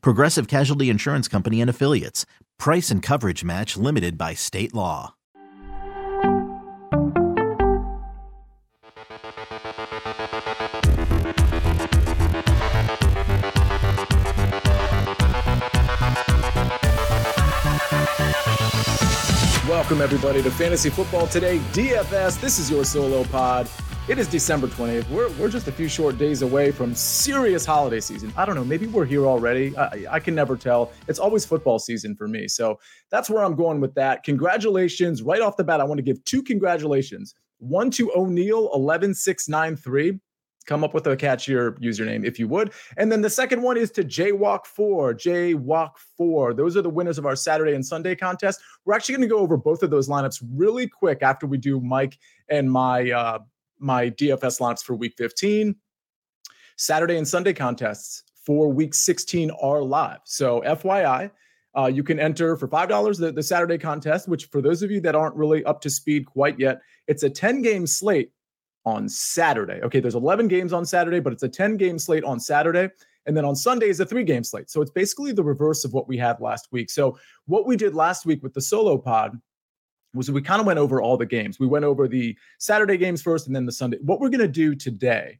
[0.00, 2.26] Progressive Casualty Insurance Company and Affiliates.
[2.58, 5.14] Price and coverage match limited by state law.
[19.68, 22.40] Welcome, everybody, to Fantasy Football Today DFS.
[22.40, 23.68] This is your solo pod.
[24.08, 25.08] It is December 20th.
[25.10, 28.32] We're, we're just a few short days away from serious holiday season.
[28.36, 28.64] I don't know.
[28.64, 29.76] Maybe we're here already.
[29.76, 30.92] I, I can never tell.
[31.06, 32.48] It's always football season for me.
[32.48, 32.80] So
[33.12, 34.24] that's where I'm going with that.
[34.24, 35.22] Congratulations.
[35.22, 37.36] Right off the bat, I want to give two congratulations.
[37.58, 40.18] One to O'Neill, 11693
[40.64, 42.72] come up with a catchier username if you would.
[42.96, 45.14] And then the second one is to Jaywalk4,
[46.20, 46.56] Jaywalk4.
[46.56, 48.60] Those are the winners of our Saturday and Sunday contest.
[48.84, 51.80] We're actually going to go over both of those lineups really quick after we do
[51.80, 52.16] Mike
[52.48, 53.38] and my uh,
[53.82, 55.74] my DFS lineups for week 15.
[56.76, 60.20] Saturday and Sunday contests for week 16 are live.
[60.24, 61.30] So FYI,
[61.76, 65.00] uh, you can enter for $5 the, the Saturday contest, which for those of you
[65.00, 68.30] that aren't really up to speed quite yet, it's a 10 game slate
[68.84, 69.80] on Saturday.
[69.82, 72.88] Okay, there's 11 games on Saturday, but it's a 10 game slate on Saturday.
[73.26, 74.68] And then on Sunday is a three game slate.
[74.70, 76.90] So it's basically the reverse of what we had last week.
[76.90, 77.16] So,
[77.46, 79.38] what we did last week with the solo pod
[80.14, 81.58] was we kind of went over all the games.
[81.58, 83.98] We went over the Saturday games first and then the Sunday.
[84.02, 85.38] What we're going to do today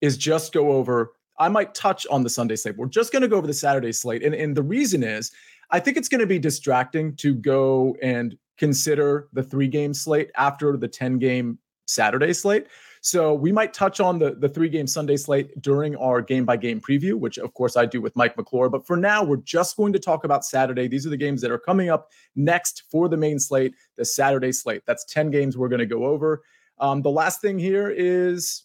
[0.00, 2.76] is just go over, I might touch on the Sunday slate.
[2.76, 4.24] We're just going to go over the Saturday slate.
[4.24, 5.30] And, and the reason is,
[5.70, 10.30] I think it's going to be distracting to go and consider the three game slate
[10.36, 12.66] after the 10 game Saturday slate.
[13.08, 16.58] So we might touch on the, the three game Sunday slate during our game by
[16.58, 18.68] game preview, which of course I do with Mike McClure.
[18.68, 20.88] But for now, we're just going to talk about Saturday.
[20.88, 24.52] These are the games that are coming up next for the main slate, the Saturday
[24.52, 24.82] slate.
[24.84, 26.42] That's 10 games we're going to go over.
[26.80, 28.64] Um, the last thing here is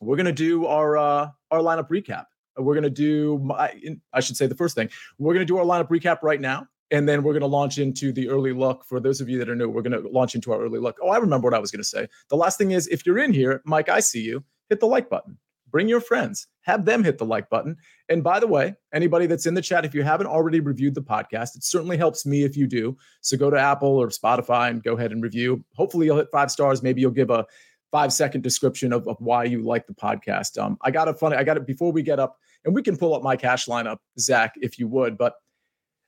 [0.00, 2.26] we're going to do our uh, our lineup recap.
[2.56, 3.74] We're going to do, my,
[4.12, 6.68] I should say, the first thing we're going to do our lineup recap right now
[6.90, 8.84] and then we're going to launch into the early look.
[8.84, 10.96] For those of you that are new, we're going to launch into our early look.
[11.02, 12.08] Oh, I remember what I was going to say.
[12.28, 15.08] The last thing is if you're in here, Mike, I see you, hit the like
[15.10, 15.38] button.
[15.70, 17.76] Bring your friends, have them hit the like button.
[18.08, 21.02] And by the way, anybody that's in the chat, if you haven't already reviewed the
[21.02, 22.96] podcast, it certainly helps me if you do.
[23.22, 25.64] So go to Apple or Spotify and go ahead and review.
[25.74, 26.80] Hopefully, you'll hit five stars.
[26.80, 27.44] Maybe you'll give a
[27.90, 30.62] five second description of, of why you like the podcast.
[30.62, 32.96] Um, I got a funny, I got it before we get up, and we can
[32.96, 35.18] pull up my cash lineup, Zach, if you would.
[35.18, 35.34] But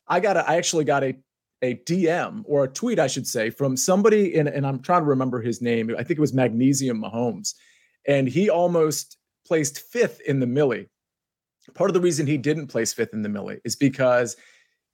[0.08, 1.16] I got a, I actually got a
[1.62, 5.08] a DM or a tweet, I should say, from somebody in, and I'm trying to
[5.08, 5.90] remember his name.
[5.98, 7.54] I think it was Magnesium Mahomes,
[8.06, 10.88] and he almost placed fifth in the Milly.
[11.74, 14.36] Part of the reason he didn't place fifth in the Milly is because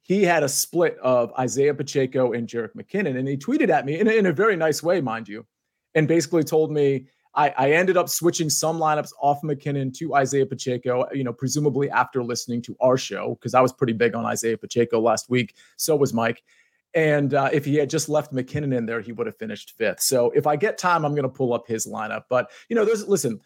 [0.03, 3.99] he had a split of Isaiah Pacheco and Jerick McKinnon, and he tweeted at me
[3.99, 5.45] in, in a very nice way, mind you,
[5.95, 10.47] and basically told me I, I ended up switching some lineups off McKinnon to Isaiah
[10.47, 14.27] Pacheco, you know, presumably after listening to our show, because I was pretty big on
[14.27, 15.55] Isaiah Pacheco last week.
[15.77, 16.43] So was Mike.
[16.95, 20.03] And uh, if he had just left McKinnon in there, he would have finished fifth.
[20.03, 22.25] So if I get time, I'm going to pull up his lineup.
[22.29, 23.41] But, you know, there's, listen,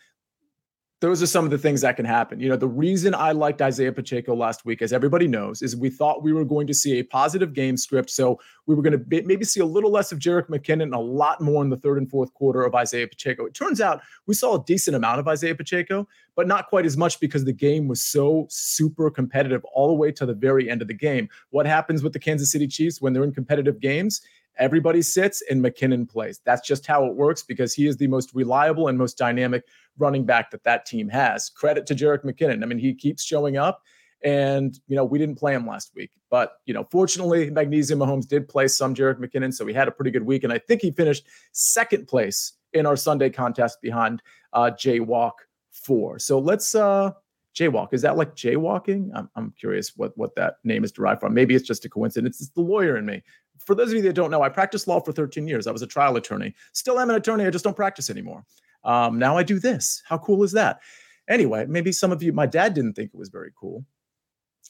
[1.00, 2.40] those are some of the things that can happen.
[2.40, 5.90] You know, the reason I liked Isaiah Pacheco last week, as everybody knows, is we
[5.90, 8.08] thought we were going to see a positive game script.
[8.08, 10.98] So we were going to maybe see a little less of Jerick McKinnon and a
[10.98, 13.44] lot more in the third and fourth quarter of Isaiah Pacheco.
[13.44, 16.96] It turns out we saw a decent amount of Isaiah Pacheco, but not quite as
[16.96, 20.80] much because the game was so super competitive all the way to the very end
[20.80, 21.28] of the game.
[21.50, 24.22] What happens with the Kansas City Chiefs when they're in competitive games?
[24.58, 26.40] Everybody sits and McKinnon plays.
[26.44, 29.64] That's just how it works because he is the most reliable and most dynamic
[29.98, 31.50] running back that that team has.
[31.50, 32.62] Credit to Jerick McKinnon.
[32.62, 33.82] I mean, he keeps showing up.
[34.24, 36.10] And, you know, we didn't play him last week.
[36.30, 39.52] But, you know, fortunately, Magnesium Mahomes did play some Jerick McKinnon.
[39.52, 40.42] So he had a pretty good week.
[40.42, 44.22] And I think he finished second place in our Sunday contest behind
[44.52, 46.18] uh, Jay Walk 4.
[46.18, 47.12] So let's uh,
[47.56, 47.88] Jaywalk.
[47.92, 49.10] Is that like jaywalking?
[49.14, 51.32] I'm, I'm curious what, what that name is derived from.
[51.32, 52.40] Maybe it's just a coincidence.
[52.40, 53.22] It's the lawyer in me.
[53.64, 55.66] For those of you that don't know, I practiced law for 13 years.
[55.66, 56.54] I was a trial attorney.
[56.72, 57.46] Still am an attorney.
[57.46, 58.44] I just don't practice anymore.
[58.84, 60.02] Um, now I do this.
[60.06, 60.80] How cool is that?
[61.28, 63.84] Anyway, maybe some of you, my dad didn't think it was very cool.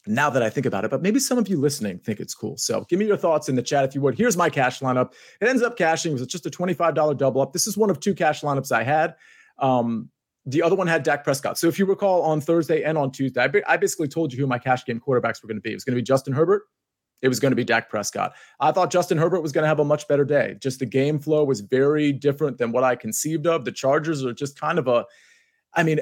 [0.06, 2.56] Now that I think about it, but maybe some of you listening think it's cool.
[2.56, 4.16] So give me your thoughts in the chat if you would.
[4.16, 5.12] Here's my cash lineup.
[5.40, 6.12] It ends up cashing.
[6.12, 7.52] It was just a $25 double up.
[7.52, 9.16] This is one of two cash lineups I had.
[9.58, 10.10] Um,
[10.46, 11.58] the other one had Dak Prescott.
[11.58, 14.46] So if you recall on Thursday and on Tuesday, I, I basically told you who
[14.46, 15.72] my cash game quarterbacks were going to be.
[15.72, 16.62] It was going to be Justin Herbert.
[17.22, 18.34] It was going to be Dak Prescott.
[18.60, 20.56] I thought Justin Herbert was going to have a much better day.
[20.60, 23.64] Just the game flow was very different than what I conceived of.
[23.64, 25.04] The Chargers are just kind of a,
[25.75, 26.00] I mean,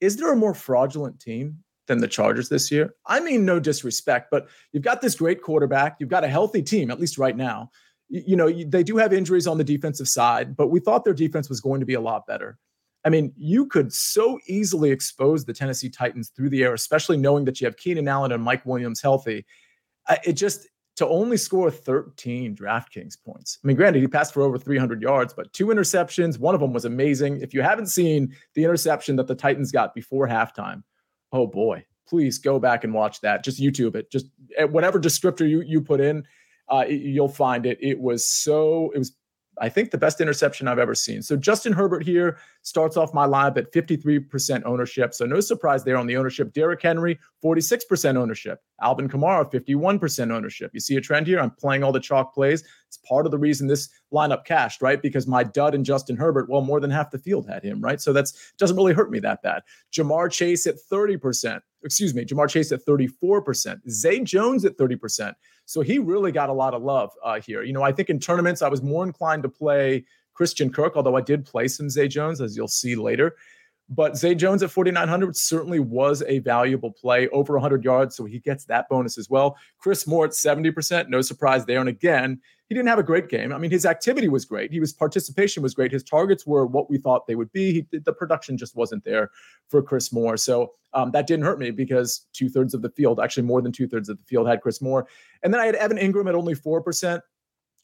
[0.00, 1.58] is there a more fraudulent team
[1.88, 2.94] than the Chargers this year?
[3.06, 5.96] I mean, no disrespect, but you've got this great quarterback.
[5.98, 7.70] You've got a healthy team, at least right now.
[8.08, 11.12] You, you know, they do have injuries on the defensive side, but we thought their
[11.12, 12.56] defense was going to be a lot better.
[13.06, 17.44] I mean, you could so easily expose the Tennessee Titans through the air, especially knowing
[17.44, 19.46] that you have Keenan Allen and Mike Williams healthy.
[20.24, 20.66] It just
[20.96, 23.60] to only score 13 DraftKings points.
[23.62, 26.40] I mean, granted, he passed for over 300 yards, but two interceptions.
[26.40, 27.40] One of them was amazing.
[27.42, 30.82] If you haven't seen the interception that the Titans got before halftime,
[31.32, 33.44] oh boy, please go back and watch that.
[33.44, 34.10] Just YouTube it.
[34.10, 34.26] Just
[34.56, 36.24] eh, whatever descriptor you you put in,
[36.70, 37.78] uh, you'll find it.
[37.80, 38.90] It was so.
[38.94, 39.14] It was
[39.58, 41.22] I think the best interception I've ever seen.
[41.22, 45.14] So Justin Herbert here starts off my lineup at 53% ownership.
[45.14, 46.52] So no surprise there on the ownership.
[46.52, 48.60] Derrick Henry, 46% ownership.
[48.82, 50.70] Alvin Kamara, 51% ownership.
[50.74, 51.40] You see a trend here?
[51.40, 52.64] I'm playing all the chalk plays.
[52.88, 55.00] It's part of the reason this lineup cashed, right?
[55.00, 58.00] Because my dud and Justin Herbert, well, more than half the field had him, right?
[58.00, 59.62] So that's doesn't really hurt me that bad.
[59.92, 61.60] Ja'Marr Chase at 30%.
[61.82, 63.80] Excuse me, Ja'Marr Chase at 34%.
[63.88, 65.34] Zay Jones at 30%.
[65.66, 67.62] So he really got a lot of love uh, here.
[67.62, 71.16] You know, I think in tournaments, I was more inclined to play Christian Kirk, although
[71.16, 73.36] I did play some Zay Jones, as you'll see later.
[73.88, 78.16] But Zay Jones at 4,900 certainly was a valuable play, over 100 yards.
[78.16, 79.56] So he gets that bonus as well.
[79.78, 81.78] Chris Moore at 70%, no surprise there.
[81.78, 83.52] And again, he didn't have a great game.
[83.52, 84.72] I mean, his activity was great.
[84.72, 85.92] He was participation was great.
[85.92, 87.86] His targets were what we thought they would be.
[87.90, 89.30] He, the production just wasn't there
[89.68, 90.36] for Chris Moore.
[90.36, 93.70] So um, that didn't hurt me because two thirds of the field, actually more than
[93.70, 95.06] two thirds of the field, had Chris Moore.
[95.44, 97.20] And then I had Evan Engram at only 4%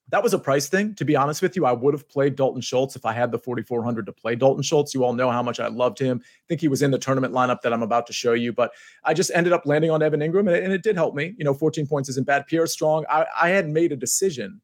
[0.09, 0.95] that was a price thing.
[0.97, 3.39] To be honest with you, I would have played Dalton Schultz if I had the
[3.39, 4.93] 4,400 to play Dalton Schultz.
[4.93, 6.21] You all know how much I loved him.
[6.23, 8.73] I think he was in the tournament lineup that I'm about to show you, but
[9.05, 11.35] I just ended up landing on Evan Engram, and it, and it did help me.
[11.39, 12.47] You know, 14 points isn't bad.
[12.47, 14.61] Pierre Strong, I, I had made a decision,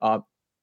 [0.00, 0.20] uh,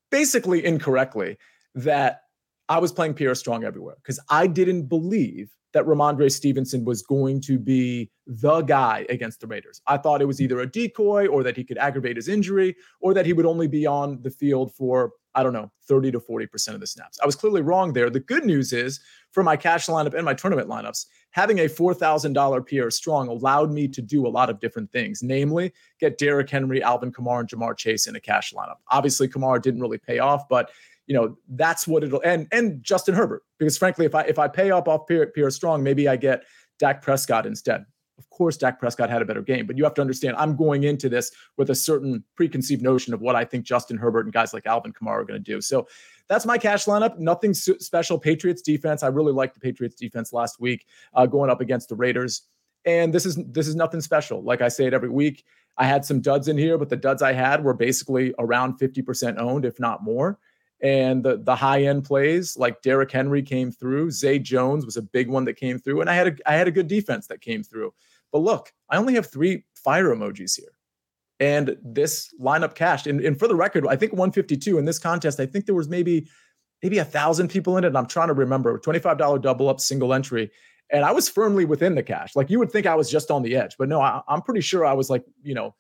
[0.10, 1.38] basically incorrectly,
[1.76, 2.22] that
[2.70, 7.42] I was playing Pierre Strong everywhere because I didn't believe that Rhamondre Stevenson was going
[7.42, 9.82] to be the guy against the Raiders.
[9.88, 13.14] I thought it was either a decoy or that he could aggravate his injury or
[13.14, 16.74] that he would only be on the field for, I don't know, 30 to 40%
[16.74, 17.20] of the snaps.
[17.22, 18.10] I was clearly wrong there.
[18.10, 19.00] The good news is
[19.32, 23.88] for my cash lineup and my tournament lineups, having a $4,000 Pierre Strong allowed me
[23.90, 27.78] to do a lot of different things, namely get Derrick Henry, Alvin Kamara, and Ja'Marr
[27.78, 28.78] Chase in a cash lineup.
[28.90, 30.72] Obviously, Kamara didn't really pay off, but
[31.10, 34.48] you know that's what it'll and and Justin Herbert because frankly if I if I
[34.48, 36.44] pay up off Pierre, Pierre Strong maybe I get
[36.78, 37.84] Dak Prescott instead.
[38.18, 40.84] Of course, Dak Prescott had a better game, but you have to understand I'm going
[40.84, 44.54] into this with a certain preconceived notion of what I think Justin Herbert and guys
[44.54, 45.62] like Alvin Kamara are going to do.
[45.62, 45.88] So
[46.28, 47.18] that's my cash lineup.
[47.18, 48.20] Nothing special.
[48.20, 49.04] Patriots defense.
[49.04, 52.44] I really liked the Patriots defense last week, uh, going up against the Raiders.
[52.86, 54.44] And this is this is nothing special.
[54.44, 55.44] Like I say it every week.
[55.78, 59.40] I had some duds in here, but the duds I had were basically around 50%
[59.40, 60.38] owned, if not more
[60.82, 64.12] and the the high end plays like Derrick Henry came through.
[64.12, 66.68] Zay Jones was a big one that came through, and I had a I had
[66.68, 67.94] a good defense that came through.
[68.32, 70.72] But look, I only have three fire emojis here,
[71.40, 73.08] and this lineup cashed.
[73.08, 75.40] And, and for the record, I think 152 in this contest.
[75.40, 76.28] I think there was maybe
[76.82, 77.88] maybe a thousand people in it.
[77.88, 80.52] And I'm trying to remember twenty five dollar double up single entry.
[80.92, 82.36] And I was firmly within the cash.
[82.36, 84.62] Like you would think I was just on the edge, but no, I, I'm pretty
[84.62, 85.76] sure I was like, you know,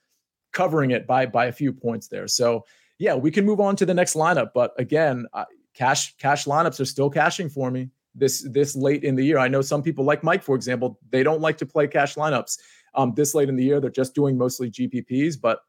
[0.53, 2.27] covering it by by a few points there.
[2.27, 2.65] So
[2.99, 4.51] yeah, we can move on to the next lineup.
[4.53, 9.15] But again, uh, cash cash lineups are still cashing for me this this late in
[9.15, 9.39] the year.
[9.39, 12.59] I know some people like Mike, for example, they don't like to play cash lineups
[12.93, 13.79] um, this late in the year.
[13.79, 15.61] They're just doing mostly GPPs, but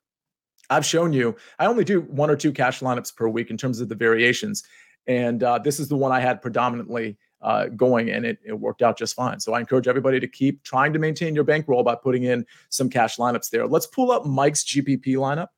[0.68, 3.80] I've shown you I only do one or two cash lineups per week in terms
[3.80, 4.64] of the variations,
[5.06, 8.82] and uh, this is the one I had predominantly uh, going, and it, it worked
[8.82, 9.38] out just fine.
[9.38, 12.90] So I encourage everybody to keep trying to maintain your bankroll by putting in some
[12.90, 13.66] cash lineups there.
[13.66, 15.48] Let's pull up Mike's GPP lineup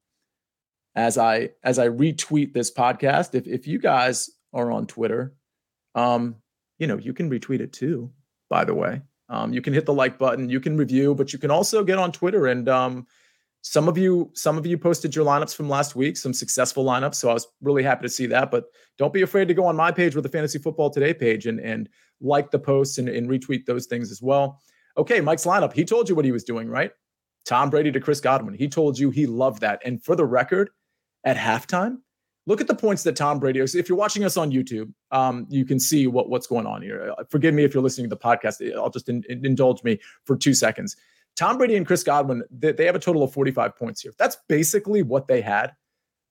[0.95, 3.35] as I as I retweet this podcast.
[3.35, 5.35] If if you guys are on Twitter,
[5.95, 6.37] um,
[6.79, 8.11] you know, you can retweet it too,
[8.49, 9.03] by the way.
[9.29, 11.99] Um, you can hit the like button, you can review, but you can also get
[11.99, 13.07] on Twitter and um,
[13.63, 17.15] some of you some of you posted your lineups from last week, some successful lineups.
[17.15, 18.51] So I was really happy to see that.
[18.51, 18.65] But
[18.99, 21.61] don't be afraid to go on my page with the Fantasy Football Today page and
[21.61, 21.89] and
[22.21, 24.61] like the posts and, and retweet those things as well.
[24.97, 25.73] Okay, Mike's lineup.
[25.73, 26.91] He told you what he was doing, right?
[27.45, 28.55] Tom Brady to Chris Godwin.
[28.55, 29.81] He told you he loved that.
[29.85, 30.71] And for the record,
[31.25, 31.99] at halftime,
[32.47, 33.61] look at the points that Tom Brady.
[33.61, 37.15] If you're watching us on YouTube, um, you can see what, what's going on here.
[37.19, 38.61] Uh, forgive me if you're listening to the podcast.
[38.77, 40.97] I'll just in, indulge me for two seconds.
[41.37, 44.13] Tom Brady and Chris Godwin, they, they have a total of 45 points here.
[44.19, 45.73] That's basically what they had.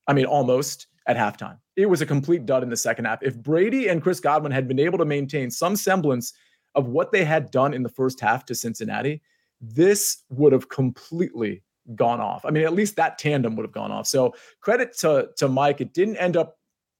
[0.07, 1.57] I mean, almost at halftime.
[1.75, 3.24] It was a complete dud in the second half.
[3.24, 6.33] If Brady and Chris Godwin had been able to maintain some semblance
[6.75, 9.21] of what they had done in the first half to Cincinnati,
[9.60, 11.63] this would have completely
[11.95, 12.45] gone off.
[12.45, 14.07] I mean, at least that tandem would have gone off.
[14.07, 15.81] So credit to to Mike.
[15.81, 16.57] It didn't end up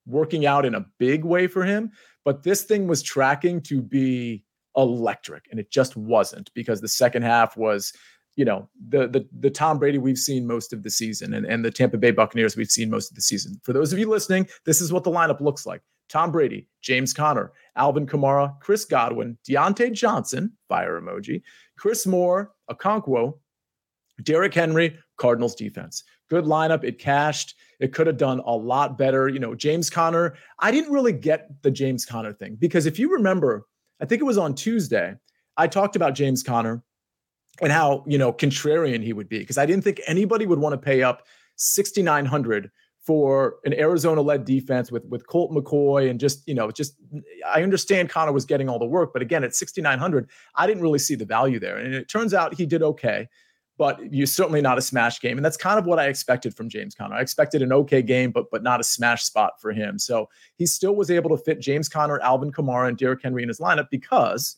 [0.07, 1.91] working out in a big way for him,
[2.25, 4.43] but this thing was tracking to be
[4.75, 7.93] electric, and it just wasn't because the second half was,
[8.35, 11.63] you know, the the the Tom Brady we've seen most of the season, and and
[11.63, 13.59] the Tampa Bay Buccaneers we've seen most of the season.
[13.63, 15.81] For those of you listening, this is what the lineup looks like.
[16.09, 21.41] Tom Brady, James Conner, Alvin Kamara, Chris Godwin, Diontae Johnson, fire emoji,
[21.77, 23.39] Chris Moore, Okonkwo,
[24.23, 26.03] Derrick Henry, Cardinals defense.
[26.29, 26.83] Good lineup.
[26.83, 27.55] It cashed.
[27.79, 29.27] It could have done a lot better.
[29.27, 33.11] You know, James Conner, I didn't really get the James Conner thing because if you
[33.11, 33.65] remember,
[33.99, 35.15] I think it was on Tuesday,
[35.57, 36.83] I talked about James Conner
[37.61, 40.73] and how, you know, contrarian he would be because I didn't think anybody would want
[40.73, 41.23] to pay up
[41.57, 46.95] 6900 for an Arizona-led defense with with Colt McCoy and just you know just
[47.45, 50.99] I understand Conner was getting all the work, but again at 6,900, I didn't really
[50.99, 53.27] see the value there, and it turns out he did okay,
[53.81, 56.69] but you're certainly not a smash game, and that's kind of what I expected from
[56.69, 57.15] James Conner.
[57.15, 59.97] I expected an okay game, but but not a smash spot for him.
[59.97, 63.47] So he still was able to fit James Conner, Alvin Kamara, and Derrick Henry in
[63.47, 64.57] his lineup because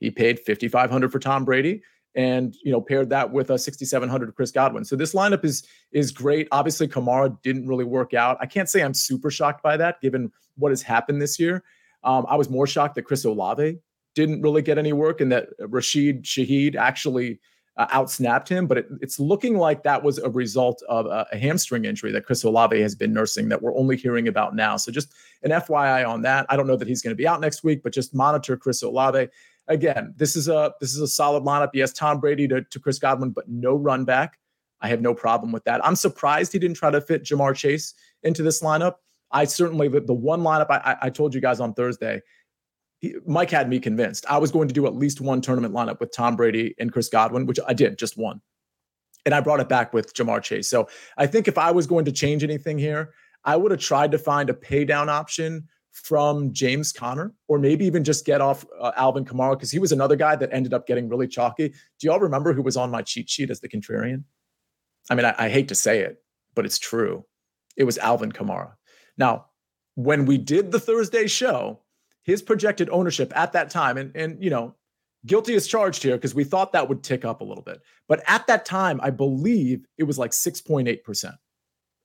[0.00, 1.82] he paid 5,500 for Tom Brady
[2.14, 4.86] and you know paired that with a 6700 Chris Godwin.
[4.86, 6.48] So this lineup is is great.
[6.50, 8.38] Obviously Kamara didn't really work out.
[8.40, 11.62] I can't say I'm super shocked by that given what has happened this year.
[12.04, 13.76] Um, I was more shocked that Chris Olave
[14.14, 17.38] didn't really get any work and that Rashid Shaheed actually
[17.76, 18.66] uh, outsnapped him.
[18.66, 22.24] But it, it's looking like that was a result of a, a, hamstring injury that
[22.24, 24.76] Chris Olave has been nursing that we're only hearing about now.
[24.76, 26.46] So just an FYI on that.
[26.48, 28.82] I don't know that he's going to be out next week, but just monitor Chris
[28.82, 29.28] Olave
[29.68, 31.70] again, this is a this is a solid lineup.
[31.74, 34.38] Yes, Tom Brady to, to Chris Godwin, but no run back.
[34.80, 35.84] I have no problem with that.
[35.84, 38.96] I'm surprised he didn't try to fit Ja'Marr Chase into this lineup.
[39.32, 42.22] I certainly the, the one lineup I, I told you guys on Thursday.
[43.06, 44.26] He, Mike had me convinced.
[44.28, 47.08] I was going to do at least one tournament lineup with Tom Brady and Chris
[47.08, 48.40] Godwin, which I did, just one.
[49.24, 50.68] And I brought it back with Ja'Marr Chase.
[50.68, 53.12] So I think if I was going to change anything here,
[53.44, 57.86] I would have tried to find a pay down option from James Conner, or maybe
[57.86, 60.86] even just get off uh, Alvin Kamara because he was another guy that ended up
[60.86, 61.68] getting really chalky.
[61.68, 64.24] Do y'all remember who was on my cheat sheet as the contrarian?
[65.08, 66.22] I mean, I, I hate to say it,
[66.54, 67.24] but it's true.
[67.76, 68.72] It was Alvin Kamara.
[69.16, 69.46] Now,
[69.94, 71.80] when we did the Thursday show,
[72.26, 74.74] his projected ownership at that time, and and you know,
[75.24, 78.22] guilty as charged here because we thought that would tick up a little bit, but
[78.26, 81.36] at that time, I believe it was like six point eight percent.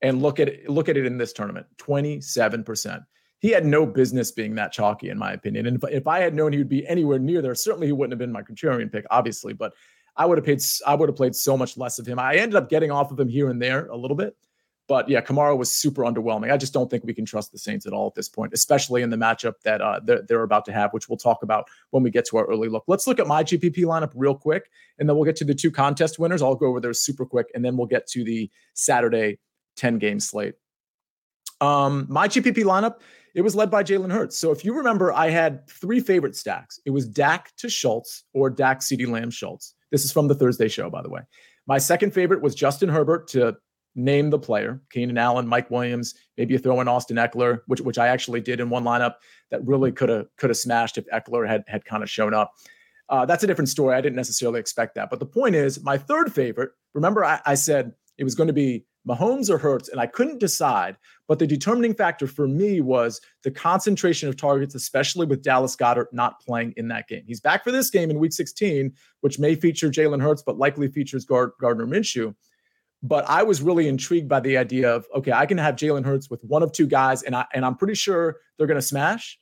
[0.04, 3.04] And look at it, look at it in this tournament, twenty seven percent
[3.42, 5.66] he had no business being that chalky, in my opinion.
[5.66, 8.12] And if, if I had known he would be anywhere near there, certainly he wouldn't
[8.12, 9.54] have been my contrarian pick, obviously.
[9.54, 9.74] But
[10.16, 12.20] I would have paid, I would have played so much less of him.
[12.20, 14.38] I ended up getting off of him here and there a little bit.
[14.92, 16.52] But yeah, Kamara was super underwhelming.
[16.52, 19.04] I just don't think we can trust the Saints at all at this point, especially
[19.04, 22.04] in the matchup that uh, they're, they're about to have, which we'll talk about when
[22.04, 22.84] we get to our early look.
[22.88, 24.70] Let's look at my GPP lineup real quick,
[25.00, 26.42] and then we'll get to the two contest winners.
[26.42, 29.40] I'll go over those super quick, and then we'll get to the Saturday
[29.78, 30.56] 10 game slate.
[31.62, 32.96] Um, my GPP lineup
[33.34, 34.38] it was led by Jalen Hurts.
[34.38, 36.82] So if you remember, I had three favorite stacks.
[36.86, 39.74] It was Dak to Schultz or Dak CeeDee Lamb Schultz.
[39.90, 41.22] This is from the Thursday show, by the way.
[41.66, 43.56] My second favorite was Justin Herbert to
[43.96, 47.98] name the player, Keenan Allen, Mike Williams, maybe you throw in Austin Ekeler, which which
[47.98, 49.16] I actually did in one lineup
[49.50, 52.54] that really could have could have smashed if Ekeler had had kind of shown up.
[53.10, 53.96] Uh, that's a different story.
[53.96, 55.10] I didn't necessarily expect that.
[55.10, 58.54] But the point is, my third favorite, remember I, I said it was going to
[58.54, 60.96] be Mahomes or Hurts, and I couldn't decide.
[61.28, 66.08] But the determining factor for me was the concentration of targets, especially with Dallas Goedert
[66.12, 67.24] not playing in that game.
[67.26, 70.88] He's back for this game in Week 16, which may feature Jalen Hurts, but likely
[70.88, 72.36] features Gard- Gardner Minshew.
[73.04, 76.30] But I was really intrigued by the idea of okay, I can have Jalen Hurts
[76.30, 79.40] with one of two guys, and I and I'm pretty sure they're going to smash.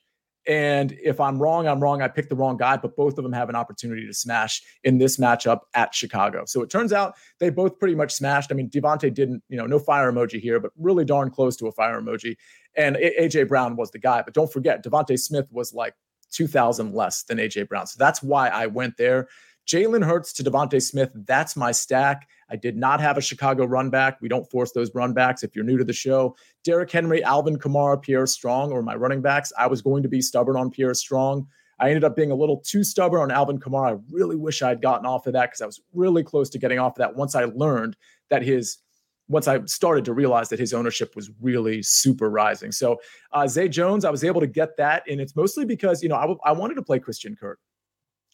[0.48, 2.02] And if I'm wrong, I'm wrong.
[2.02, 4.98] I picked the wrong guy, but both of them have an opportunity to smash in
[4.98, 6.46] this matchup at Chicago.
[6.46, 8.52] So it turns out they both pretty much smashed.
[8.52, 11.68] I mean, DeVonta didn't, you know, no fire emoji here, but really darn close to
[11.68, 12.36] a fire emoji.
[12.76, 14.24] And AJ Brown was the guy.
[14.24, 15.94] But don't forget, DeVonta Smith was like
[16.32, 17.86] 2,000 less than AJ Brown.
[17.86, 19.28] So that's why I went there.
[19.70, 21.12] Jalen Hurts to DeVonta Smith.
[21.14, 22.28] That's my stack.
[22.50, 24.20] I did not have a Chicago run back.
[24.20, 25.44] We don't force those run backs.
[25.44, 29.22] If you're new to the show, Derrick Henry, Alvin Kamara, Pierre Strong, or my running
[29.22, 29.54] backs.
[29.60, 31.46] I was going to be stubborn on Pierre Strong.
[31.80, 33.96] I ended up being a little too stubborn on Alvin Kamara.
[33.96, 36.58] I really wish I had gotten off of that because I was really close to
[36.58, 37.96] getting off of that once I learned
[38.32, 38.80] that his
[39.28, 42.72] once I started to realize that his ownership was really super rising.
[42.72, 43.00] So
[43.32, 46.16] uh, Zay Jones, I was able to get that, and it's mostly because you know
[46.16, 47.60] I, w- I wanted to play Christian Kirk.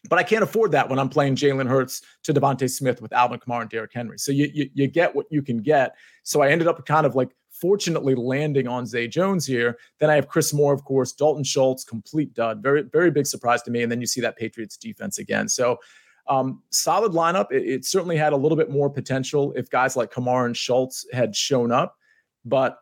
[0.09, 3.39] But I can't afford that when I'm playing Jalen Hurts to DeVonta Smith with Alvin
[3.39, 4.17] Kamara and Derrick Henry.
[4.19, 5.95] So you, you, you get what you can get.
[6.23, 9.77] So I ended up kind of like fortunately landing on Zay Jones here.
[9.99, 12.61] Then I have Chris Moore, of course, Dalton Schultz, complete dud.
[12.61, 13.83] Very, very big surprise to me.
[13.83, 15.47] And then you see that Patriots defense again.
[15.47, 15.79] So
[16.27, 17.51] um, solid lineup.
[17.51, 21.05] It, it, certainly had a little bit more potential if guys like Kamara and Schultz
[21.13, 21.95] had shown up.
[22.43, 22.79] But,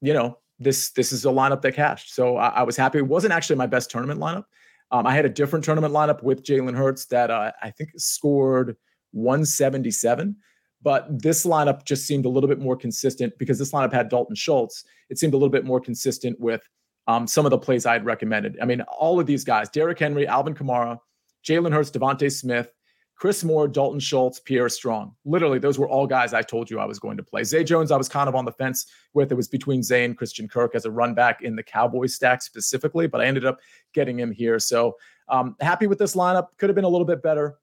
[0.00, 2.14] you know, this this is a lineup that cashed.
[2.14, 2.98] So I, I was happy.
[2.98, 4.44] It wasn't actually my best tournament lineup.
[4.90, 8.76] Um, I had a different tournament lineup with Jalen Hurts that uh, I think scored
[9.12, 10.36] 177.
[10.80, 14.36] But this lineup just seemed a little bit more consistent because this lineup had Dalton
[14.36, 14.84] Schultz.
[15.10, 16.62] It seemed a little bit more consistent with
[17.08, 18.56] um, some of the plays I had recommended.
[18.62, 20.98] I mean, all of these guys Derrick Henry, Alvin Kamara,
[21.44, 22.70] Jalen Hurts, DeVonta Smith,
[23.18, 25.12] Chris Moore, Dalton Schultz, Pierre Strong.
[25.24, 27.42] Literally, those were all guys I told you I was going to play.
[27.42, 29.32] Zay Jones, I was kind of on the fence with.
[29.32, 32.42] It was between Zay and Christian Kirk as a run back in the Cowboys stack
[32.42, 33.58] specifically, but I ended up
[33.92, 34.60] getting him here.
[34.60, 34.96] So
[35.28, 36.46] um, happy with this lineup.
[36.58, 37.58] Could have been a little bit better,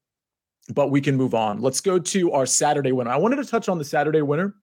[0.73, 1.61] but we can move on.
[1.61, 3.11] Let's go to our Saturday winner.
[3.11, 4.55] I wanted to touch on the Saturday winner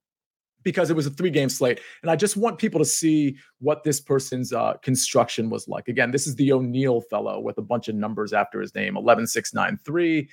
[0.63, 1.81] because it was a three game slate.
[2.03, 5.89] And I just want people to see what this person's uh, construction was like.
[5.89, 10.29] Again, this is the O'Neill fellow with a bunch of numbers after his name 11693.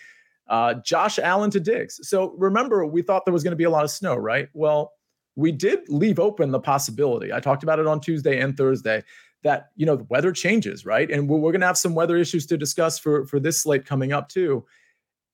[0.49, 1.99] Uh, Josh Allen to Diggs.
[2.03, 4.49] So remember, we thought there was going to be a lot of snow, right?
[4.53, 4.93] Well,
[5.35, 7.31] we did leave open the possibility.
[7.31, 9.03] I talked about it on Tuesday and Thursday
[9.43, 11.09] that you know the weather changes, right?
[11.09, 13.85] And we're, we're going to have some weather issues to discuss for for this slate
[13.85, 14.65] coming up too.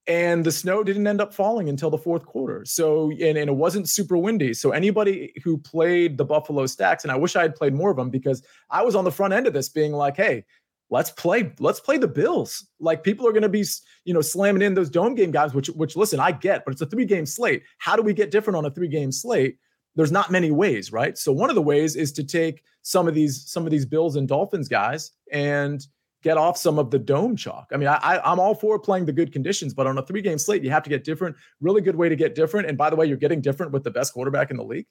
[0.08, 2.64] And the snow didn't end up falling until the fourth quarter.
[2.64, 4.54] So, and, and it wasn't super windy.
[4.54, 7.96] So, anybody who played the Buffalo Stacks, and I wish I had played more of
[7.96, 10.44] them because I was on the front end of this being like, hey,
[10.90, 12.66] let's play let's play the bills.
[12.80, 13.64] Like people are going to be
[14.04, 16.82] you know slamming in those dome game guys which which listen i get but it's
[16.82, 17.62] a three game slate.
[17.78, 19.58] How do we get different on a three game slate?
[19.94, 21.16] There's not many ways right?
[21.16, 24.16] So one of the ways is to take some of these some of these bills
[24.16, 25.84] and dolphins guys and
[26.22, 27.68] get off some of the dome chalk.
[27.72, 30.22] I mean i, I i'm all for playing the good conditions but on a three
[30.22, 32.68] game slate you have to get different really good way to get different.
[32.68, 34.86] And by the way you're getting different with the best quarterback in the league?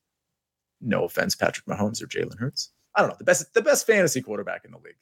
[0.81, 2.71] No offense patrick mahomes or jalen hurts.
[2.95, 4.95] I don't know the best the best fantasy quarterback in the league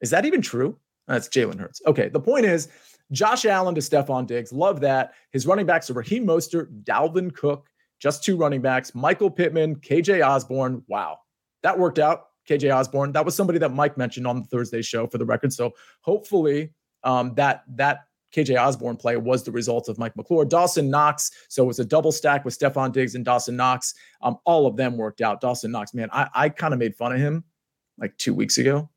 [0.00, 0.78] is that even true?
[1.06, 1.82] That's Jalen Hurts.
[1.86, 2.08] Okay.
[2.08, 2.68] The point is,
[3.12, 4.52] Josh Allen to Stefon Diggs.
[4.52, 5.14] Love that.
[5.32, 7.66] His running backs are Raheem Mostert, Dalvin Cook,
[7.98, 10.82] just two running backs, Michael Pittman, KJ Osborn.
[10.86, 11.18] Wow.
[11.62, 12.26] That worked out.
[12.48, 13.12] KJ Osborn.
[13.12, 15.52] That was somebody that Mike mentioned on the Thursday show for the record.
[15.52, 16.72] So hopefully
[17.04, 20.44] um, that that KJ Osborn play was the result of Mike McClure.
[20.44, 21.30] Dawson Knox.
[21.48, 23.94] So it was a double stack with Stefon Diggs and Dawson Knox.
[24.22, 25.40] Um, all of them worked out.
[25.40, 27.44] Dawson Knox, man, I, I kind of made fun of him
[27.98, 28.88] like two weeks ago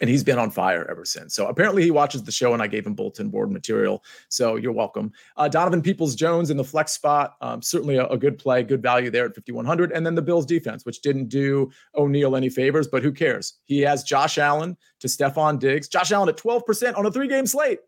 [0.00, 1.34] and he's been on fire ever since.
[1.34, 4.02] So apparently he watches the show, and I gave him bulletin board material.
[4.28, 5.12] So you're welcome.
[5.36, 8.82] Uh, Donovan Peoples Jones in the flex spot, um, certainly a, a, good play, good
[8.82, 9.92] value there at 5100.
[9.92, 13.54] And then the Bills defense, which didn't do O'Neill any favors, but who cares?
[13.64, 15.88] He has Josh Allen to Stefon Diggs.
[15.88, 17.80] Josh Allen at 12% on a three game slate.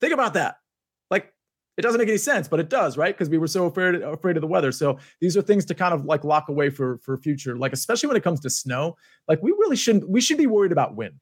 [0.00, 0.56] Think about that.
[1.10, 1.32] Like
[1.76, 3.14] it doesn't make any sense, but it does, right?
[3.14, 4.72] Because we were so afraid afraid of the weather.
[4.72, 8.08] So these are things to kind of like lock away for for future, like especially
[8.08, 8.96] when it comes to snow.
[9.28, 10.08] Like we really shouldn't.
[10.08, 11.14] We should be worried about wind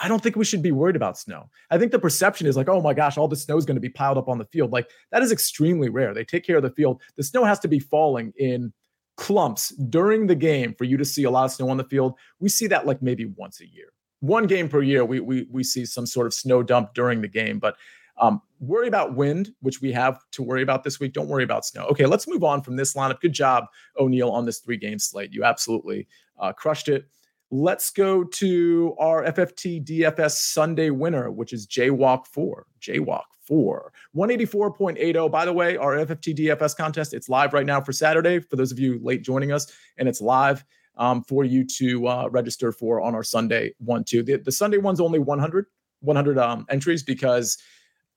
[0.00, 1.50] I don't think we should be worried about snow.
[1.70, 3.80] I think the perception is like, oh my gosh, all the snow is going to
[3.80, 4.72] be piled up on the field.
[4.72, 6.14] Like that is extremely rare.
[6.14, 7.02] They take care of the field.
[7.16, 8.72] The snow has to be falling in
[9.16, 12.14] clumps during the game for you to see a lot of snow on the field.
[12.40, 13.92] We see that like maybe once a year.
[14.20, 17.28] One game per year, we we we see some sort of snow dump during the
[17.28, 17.58] game.
[17.58, 17.76] But
[18.18, 21.14] um, worry about wind, which we have to worry about this week.
[21.14, 21.86] Don't worry about snow.
[21.86, 23.20] Okay, let's move on from this lineup.
[23.20, 23.64] Good job,
[23.98, 25.32] O'Neill, on this three game slate.
[25.32, 26.06] You absolutely
[26.38, 27.06] uh, crushed it.
[27.52, 32.66] Let's go to our FFT DFS Sunday winner, which is Jaywalk 4.
[32.80, 33.92] Jaywalk 4.
[34.16, 35.30] 184.80.
[35.32, 38.38] By the way, our FFT DFS contest, it's live right now for Saturday.
[38.38, 40.64] For those of you late joining us, and it's live
[40.96, 44.22] um, for you to uh, register for on our Sunday one, too.
[44.22, 45.66] The, the Sunday one's only 100,
[46.02, 47.58] 100 um, entries because–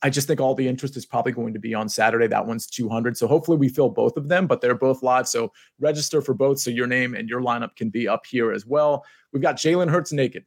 [0.03, 2.27] I just think all the interest is probably going to be on Saturday.
[2.27, 3.17] That one's 200.
[3.17, 5.29] So hopefully we fill both of them, but they're both live.
[5.29, 8.65] So register for both so your name and your lineup can be up here as
[8.65, 9.05] well.
[9.31, 10.43] We've got Jalen Hurts naked.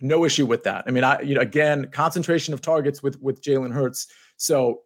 [0.00, 0.84] No issue with that.
[0.88, 4.08] I mean, I you know again concentration of targets with with Jalen Hurts.
[4.36, 4.80] So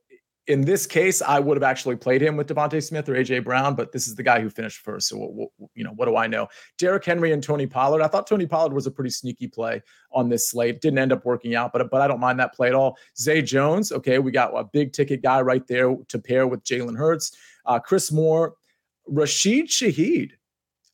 [0.48, 3.74] in this case, I would have actually played him with DeVonta Smith or AJ Brown,
[3.74, 5.08] but this is the guy who finished first.
[5.08, 6.48] So, what, what, you know, what do I know?
[6.78, 8.00] Derrick Henry and Tony Pollard.
[8.00, 10.80] I thought Tony Pollard was a pretty sneaky play on this slate.
[10.80, 12.96] Didn't end up working out, but but I don't mind that play at all.
[13.16, 13.92] Zay Jones.
[13.92, 17.36] Okay, we got a big ticket guy right there to pair with Jalen Hurts.
[17.66, 18.54] Uh, Chris Moore,
[19.06, 20.32] Rashid Shaheed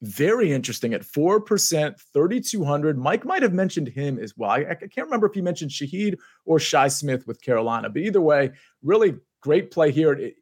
[0.02, 2.98] very interesting at 4%, 3,200.
[2.98, 4.50] Mike might have mentioned him as well.
[4.50, 8.20] I, I, can't remember if he mentioned Shaheed or Shi Smith with Carolina, but either
[8.20, 8.50] way,
[8.82, 10.14] really great play here.
[10.14, 10.36] It,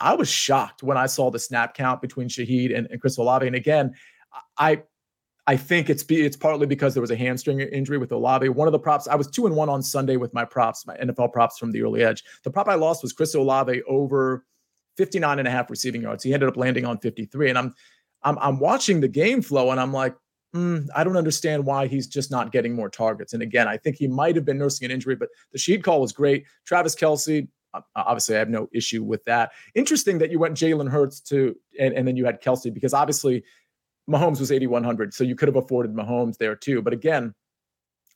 [0.00, 3.46] I was shocked when I saw the snap count between Shaheed and, and Chris Olave.
[3.46, 3.94] And again,
[4.58, 4.82] I
[5.46, 8.48] I think it's be, it's partly because there was a hamstring injury with Olave.
[8.50, 10.96] One of the props I was two and one on Sunday with my props, my
[10.98, 12.22] NFL props from the early edge.
[12.44, 14.44] The prop I lost was Chris Olave over
[14.96, 16.22] 59 and a half receiving yards.
[16.24, 17.50] He ended up landing on 53.
[17.50, 17.74] And I'm
[18.22, 20.14] I'm I'm watching the game flow and I'm like,
[20.54, 23.32] mm, I don't understand why he's just not getting more targets.
[23.32, 26.00] And again, I think he might have been nursing an injury, but the sheet call
[26.00, 26.44] was great.
[26.66, 29.52] Travis Kelce, Uh, obviously, I have no issue with that.
[29.74, 33.44] Interesting that you went Jalen Hurts to, and, and then you had Kelce because obviously
[34.08, 35.14] Mahomes was 8,100.
[35.14, 36.82] So you could have afforded Mahomes there too.
[36.82, 37.34] But again,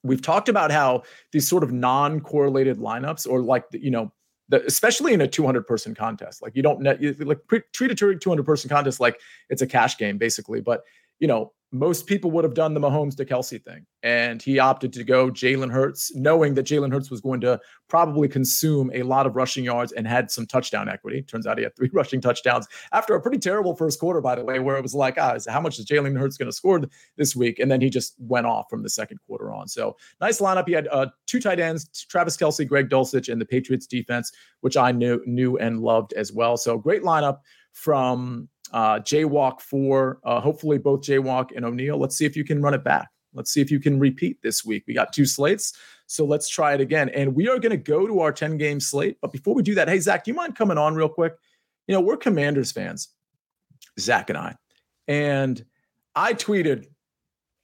[0.03, 4.13] we've talked about how these sort of non correlated lineups or like, you know,
[4.49, 7.39] the, especially in a 200 person contest, like you don't you, like
[7.73, 10.61] treat a 200 person contest like it's a cash game basically.
[10.61, 10.83] But,
[11.19, 13.85] you know, most people would have done the Mahomes to Kelce thing.
[14.05, 17.59] And he opted to go Jalen Hurts, knowing that Jalen Hurts was going to
[17.89, 21.23] probably consume a lot of rushing yards and had some touchdown equity.
[21.23, 24.45] Turns out he had three rushing touchdowns after a pretty terrible first quarter, by the
[24.45, 26.81] way, where it was like, ah, how much is Jalen Hurts going to score
[27.17, 27.59] this week?
[27.59, 29.67] And then he just went off from the second quarter on.
[29.67, 30.69] So nice lineup.
[30.69, 34.77] He had uh, two tight ends, Travis Kelce, Greg Dulcich, and the Patriots defense, which
[34.77, 36.57] I knew knew and loved as well.
[36.57, 37.39] So great lineup
[37.73, 41.97] from uh, Jaywalk for uh, hopefully both Jaywalk and O'Neill.
[41.97, 43.09] Let's see if you can run it back.
[43.33, 44.83] Let's see if you can repeat this week.
[44.87, 47.09] We got two slates, so let's try it again.
[47.11, 49.17] And we are going to go to our 10 game slate.
[49.23, 51.35] But before we do that, hey, Zach, do you mind coming on real quick?
[51.87, 53.09] You know, we're Commanders fans,
[53.99, 54.57] Zach and I.
[55.07, 55.65] And
[56.17, 56.87] I tweeted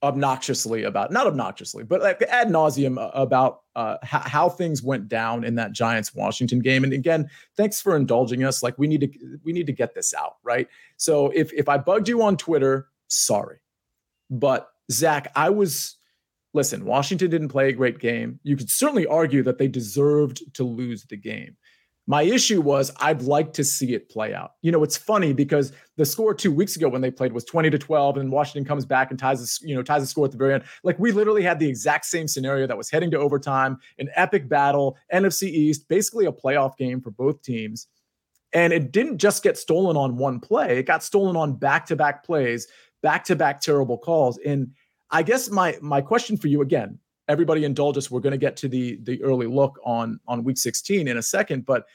[0.03, 5.09] obnoxiously about not obnoxiously but like ad nauseum uh, about uh, how, how things went
[5.09, 6.85] down in that giants washington game.
[6.85, 8.63] And again thanks for indulging us.
[8.63, 10.69] Like we need to we need to get this out right?
[10.97, 13.59] So if if i bugged you on twitter sorry.
[14.31, 15.97] But zach i was
[16.55, 18.41] listen washington didn't play a great game.
[18.43, 21.57] You could certainly argue that they deserved to lose the game
[22.11, 24.55] my issue was I'd like to see it play out.
[24.63, 27.71] You know, it's funny because the score two weeks ago when they played was 20
[27.71, 30.33] to 12, and Washington comes back and ties the, you know, ties the score at
[30.33, 30.65] the very end.
[30.83, 34.49] Like we literally had the exact same scenario that was heading to overtime, an epic
[34.49, 37.87] battle, NFC East, basically a playoff game for both teams.
[38.53, 42.67] And it didn't just get stolen on one play, it got stolen on back-to-back plays,
[43.05, 44.37] back-to-back terrible calls.
[44.45, 44.73] And
[45.13, 46.99] I guess my my question for you again,
[47.31, 48.11] everybody indulge us.
[48.11, 51.23] We're going to get to the the early look on on week 16 in a
[51.23, 51.87] second, but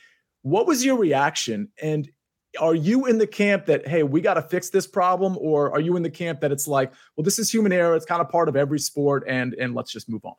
[0.42, 1.70] what was your reaction?
[1.82, 2.10] And
[2.60, 5.82] are you in the camp that hey, we got to fix this problem, or are
[5.82, 7.96] you in the camp that it's like, well, this is human error.
[7.96, 10.36] It's kind of part of every sport, and and let's just move on.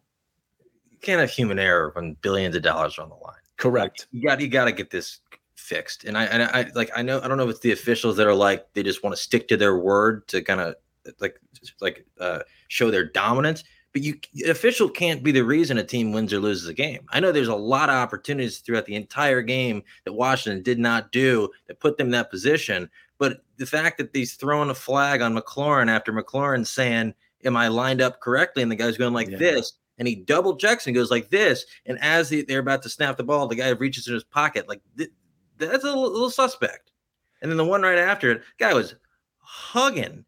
[0.90, 3.34] You can't have human error when billions of dollars are on the line.
[3.58, 4.06] Correct.
[4.12, 5.20] You got you got to get this
[5.56, 6.04] fixed.
[6.04, 8.26] And I and I like I know I don't know if it's the officials that
[8.26, 10.76] are like they just want to stick to their word to kind of
[11.20, 11.40] like
[11.80, 13.64] like uh, show their dominance
[13.96, 17.06] but you official can't be the reason a team wins or loses a game.
[17.08, 21.12] I know there's a lot of opportunities throughout the entire game that Washington did not
[21.12, 22.90] do that put them in that position.
[23.16, 27.14] But the fact that he's throwing a flag on McLaurin after McLaurin saying,
[27.46, 28.62] Am I lined up correctly?
[28.62, 29.38] And the guy's going like yeah.
[29.38, 31.64] this, and he double checks and goes like this.
[31.86, 34.68] And as they're about to snap the ball, the guy reaches in his pocket.
[34.68, 35.08] Like th-
[35.56, 36.92] that's a little, little suspect.
[37.40, 38.94] And then the one right after it, guy was
[39.38, 40.26] hugging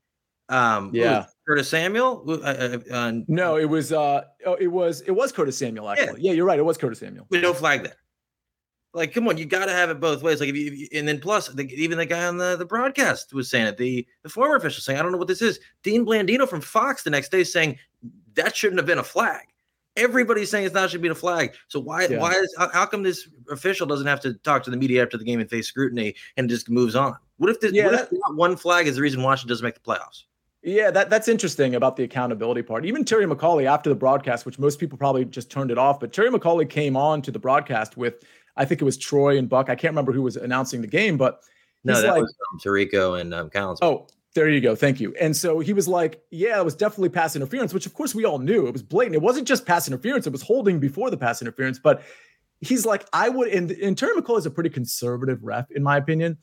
[0.49, 2.25] um, yeah, Curtis Samuel.
[2.27, 6.23] Uh, uh, uh, no, it was uh, oh, it was it was Curtis Samuel actually.
[6.23, 6.31] Yeah.
[6.31, 6.59] yeah, you're right.
[6.59, 7.27] It was Curtis Samuel.
[7.31, 7.97] We don't flag that.
[8.95, 10.41] Like, come on, you got to have it both ways.
[10.41, 12.65] Like, if you, if you and then plus, the, even the guy on the, the
[12.65, 13.77] broadcast was saying it.
[13.77, 15.61] The the former official saying, I don't know what this is.
[15.83, 17.79] Dean Blandino from Fox the next day saying
[18.35, 19.47] that shouldn't have been a flag.
[19.97, 21.55] Everybody's saying it's not should be a flag.
[21.67, 22.19] So why yeah.
[22.19, 25.19] why is how, how, come this official doesn't have to talk to the media after
[25.19, 27.17] the game and face scrutiny and just moves on?
[27.37, 29.75] What if this, yeah, what that, if one flag is the reason Washington doesn't make
[29.75, 30.25] the playoffs?
[30.69, 32.85] Yeah, that, that's interesting about the accountability part.
[32.85, 36.13] Even Terry McAulay after the broadcast, which most people probably just turned it off, but
[36.13, 38.23] Terry McAulay came on to the broadcast with,
[38.57, 39.71] I think it was Troy and Buck.
[39.71, 41.41] I can't remember who was announcing the game, but
[41.85, 43.79] no, that like, was um, Tirico and um, Collins.
[43.81, 44.77] Oh, there you go.
[44.77, 45.15] Thank you.
[45.19, 48.27] And so he was like, yeah, it was definitely pass interference, which of course we
[48.27, 48.67] all knew.
[48.67, 49.15] It was blatant.
[49.15, 51.79] It wasn't just pass interference, it was holding before the pass interference.
[51.79, 52.03] But
[52.61, 55.97] he's like, I would, and, and Terry McAulay is a pretty conservative ref, in my
[55.97, 56.37] opinion.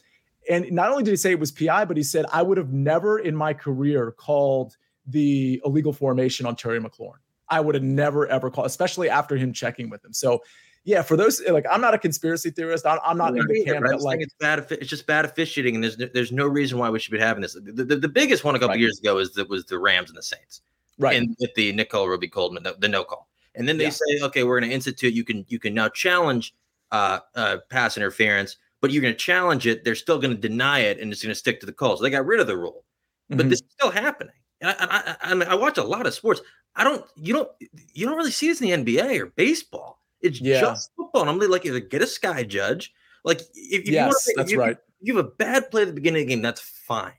[0.49, 2.71] And not only did he say it was PI, but he said, I would have
[2.71, 4.75] never in my career called
[5.07, 7.19] the illegal formation on Terry McLaurin.
[7.49, 10.13] I would have never ever called, especially after him checking with him.
[10.13, 10.41] So,
[10.83, 12.85] yeah, for those like, I'm not a conspiracy theorist.
[12.85, 14.65] I'm, I'm not in the camp that like it's bad.
[14.71, 17.53] It's just bad officiating, and there's there's no reason why we should be having this.
[17.53, 18.79] The, the, the biggest one a couple right.
[18.79, 20.61] years ago is that was the Rams and the Saints,
[20.97, 21.17] right?
[21.17, 23.89] And with the Nickell Robey-Coleman, the, the no call, and then they yeah.
[23.91, 25.13] say, okay, we're going to institute.
[25.13, 26.53] You can you can now challenge
[26.91, 30.77] uh, uh, pass interference but you're going to challenge it, they're still going to deny
[30.77, 31.97] it and it's going to stick to the call.
[31.97, 32.85] So they got rid of the rule.
[33.29, 33.49] but mm-hmm.
[33.49, 34.35] this is still happening.
[34.61, 36.39] And I, I, I, mean, I watch a lot of sports.
[36.75, 37.49] I don't, you don't,
[37.95, 40.03] you don't really see this in the NBA or baseball.
[40.21, 40.59] It's yeah.
[40.59, 41.21] just football.
[41.21, 42.93] And I'm like, either get a sky judge.
[43.23, 44.77] Like, if, if yes, you want to, that's you, right.
[45.01, 47.13] You have a bad play at the beginning of the game, that's fine.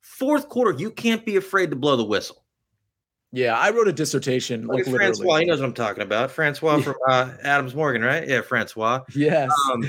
[0.00, 2.44] Fourth quarter, you can't be afraid to blow the whistle.
[3.30, 4.66] Yeah, I wrote a dissertation.
[4.66, 6.32] Like Francois, he knows what I'm talking about.
[6.32, 8.26] Francois from uh, Adams Morgan, right?
[8.26, 9.02] Yeah, Francois.
[9.14, 9.52] Yes.
[9.72, 9.88] Um,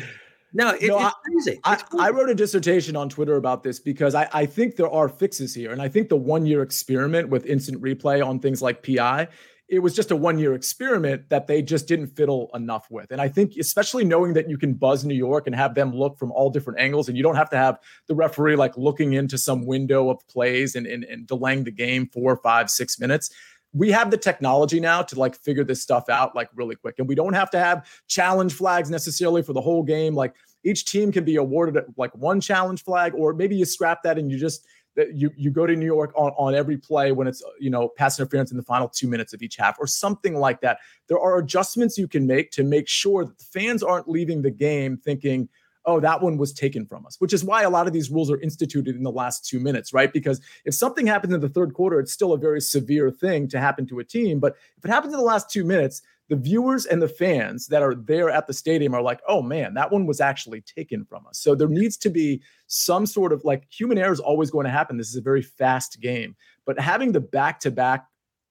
[0.55, 1.59] no, it, no, it's crazy.
[1.65, 5.09] I, I, wrote a dissertation on Twitter about this because I, I think there are
[5.09, 5.73] fixes here.
[5.73, 9.27] And I think the one year experiment with instant replay on things like PI,
[9.67, 13.11] it was just a one year experiment that they just didn't fiddle enough with.
[13.11, 16.17] And I think, especially knowing that you can buzz New York and have them look
[16.17, 19.37] from all different angles, and you don't have to have the referee like looking into
[19.37, 23.29] some window of plays and, and, and delaying the game four, five, six minutes
[23.75, 27.07] we have the technology now to like figure this stuff out like really quick and
[27.07, 30.33] we don't have to have challenge flags necessarily for the whole game like
[30.63, 34.31] each team can be awarded like one challenge flag or maybe you scrap that and
[34.31, 34.65] you just
[35.13, 38.17] you you go to New York on, on every play when it's you know pass
[38.17, 40.79] interference in the final two minutes of each half or something like that.
[41.07, 44.51] There are adjustments you can make to make sure that the fans aren't leaving the
[44.51, 45.49] game thinking,
[45.85, 48.31] oh, that one was taken from us, which is why a lot of these rules
[48.31, 50.11] are instituted in the last two minutes, right?
[50.11, 53.59] Because if something happens in the third quarter, it's still a very severe thing to
[53.59, 54.39] happen to a team.
[54.39, 57.83] But if it happens in the last two minutes, the viewers and the fans that
[57.83, 61.27] are there at the stadium are like, oh man, that one was actually taken from
[61.27, 61.39] us.
[61.39, 64.71] So there needs to be some sort of like human error is always going to
[64.71, 64.97] happen.
[64.97, 66.35] This is a very fast game.
[66.65, 68.07] But having the back to back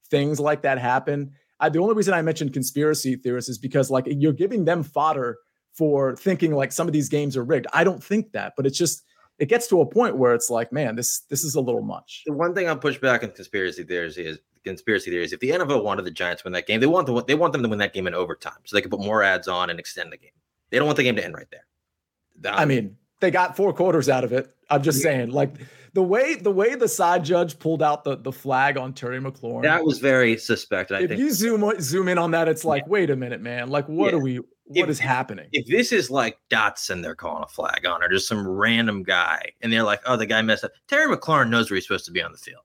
[0.09, 4.05] things like that happen, I, the only reason I mentioned conspiracy theorists is because like
[4.07, 5.39] you're giving them fodder
[5.75, 7.67] for thinking like some of these games are rigged.
[7.73, 9.05] I don't think that, but it's just
[9.39, 12.23] it gets to a point where it's like, man, this this is a little much.
[12.27, 15.33] The one thing I'll push back on conspiracy theories is conspiracy theories.
[15.33, 17.53] If the NFL wanted the Giants to win that game, they want the they want
[17.53, 19.79] them to win that game in overtime, so they can put more ads on and
[19.79, 20.31] extend the game.
[20.71, 22.53] They don't want the game to end right there.
[22.53, 24.55] Um, I mean, they got four quarters out of it.
[24.71, 25.11] I'm just yeah.
[25.11, 25.55] saying, like
[25.95, 29.63] the way the way the side judge pulled out the the flag on Terry McLaurin.
[29.63, 30.93] That was very suspect.
[30.93, 31.21] I if think.
[31.21, 32.91] you zoom zoom in on that, it's like, yeah.
[32.91, 33.69] wait a minute, man.
[33.69, 34.19] Like, what yeah.
[34.19, 34.41] are we?
[34.67, 35.49] What if, is happening?
[35.53, 39.53] If this is like Dotson, they're calling a flag on, or just some random guy,
[39.61, 42.13] and they're like, "Oh, the guy messed up." Terry McLaurin knows where he's supposed to
[42.13, 42.63] be on the field.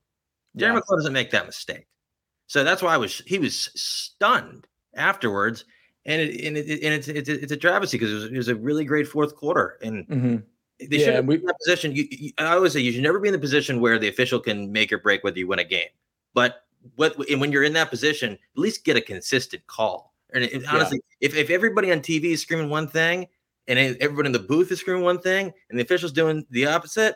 [0.58, 0.80] Terry yeah.
[0.80, 1.88] McLaurin doesn't make that mistake,
[2.48, 5.66] so that's why I was he was stunned afterwards,
[6.06, 8.48] and it, and, it, and it's, it's it's a travesty because it was, it was
[8.48, 10.38] a really great fourth quarter, and mm-hmm.
[10.90, 11.94] they should have been in that position.
[11.94, 14.40] You, you, I always say you should never be in the position where the official
[14.40, 15.90] can make or break whether you win a game,
[16.34, 16.64] but
[16.96, 20.65] what and when you're in that position, at least get a consistent call and it,
[20.68, 21.28] honestly, yeah.
[21.28, 23.28] if, if everybody on TV is screaming one thing
[23.68, 27.15] and everybody in the booth is screaming one thing and the officials doing the opposite,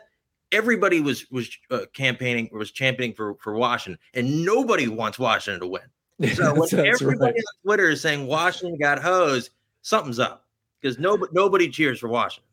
[0.52, 5.60] everybody was was uh, campaigning or was championing for for Washington, and nobody wants Washington
[5.60, 5.82] to win.
[6.34, 7.34] So when everybody right.
[7.34, 9.50] on Twitter is saying Washington got hosed,
[9.82, 10.46] something's up
[10.80, 12.48] because nobody nobody cheers for Washington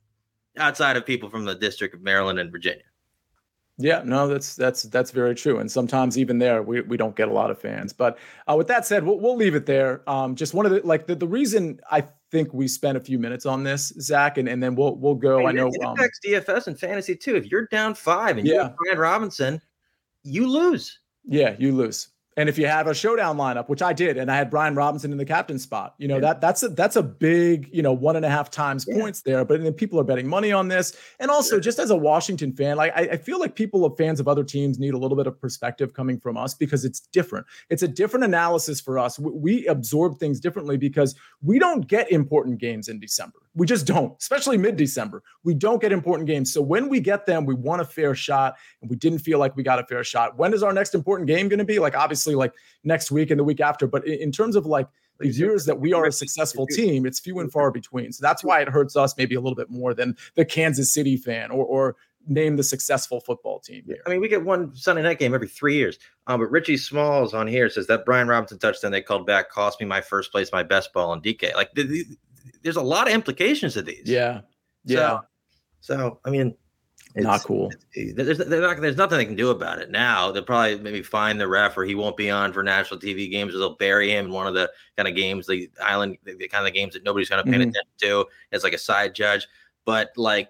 [0.58, 2.84] outside of people from the District of Maryland and Virginia.
[3.78, 5.60] Yeah, no, that's that's that's very true.
[5.60, 7.94] And sometimes even there, we, we don't get a lot of fans.
[7.94, 10.08] But uh, with that said, we'll, we'll leave it there.
[10.08, 13.18] Um, just one of the like the, the reason I think we spent a few
[13.18, 15.46] minutes on this, Zach, and, and then we'll we'll go.
[15.46, 17.36] I, I know it um, affects um, DFS and fantasy too.
[17.36, 18.70] If you're down five and yeah.
[18.70, 19.62] you Brian Robinson,
[20.24, 21.00] you lose.
[21.26, 22.10] Yeah, you lose.
[22.38, 25.12] And if you have a showdown lineup, which I did, and I had Brian Robinson
[25.12, 26.22] in the captain spot, you know yeah.
[26.22, 28.98] that that's a that's a big you know one and a half times yeah.
[28.98, 29.44] points there.
[29.44, 31.62] But then people are betting money on this, and also yeah.
[31.62, 34.46] just as a Washington fan, like I, I, feel like people of fans of other
[34.46, 37.46] teams need a little bit of perspective coming from us because it's different.
[37.70, 39.20] It's a different analysis for us.
[39.20, 43.40] We, we absorb things differently because we don't get important games in December.
[43.56, 45.22] We just don't, especially mid December.
[45.44, 46.54] We don't get important games.
[46.54, 49.58] So when we get them, we want a fair shot, and we didn't feel like
[49.58, 50.38] we got a fair shot.
[50.38, 51.78] When is our next important game going to be?
[51.78, 52.54] Like obviously obviously like
[52.84, 53.88] next week and the week after.
[53.88, 54.88] But in, terms of like
[55.20, 58.12] the years that we are a successful team, it's few and far between.
[58.12, 61.18] So that's why it hurts us maybe a little bit more than the Kansas City
[61.18, 61.96] fan or or
[62.28, 63.98] name the successful football team here.
[64.06, 65.98] I mean, we get one Sunday night game every three years.
[66.28, 69.80] Um, but Richie Smalls on here says that Brian Robinson touchdown they called back cost
[69.80, 71.56] me my first place, my best ball on DK.
[71.56, 72.06] Like, the, the,
[72.62, 74.04] there's a lot of implications to these.
[74.06, 74.42] Yeah.
[74.86, 75.22] Yeah.
[75.80, 76.56] So, so I mean,
[77.16, 77.72] it's, not cool.
[77.96, 80.32] There's, not, there's nothing they can do about it now.
[80.32, 83.54] They'll probably maybe find the ref, or he won't be on for national TV games,
[83.54, 86.68] or they'll bury him in one of the kind of games, the island, the, kind
[86.68, 87.70] of games that nobody's going to pay mm-hmm.
[87.70, 89.48] attention to as like a side judge.
[89.86, 90.50] But like,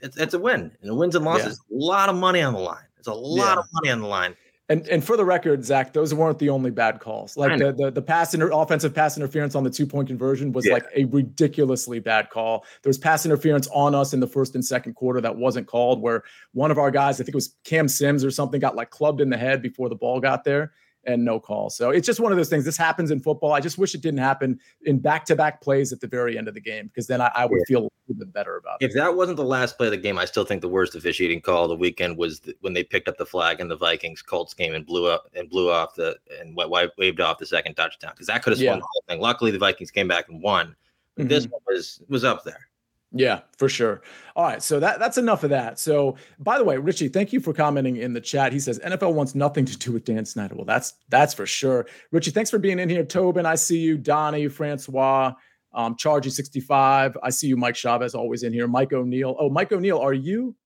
[0.00, 1.76] it's, it's a win, and the wins and losses, yeah.
[1.76, 2.84] a lot of money on the line.
[2.98, 3.60] It's a lot yeah.
[3.60, 4.36] of money on the line.
[4.68, 7.36] And and for the record, Zach, those weren't the only bad calls.
[7.36, 10.66] Like the, the the pass inter- offensive pass interference on the two point conversion was
[10.66, 10.72] yeah.
[10.72, 12.64] like a ridiculously bad call.
[12.82, 16.02] There was pass interference on us in the first and second quarter that wasn't called,
[16.02, 18.90] where one of our guys, I think it was Cam Sims or something, got like
[18.90, 20.72] clubbed in the head before the ball got there.
[21.06, 21.70] And no call.
[21.70, 22.64] So it's just one of those things.
[22.64, 23.52] This happens in football.
[23.52, 26.48] I just wish it didn't happen in back to back plays at the very end
[26.48, 28.86] of the game because then I, I would feel a little bit better about it.
[28.86, 31.40] If that wasn't the last play of the game, I still think the worst officiating
[31.40, 34.22] call of the weekend was the, when they picked up the flag in the Vikings
[34.22, 38.12] Colts game and blew up and blew off the and waved off the second touchdown
[38.14, 38.76] because that could have swung yeah.
[38.76, 39.20] the whole thing.
[39.20, 40.74] Luckily, the Vikings came back and won.
[41.18, 41.28] Mm-hmm.
[41.28, 42.68] This one was was up there.
[43.12, 44.02] Yeah, for sure.
[44.34, 45.78] All right, so that that's enough of that.
[45.78, 48.52] So, by the way, Richie, thank you for commenting in the chat.
[48.52, 50.54] He says NFL wants nothing to do with Dan Snyder.
[50.54, 51.86] Well, that's that's for sure.
[52.10, 53.04] Richie, thanks for being in here.
[53.04, 53.96] Tobin, I see you.
[53.96, 55.32] Donnie, Francois,
[55.72, 57.16] um, Chargy sixty five.
[57.22, 57.56] I see you.
[57.56, 58.66] Mike Chavez always in here.
[58.66, 59.36] Mike O'Neill.
[59.38, 60.56] Oh, Mike O'Neill, are you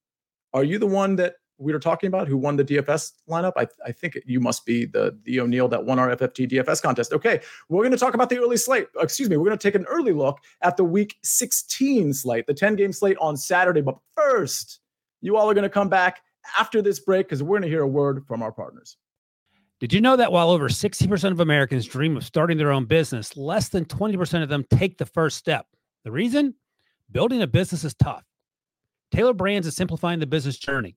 [0.53, 3.53] are you the one that we were talking about who won the DFS lineup.
[3.57, 7.13] I, I think you must be the the O'Neill that won our FFT DFS contest.
[7.13, 8.89] Okay, we're going to talk about the early slate.
[8.97, 12.47] Uh, excuse me, we're going to take an early look at the Week 16 slate,
[12.47, 13.83] the 10 game slate on Saturday.
[13.83, 14.81] But first,
[15.21, 16.23] you all are going to come back
[16.59, 18.97] after this break because we're going to hear a word from our partners.
[19.81, 23.37] Did you know that while over 60% of Americans dream of starting their own business,
[23.37, 25.67] less than 20% of them take the first step?
[26.05, 26.55] The reason?
[27.11, 28.25] Building a business is tough.
[29.11, 30.97] Tailor Brands is simplifying the business journey.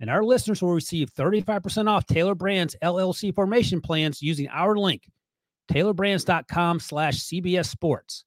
[0.00, 5.08] and our listeners will receive 35% off Tailor Brands LLC formation plans using our link,
[5.70, 8.24] tailorbrands.com slash CBS Sports.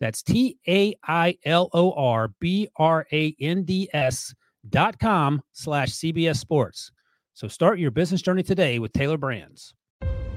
[0.00, 4.34] That's T A I L O R B R A N D S
[4.68, 6.90] dot com slash CBS Sports.
[7.34, 9.74] So start your business journey today with Tailor Brands.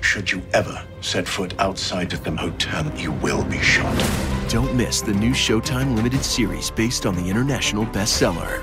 [0.01, 3.97] Should you ever set foot outside of the hotel, you will be shot.
[4.49, 8.61] Don't miss the new Showtime limited series based on the international bestseller.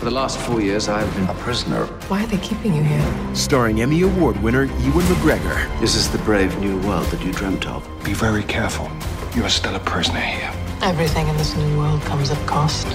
[0.00, 1.84] For the last four years, I've been a prisoner.
[2.08, 3.34] Why are they keeping you here?
[3.34, 5.78] Starring Emmy Award winner Ewan McGregor.
[5.78, 7.86] This is the brave new world that you dreamt of.
[8.02, 8.90] Be very careful.
[9.36, 10.50] You are still a prisoner here.
[10.80, 12.86] Everything in this new world comes at cost.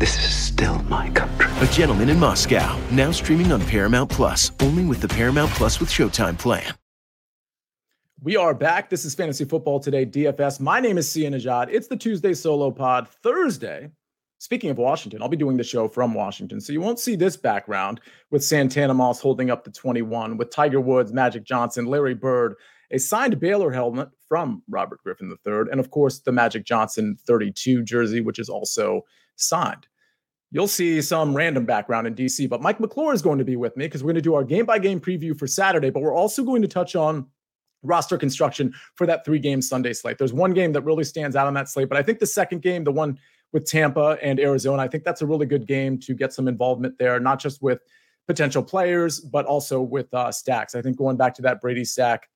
[0.00, 1.46] This is still my country.
[1.60, 2.76] A Gentleman in Moscow.
[2.90, 4.50] Now streaming on Paramount Plus.
[4.58, 6.74] Only with the Paramount Plus with Showtime plan.
[8.24, 8.90] We are back.
[8.90, 10.58] This is Fantasy Football Today, DFS.
[10.58, 11.68] My name is Sia Nejad.
[11.70, 13.06] It's the Tuesday solo pod.
[13.06, 13.92] Thursday,
[14.40, 16.62] Speaking of Washington, I'll be doing the show from Washington.
[16.62, 18.00] So you won't see this background
[18.30, 22.54] with Santana Moss holding up the 21, with Tiger Woods, Magic Johnson, Larry Bird,
[22.90, 27.82] a signed Baylor helmet from Robert Griffin III, and of course the Magic Johnson 32
[27.82, 29.02] jersey, which is also
[29.36, 29.86] signed.
[30.50, 33.76] You'll see some random background in DC, but Mike McClure is going to be with
[33.76, 36.16] me because we're going to do our game by game preview for Saturday, but we're
[36.16, 37.26] also going to touch on
[37.82, 40.16] roster construction for that three game Sunday slate.
[40.16, 42.62] There's one game that really stands out on that slate, but I think the second
[42.62, 43.18] game, the one
[43.52, 44.82] with Tampa and Arizona.
[44.82, 47.80] I think that's a really good game to get some involvement there, not just with
[48.26, 50.74] potential players, but also with uh, stacks.
[50.74, 52.28] I think going back to that Brady stack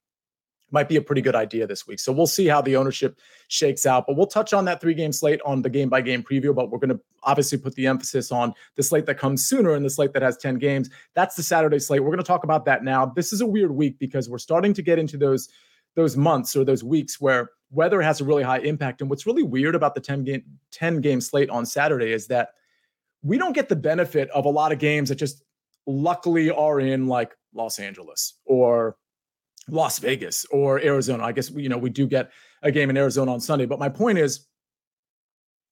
[0.71, 2.01] might be a pretty good idea this week.
[2.01, 4.07] So we'll see how the ownership shakes out.
[4.07, 6.55] But we'll touch on that three game slate on the game by game preview.
[6.55, 9.85] But we're going to obviously put the emphasis on the slate that comes sooner and
[9.85, 10.91] the slate that has 10 games.
[11.15, 12.03] That's the Saturday slate.
[12.03, 13.07] We're going to talk about that now.
[13.07, 15.49] This is a weird week because we're starting to get into those
[15.95, 19.01] those months or those weeks where weather has a really high impact.
[19.01, 22.51] And what's really weird about the 10 game 10 game slate on Saturday is that
[23.23, 25.43] we don't get the benefit of a lot of games that just
[25.87, 28.97] luckily are in like Los Angeles or
[29.69, 31.25] Las Vegas or Arizona.
[31.25, 32.31] I guess you know we do get
[32.63, 34.47] a game in Arizona on Sunday, but my point is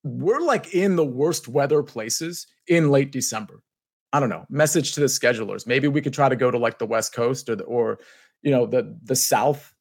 [0.04, 3.62] we're like in the worst weather places in late December.
[4.12, 4.44] I don't know.
[4.50, 5.66] Message to the schedulers.
[5.66, 7.98] Maybe we could try to go to like the West Coast or the, or
[8.42, 9.72] you know the the South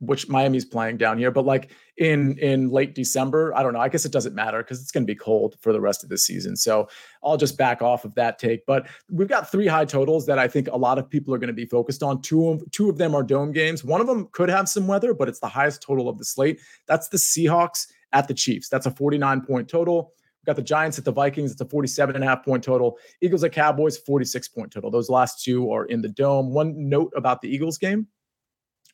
[0.00, 3.80] which Miami's playing down here, but like in in late December, I don't know.
[3.80, 6.08] I guess it doesn't matter because it's going to be cold for the rest of
[6.08, 6.56] the season.
[6.56, 6.88] So
[7.22, 8.64] I'll just back off of that take.
[8.66, 11.48] But we've got three high totals that I think a lot of people are going
[11.48, 12.22] to be focused on.
[12.22, 13.84] Two of two of them are dome games.
[13.84, 16.60] One of them could have some weather, but it's the highest total of the slate.
[16.86, 18.68] That's the Seahawks at the Chiefs.
[18.68, 20.14] That's a 49 point total.
[20.40, 21.52] We've got the Giants at the Vikings.
[21.52, 22.96] It's a 47 and a half point total.
[23.20, 24.90] Eagles at Cowboys, 46 point total.
[24.90, 26.54] Those last two are in the dome.
[26.54, 28.06] One note about the Eagles game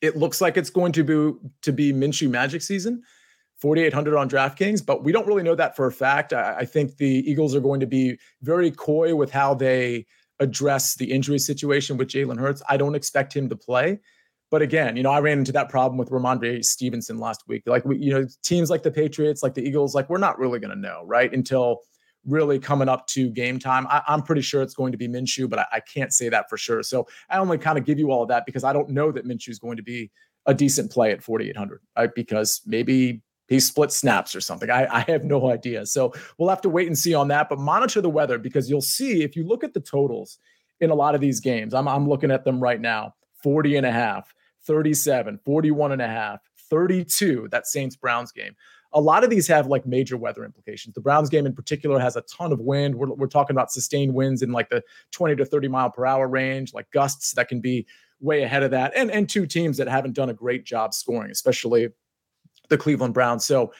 [0.01, 3.03] it looks like it's going to be to be Minshew Magic season,
[3.59, 6.33] 4,800 on DraftKings, but we don't really know that for a fact.
[6.33, 10.05] I, I, think the Eagles are going to be very coy with how they
[10.39, 12.61] address the injury situation with Jalen Hurts.
[12.69, 13.99] I don't expect him to play.
[14.49, 17.63] But again, you know, I ran into that problem with Rhamondre Stevenson last week.
[17.65, 20.59] Like, we, you know, teams like the Patriots, like the Eagles, like we're not really
[20.59, 21.33] going to know, right?
[21.33, 21.81] Until
[22.27, 23.87] really coming up to game time.
[23.89, 26.49] I, am pretty sure it's going to be Minshew, but I, I can't say that
[26.49, 26.83] for sure.
[26.83, 29.25] So I only kind of give you all of that because I don't know that
[29.25, 30.11] Minshew is going to be
[30.45, 32.13] a decent play at 4,800, right?
[32.13, 34.69] Because maybe he split snaps or something.
[34.69, 35.85] I, I have no idea.
[35.85, 38.81] So we'll have to wait and see on that, but monitor the weather because you'll
[38.81, 40.37] see if you look at the totals
[40.79, 43.85] in a lot of these games, I'm, I'm looking at them right now 40 and
[43.85, 44.33] a half,
[44.65, 48.55] 37, 41 and a half, 32, that Saints Browns game.
[48.93, 50.95] A lot of these have like major weather implications.
[50.95, 52.95] The Browns game in particular has a ton of wind.
[52.95, 56.27] We're, we're talking about sustained winds in like the 20 to 30 mile per hour
[56.27, 57.85] range, like gusts that can be
[58.19, 58.93] way ahead of that.
[58.95, 61.89] And, and two teams that haven't done a great job scoring, especially
[62.69, 63.45] the Cleveland Browns.
[63.45, 63.73] So,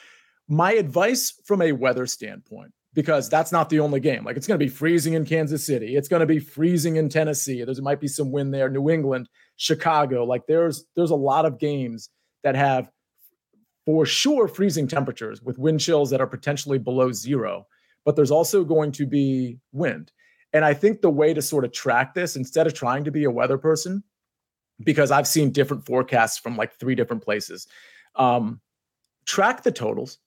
[0.50, 4.24] my advice from a weather standpoint, because that's not the only game.
[4.24, 5.94] Like it's going to be freezing in Kansas City.
[5.96, 7.62] It's going to be freezing in Tennessee.
[7.62, 8.68] There's might be some wind there.
[8.68, 10.24] New England, Chicago.
[10.24, 12.08] Like there's there's a lot of games
[12.42, 12.90] that have
[13.86, 17.66] for sure freezing temperatures with wind chills that are potentially below zero.
[18.04, 20.12] But there's also going to be wind.
[20.52, 23.24] And I think the way to sort of track this, instead of trying to be
[23.24, 24.02] a weather person,
[24.84, 27.66] because I've seen different forecasts from like three different places.
[28.14, 28.60] Um,
[29.26, 30.18] track the totals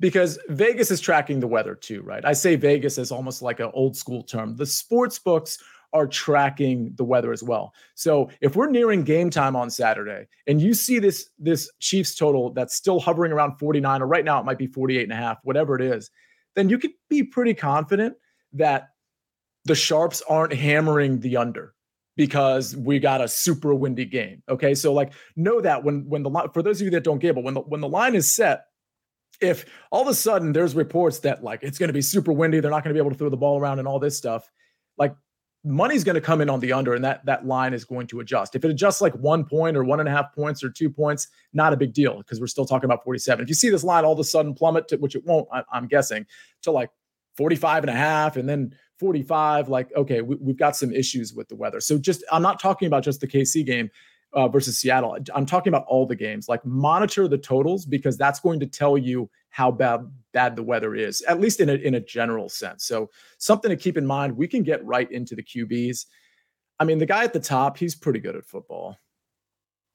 [0.00, 2.24] because Vegas is tracking the weather too, right?
[2.24, 4.56] I say Vegas as almost like an old school term.
[4.56, 5.58] The sports books
[5.94, 7.72] are tracking the weather as well.
[7.94, 12.52] So if we're nearing game time on Saturday and you see this this Chiefs total
[12.52, 15.38] that's still hovering around 49 or right now it might be 48 and a half,
[15.44, 16.10] whatever it is,
[16.56, 18.16] then you could be pretty confident
[18.52, 18.88] that
[19.64, 21.74] the sharps aren't hammering the under
[22.16, 24.42] because we got a super windy game.
[24.48, 27.18] Okay, so like know that when when the line for those of you that don't
[27.18, 28.66] gamble, when the when the line is set,
[29.40, 32.60] if all of a sudden there's reports that like it's going to be super windy,
[32.60, 34.50] they're not going to be able to throw the ball around and all this stuff,
[35.64, 38.20] money's going to come in on the under, and that that line is going to
[38.20, 38.54] adjust.
[38.54, 41.28] If it adjusts like one point or one and a half points or two points,
[41.52, 43.42] not a big deal because we're still talking about 47.
[43.42, 45.62] If you see this line all of a sudden plummet to which it won't, I,
[45.72, 46.26] I'm guessing,
[46.62, 46.90] to like
[47.36, 51.48] 45 and a half and then 45 like okay we, have got some issues with
[51.48, 53.90] the weather so just i'm not talking about just the kc game
[54.32, 58.40] uh, versus seattle i'm talking about all the games like monitor the totals because that's
[58.40, 60.00] going to tell you how bad
[60.32, 63.76] bad the weather is at least in a, in a general sense so something to
[63.76, 66.06] keep in mind we can get right into the qbs
[66.80, 68.96] i mean the guy at the top he's pretty good at football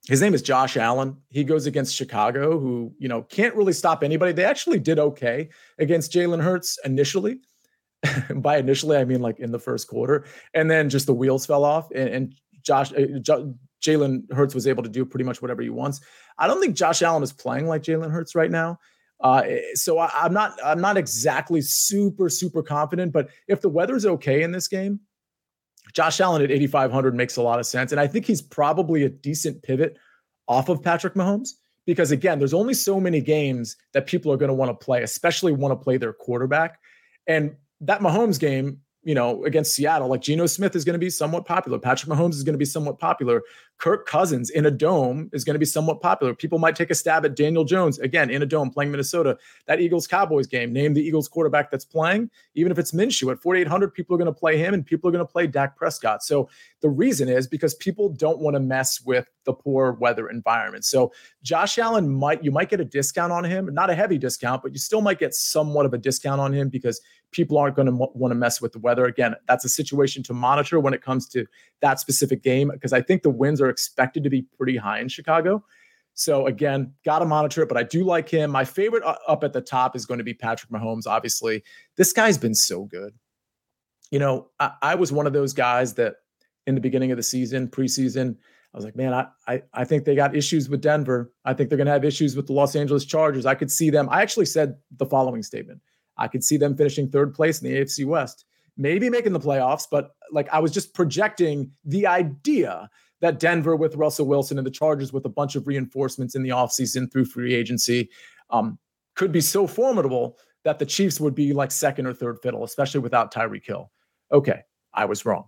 [0.08, 1.18] his name is Josh Allen.
[1.30, 4.32] He goes against Chicago, who, you know, can't really stop anybody.
[4.32, 7.42] They actually did okay against Jalen Hurts initially.
[8.36, 10.26] By initially, I mean like in the first quarter.
[10.54, 11.92] And then just the wheels fell off.
[11.92, 13.20] And, and Josh, uh,
[13.84, 16.00] Jalen Hurts was able to do pretty much whatever he wants.
[16.38, 18.80] I don't think Josh Allen is playing like Jalen Hurts right now.
[19.22, 19.44] Uh,
[19.74, 24.44] so I, I'm not I'm not exactly super super confident, but if the weather's okay
[24.44, 25.00] in this game,
[25.94, 27.92] Josh Allen at 8,500 makes a lot of sense.
[27.92, 29.98] And I think he's probably a decent pivot
[30.48, 31.50] off of Patrick Mahomes
[31.86, 35.04] because, again, there's only so many games that people are going to want to play,
[35.04, 36.80] especially want to play their quarterback.
[37.28, 41.10] And that Mahomes game you know, against Seattle, like Geno Smith is going to be
[41.10, 41.80] somewhat popular.
[41.80, 43.42] Patrick Mahomes is going to be somewhat popular.
[43.80, 46.34] Kirk Cousins in a dome is going to be somewhat popular.
[46.34, 49.38] People might take a stab at Daniel Jones again in a dome playing Minnesota.
[49.68, 52.30] That Eagles Cowboys game, name the Eagles quarterback that's playing.
[52.56, 55.14] Even if it's Minshew at 4,800, people are going to play him and people are
[55.14, 56.24] going to play Dak Prescott.
[56.24, 56.50] So
[56.82, 60.84] the reason is because people don't want to mess with the poor weather environment.
[60.84, 64.62] So Josh Allen might, you might get a discount on him, not a heavy discount,
[64.62, 67.02] but you still might get somewhat of a discount on him because
[67.32, 69.06] people aren't going to m- want to mess with the weather.
[69.06, 71.46] Again, that's a situation to monitor when it comes to
[71.82, 75.08] that specific game because I think the winds are expected to be pretty high in
[75.08, 75.64] Chicago.
[76.14, 78.52] So again, got to monitor it, but I do like him.
[78.52, 81.08] My favorite up at the top is going to be Patrick Mahomes.
[81.08, 81.64] Obviously,
[81.96, 83.14] this guy's been so good.
[84.12, 86.16] You know, I, I was one of those guys that
[86.68, 88.36] in the beginning of the season, preseason,
[88.74, 91.32] I was like, man, I, I, I think they got issues with Denver.
[91.46, 93.46] I think they're going to have issues with the Los Angeles Chargers.
[93.46, 94.08] I could see them.
[94.12, 95.82] I actually said the following statement
[96.18, 98.46] I could see them finishing third place in the AFC West,
[98.76, 102.90] maybe making the playoffs, but like I was just projecting the idea
[103.22, 106.50] that Denver with Russell Wilson and the Chargers with a bunch of reinforcements in the
[106.50, 108.10] offseason through free agency
[108.50, 108.80] um,
[109.16, 113.00] could be so formidable that the Chiefs would be like second or third fiddle, especially
[113.00, 113.92] without Tyreek Hill.
[114.32, 114.62] Okay,
[114.94, 115.46] I was wrong.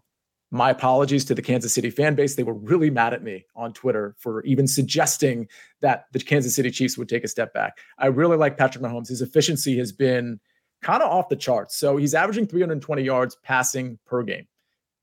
[0.53, 2.36] My apologies to the Kansas City fan base.
[2.36, 5.47] They were really mad at me on Twitter for even suggesting
[5.80, 7.78] that the Kansas City Chiefs would take a step back.
[7.97, 9.07] I really like Patrick Mahomes.
[9.07, 10.41] His efficiency has been
[10.82, 11.78] kind of off the charts.
[11.78, 14.45] So he's averaging 320 yards passing per game.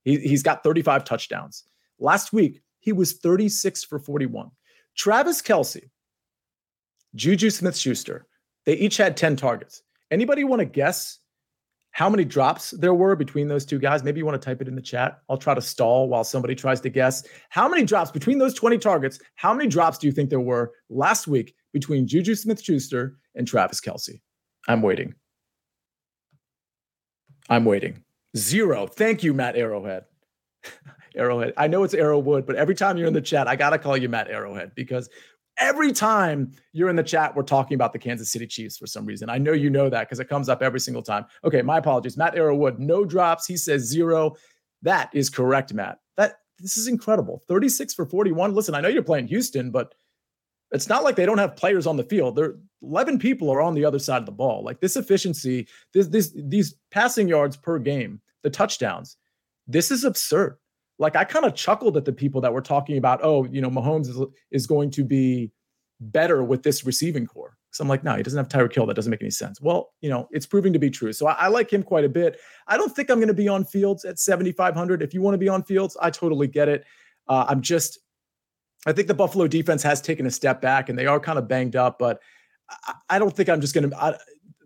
[0.03, 1.63] He, he's got 35 touchdowns.
[1.99, 4.49] Last week, he was 36 for 41.
[4.95, 5.89] Travis Kelce,
[7.15, 8.27] Juju Smith Schuster,
[8.65, 9.83] they each had 10 targets.
[10.11, 11.19] Anybody want to guess
[11.91, 14.03] how many drops there were between those two guys?
[14.03, 15.19] Maybe you want to type it in the chat.
[15.29, 17.23] I'll try to stall while somebody tries to guess.
[17.49, 19.19] How many drops between those 20 targets?
[19.35, 23.47] How many drops do you think there were last week between Juju Smith Schuster and
[23.47, 24.21] Travis Kelce?
[24.67, 25.15] I'm waiting.
[27.49, 28.03] I'm waiting.
[28.37, 28.85] Zero.
[28.85, 30.05] Thank you, Matt Arrowhead.
[31.15, 31.53] Arrowhead.
[31.57, 33.97] I know it's Arrowwood, but every time you're in the chat, I got to call
[33.97, 35.09] you Matt Arrowhead because
[35.57, 39.05] every time you're in the chat, we're talking about the Kansas City Chiefs for some
[39.05, 39.29] reason.
[39.29, 41.25] I know you know that because it comes up every single time.
[41.43, 42.17] Okay, my apologies.
[42.17, 43.45] Matt Arrowwood, no drops.
[43.45, 44.35] He says zero.
[44.81, 45.99] That is correct, Matt.
[46.17, 47.43] That this is incredible.
[47.47, 48.53] 36 for 41.
[48.53, 49.93] Listen, I know you're playing Houston, but
[50.71, 52.35] it's not like they don't have players on the field.
[52.35, 54.63] There 11 people are on the other side of the ball.
[54.63, 59.17] Like this efficiency, this this these passing yards per game, the touchdowns.
[59.67, 60.57] This is absurd
[60.99, 63.69] like I kind of chuckled at the people that were talking about, oh, you know,
[63.69, 64.21] Mahomes is,
[64.51, 65.51] is going to be
[65.99, 67.57] better with this receiving corps.
[67.71, 68.85] So I'm like, no, he doesn't have Tyreek Hill.
[68.85, 69.61] That doesn't make any sense.
[69.61, 71.13] Well, you know, it's proving to be true.
[71.13, 72.39] So I, I like him quite a bit.
[72.67, 75.01] I don't think I'm going to be on Fields at 7,500.
[75.01, 76.85] If you want to be on Fields, I totally get it.
[77.27, 77.99] Uh, I'm just,
[78.87, 81.47] I think the Buffalo defense has taken a step back and they are kind of
[81.47, 82.19] banged up, but
[82.87, 84.19] I, I don't think I'm just going to.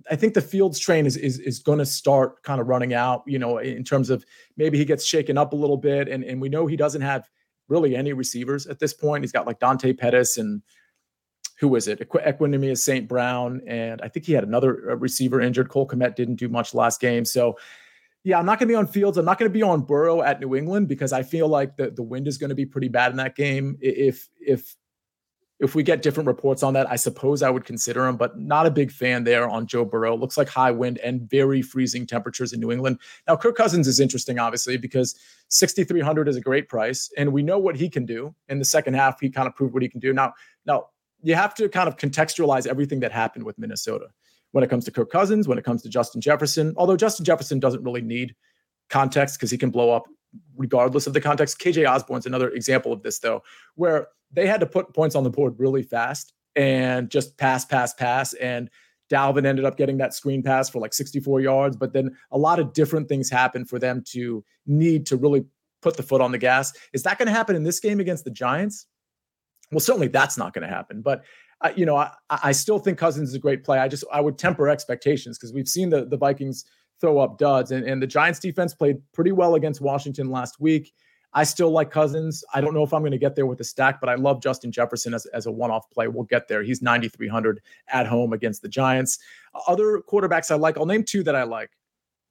[0.09, 3.23] I think the Fields train is is is going to start kind of running out.
[3.25, 4.25] You know, in terms of
[4.57, 7.29] maybe he gets shaken up a little bit, and and we know he doesn't have
[7.69, 9.23] really any receivers at this point.
[9.23, 10.61] He's got like Dante Pettis and
[11.59, 11.99] who is it?
[12.09, 13.07] Equanimeous St.
[13.07, 15.69] Brown, and I think he had another uh, receiver injured.
[15.69, 17.57] Cole Kmet didn't do much last game, so
[18.23, 19.17] yeah, I'm not going to be on Fields.
[19.17, 21.91] I'm not going to be on Burrow at New England because I feel like the
[21.91, 23.77] the wind is going to be pretty bad in that game.
[23.81, 24.75] If if
[25.59, 28.65] if we get different reports on that, I suppose I would consider him, but not
[28.65, 30.15] a big fan there on Joe Burrow.
[30.15, 32.99] Looks like high wind and very freezing temperatures in New England.
[33.27, 35.15] Now, Kirk Cousins is interesting, obviously, because
[35.49, 38.33] 6,300 is a great price, and we know what he can do.
[38.49, 40.11] In the second half, he kind of proved what he can do.
[40.11, 40.33] Now,
[40.65, 40.87] now
[41.21, 44.07] you have to kind of contextualize everything that happened with Minnesota
[44.51, 46.73] when it comes to Kirk Cousins, when it comes to Justin Jefferson.
[46.77, 48.35] Although Justin Jefferson doesn't really need
[48.89, 50.07] context because he can blow up
[50.55, 51.59] regardless of the context.
[51.59, 53.43] KJ Osborn's another example of this, though,
[53.75, 57.93] where they had to put points on the board really fast and just pass, pass,
[57.93, 58.33] pass.
[58.33, 58.69] And
[59.11, 61.75] Dalvin ended up getting that screen pass for like 64 yards.
[61.75, 65.45] But then a lot of different things happened for them to need to really
[65.81, 66.73] put the foot on the gas.
[66.93, 68.87] Is that going to happen in this game against the Giants?
[69.71, 71.01] Well, certainly that's not going to happen.
[71.01, 71.23] But
[71.61, 73.79] uh, you know, I, I still think Cousins is a great play.
[73.79, 76.65] I just I would temper expectations because we've seen the the Vikings
[77.03, 80.93] throw up duds, and, and the Giants defense played pretty well against Washington last week.
[81.33, 82.45] I still like Cousins.
[82.53, 84.41] I don't know if I'm going to get there with the stack, but I love
[84.41, 86.07] Justin Jefferson as, as a one off play.
[86.07, 86.63] We'll get there.
[86.63, 89.19] He's 9,300 at home against the Giants.
[89.67, 91.71] Other quarterbacks I like, I'll name two that I like.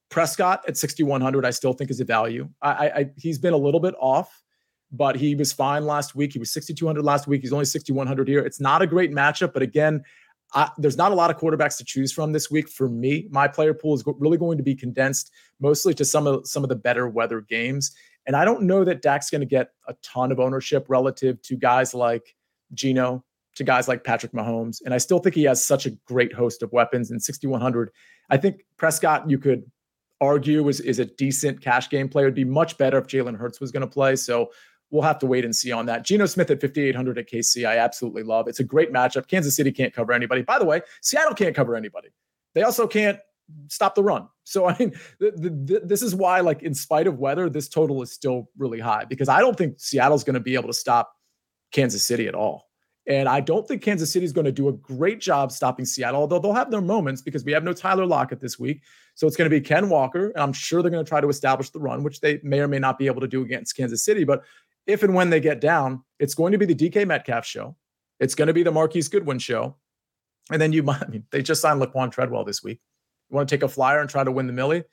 [0.09, 2.49] Prescott at 6,100, I still think is a value.
[2.63, 4.43] I, I, he's been a little bit off,
[4.91, 6.33] but he was fine last week.
[6.33, 7.43] He was 6,200 last week.
[7.43, 8.41] He's only 6,100 here.
[8.41, 10.03] It's not a great matchup, but again,
[10.55, 13.27] I, there's not a lot of quarterbacks to choose from this week for me.
[13.31, 15.31] My player pool is really going to be condensed
[15.61, 17.93] mostly to some of some of the better weather games.
[18.27, 21.57] And I don't know that Dak's going to get a ton of ownership relative to
[21.57, 22.35] guys like
[22.75, 23.25] Geno,
[23.57, 24.81] to guys like Patrick Mahomes.
[24.85, 27.91] And I still think he has such a great host of weapons in 6,100.
[28.31, 29.69] I think Prescott, you could
[30.21, 32.27] argue, is, is a decent cash game player.
[32.27, 34.15] It'd be much better if Jalen Hurts was going to play.
[34.15, 34.51] So
[34.93, 36.05] we'll have to wait and see on that.
[36.05, 38.47] Geno Smith at 5,800 at KC, I absolutely love.
[38.47, 39.27] It's a great matchup.
[39.27, 40.43] Kansas City can't cover anybody.
[40.43, 42.11] By the way, Seattle can't cover anybody.
[42.55, 43.19] They also can't
[43.69, 44.29] stop the run.
[44.45, 48.03] So I mean, the, the, this is why, like, in spite of weather, this total
[48.03, 51.17] is still really high because I don't think Seattle's going to be able to stop
[51.73, 52.69] Kansas City at all.
[53.09, 56.21] And I don't think Kansas City is going to do a great job stopping Seattle,
[56.21, 58.83] although they'll have their moments because we have no Tyler Lockett this week.
[59.17, 60.31] So it's going to be Ken Walker.
[60.31, 62.69] And I'm sure they're going to try to establish the run, which they may or
[62.69, 64.23] may not be able to do against Kansas City.
[64.23, 64.45] But
[64.87, 67.77] if and when they get down, it's going to be the DK Metcalf show.
[68.21, 69.77] It's going to be the Marquise Goodwin show.
[70.51, 72.81] And then you might, I mean, they just signed Laquan Treadwell this week.
[73.31, 74.85] You want to take a flyer and try to win the Milly?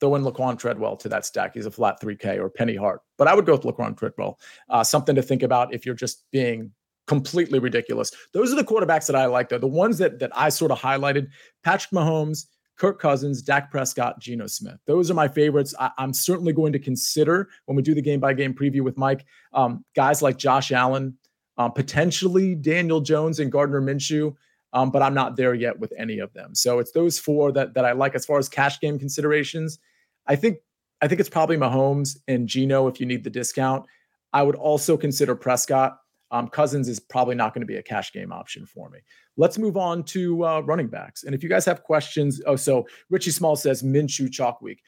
[0.00, 1.54] Throw in Laquan Treadwell to that stack.
[1.54, 3.00] He's a flat 3K or Penny Hart.
[3.16, 4.38] But I would go with Laquan Treadwell.
[4.68, 6.72] Uh, something to think about if you're just being
[7.06, 8.10] completely ridiculous.
[8.32, 9.58] Those are the quarterbacks that I like, though.
[9.58, 11.28] The ones that that I sort of highlighted:
[11.62, 12.46] Patrick Mahomes,
[12.76, 14.78] Kirk Cousins, Dak Prescott, Geno Smith.
[14.86, 15.74] Those are my favorites.
[15.78, 18.96] I, am certainly going to consider when we do the game by game preview with
[18.96, 21.16] Mike, um, guys like Josh Allen,
[21.56, 24.34] um, potentially Daniel Jones and Gardner Minshew
[24.74, 26.54] um, but I'm not there yet with any of them.
[26.54, 29.78] So it's those four that that I like as far as cash game considerations.
[30.26, 30.58] I think
[31.00, 33.86] I think it's probably Mahomes and Geno if you need the discount.
[34.32, 36.00] I would also consider Prescott.
[36.32, 38.98] Um, Cousins is probably not going to be a cash game option for me.
[39.36, 41.24] Let's move on to uh, running backs.
[41.24, 44.82] And if you guys have questions, oh, so Richie Small says Minshew chalk week.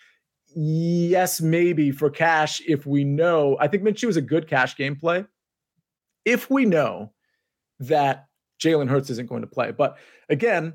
[0.55, 3.57] Yes, maybe for cash if we know.
[3.61, 5.25] I think Minshew is a good cash game play.
[6.25, 7.13] If we know
[7.81, 8.27] that
[8.61, 9.73] Jalen Hurts isn't going to play.
[9.73, 10.75] But again,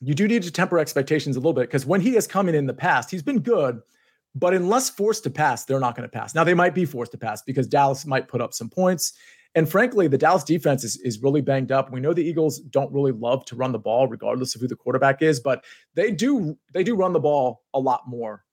[0.00, 2.54] you do need to temper expectations a little bit because when he has come in
[2.54, 3.80] in the past, he's been good.
[4.34, 6.34] But unless forced to pass, they're not going to pass.
[6.34, 9.12] Now they might be forced to pass because Dallas might put up some points,
[9.54, 11.92] And frankly, the Dallas defense is, is really banged up.
[11.92, 14.76] We know the Eagles don't really love to run the ball, regardless of who the
[14.76, 18.44] quarterback is, but they do they do run the ball a lot more,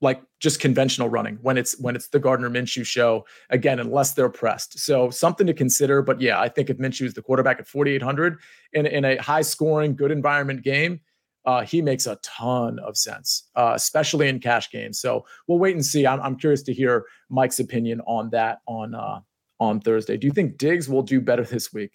[0.00, 4.28] like just conventional running when it's when it's the Gardner Minshew show again, unless they're
[4.28, 4.80] pressed.
[4.80, 6.02] So something to consider.
[6.02, 8.38] But yeah, I think if Minshew is the quarterback at 4,800
[8.72, 11.00] in in a high scoring, good environment game,
[11.44, 15.00] uh, he makes a ton of sense, uh, especially in cash games.
[15.00, 16.08] So we'll wait and see.
[16.08, 19.20] I'm, I'm curious to hear Mike's opinion on that on uh,
[19.60, 20.16] on Thursday.
[20.16, 21.92] Do you think Diggs will do better this week?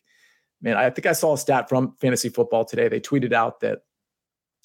[0.61, 2.87] Man, I think I saw a stat from Fantasy Football today.
[2.87, 3.79] They tweeted out that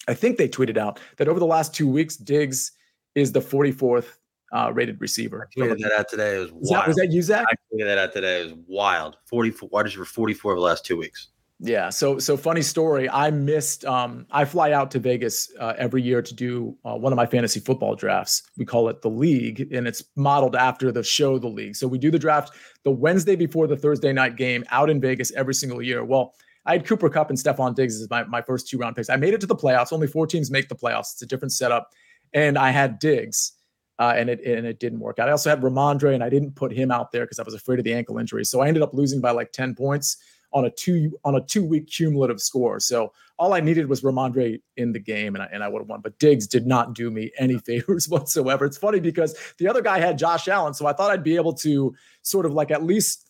[0.07, 2.72] I think they tweeted out that over the last two weeks, Diggs
[3.14, 4.07] is the 44th
[4.53, 5.49] uh, rated receiver.
[5.57, 6.36] I tweeted that out today.
[6.36, 6.82] It was wild.
[6.82, 7.46] That, was that you, Zach?
[7.51, 8.42] I tweeted that out today.
[8.42, 9.16] It was wild.
[9.26, 11.28] 44 wide receiver 44 of the last two weeks.
[11.61, 11.90] Yeah.
[11.90, 13.11] So so funny story.
[13.11, 13.84] I missed.
[13.84, 17.26] Um, I fly out to Vegas uh, every year to do uh, one of my
[17.26, 18.44] fantasy football drafts.
[18.56, 21.74] We call it the League, and it's modeled after the show The League.
[21.74, 22.54] So we do the draft
[22.84, 26.04] the Wednesday before the Thursday night game out in Vegas every single year.
[26.04, 26.34] Well,
[26.64, 29.11] I had Cooper Kupp and Stefon Diggs as my, my first two round picks.
[29.11, 29.92] I made it to the playoffs.
[29.92, 31.12] Only four teams make the playoffs.
[31.12, 31.90] It's a different setup,
[32.32, 33.52] and I had Diggs.
[34.00, 35.28] Uh, and it and it didn't work out.
[35.28, 37.80] I also had Rhamondre, and I didn't put him out there because I was afraid
[37.80, 38.44] of the ankle injury.
[38.44, 40.18] So I ended up losing by like ten points
[40.53, 42.80] on a two on a two week cumulative score.
[42.80, 45.88] So all I needed was Rhamondre in the game, and I, and I would have
[45.88, 46.01] won.
[46.01, 48.64] But Diggs did not do me any favors whatsoever.
[48.64, 51.53] It's funny because the other guy had Josh Allen, so I thought I'd be able
[51.55, 53.26] to sort of like at least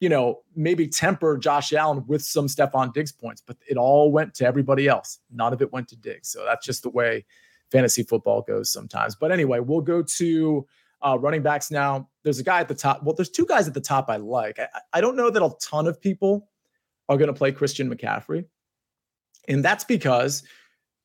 [0.00, 4.34] you know maybe temper Josh Allen with some Stefon Diggs points, but it all went
[4.34, 5.18] to everybody else.
[5.30, 6.28] None of it went to Diggs.
[6.28, 7.24] So that's just the way
[7.70, 9.14] fantasy football goes sometimes.
[9.14, 10.66] But anyway, we'll go to.
[11.02, 12.06] Uh, running backs now.
[12.24, 13.02] There's a guy at the top.
[13.02, 14.58] Well, there's two guys at the top I like.
[14.58, 16.46] I, I don't know that a ton of people
[17.10, 18.46] are going to play Christian McCaffrey.
[19.48, 20.44] And that's because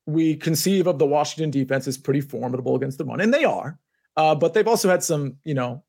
[0.06, 3.80] we conceive of the Washington defense as pretty formidable against the run, and they are.
[4.16, 5.84] Uh, but they've also had some, you know,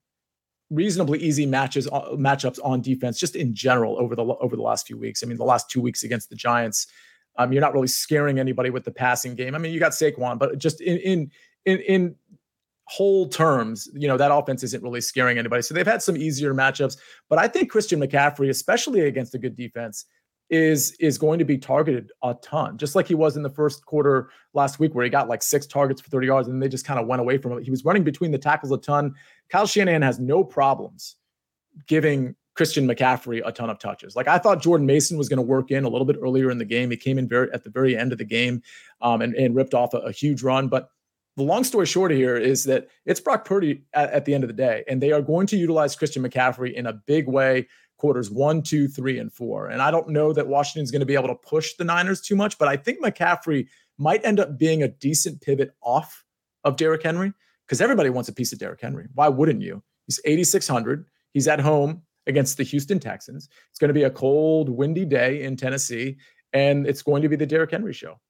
[0.71, 4.87] reasonably easy matches uh, matchups on defense just in general over the over the last
[4.87, 5.23] few weeks.
[5.23, 6.87] I mean, the last two weeks against the Giants,
[7.37, 9.55] um, you're not really scaring anybody with the passing game.
[9.55, 11.31] I mean, you got Saquon, but just in in
[11.67, 12.15] in, in
[12.87, 15.63] whole terms, you know, that offense isn't really scaring anybody.
[15.63, 16.97] So they've had some easier matchups,
[17.29, 20.07] but I think Christian McCaffrey, especially against a good defense,
[20.49, 23.85] is is going to be targeted a ton, just like he was in the first
[23.85, 26.87] quarter last week, where he got like six targets for 30 yards, and they just
[26.87, 27.65] kind of went away from it.
[27.65, 29.15] He was running between the tackles a ton.
[29.51, 31.17] Kyle Shanahan has no problems
[31.89, 34.15] giving Christian McCaffrey a ton of touches.
[34.15, 36.59] Like I thought Jordan Mason was going to work in a little bit earlier in
[36.59, 36.91] the game.
[36.91, 38.63] He came in very at the very end of the game
[39.01, 40.91] um, and, and ripped off a, a huge run, but
[41.37, 44.49] the long story short here is that it's Brock Purdy at, at, the end of
[44.49, 47.69] the day, and they are going to utilize Christian McCaffrey in a big way.
[47.99, 49.69] Quarters one, two, three, and four.
[49.69, 52.37] And I don't know that Washington's going to be able to push the Niners too
[52.37, 56.25] much, but I think McCaffrey might end up being a decent pivot off
[56.65, 57.33] of Derrick Henry
[57.67, 59.07] because everybody wants a piece of Derrick Henry.
[59.15, 59.83] Why wouldn't you?
[60.07, 61.07] He's 8,600.
[61.33, 63.49] He's at home against the Houston Texans.
[63.71, 66.17] It's going to be a cold, windy day in Tennessee,
[66.53, 68.21] and it's going to be the Derrick Henry show.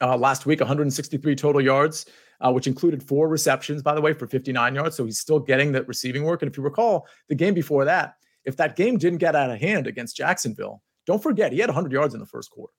[0.00, 2.06] Uh, last week, 163 total yards,
[2.40, 4.96] uh, which included four receptions, by the way, for 59 yards.
[4.96, 6.42] So he's still getting that receiving work.
[6.42, 9.58] And if you recall, the game before that, if that game didn't get out of
[9.58, 12.72] hand against Jacksonville, don't forget he had 100 yards in the first quarter,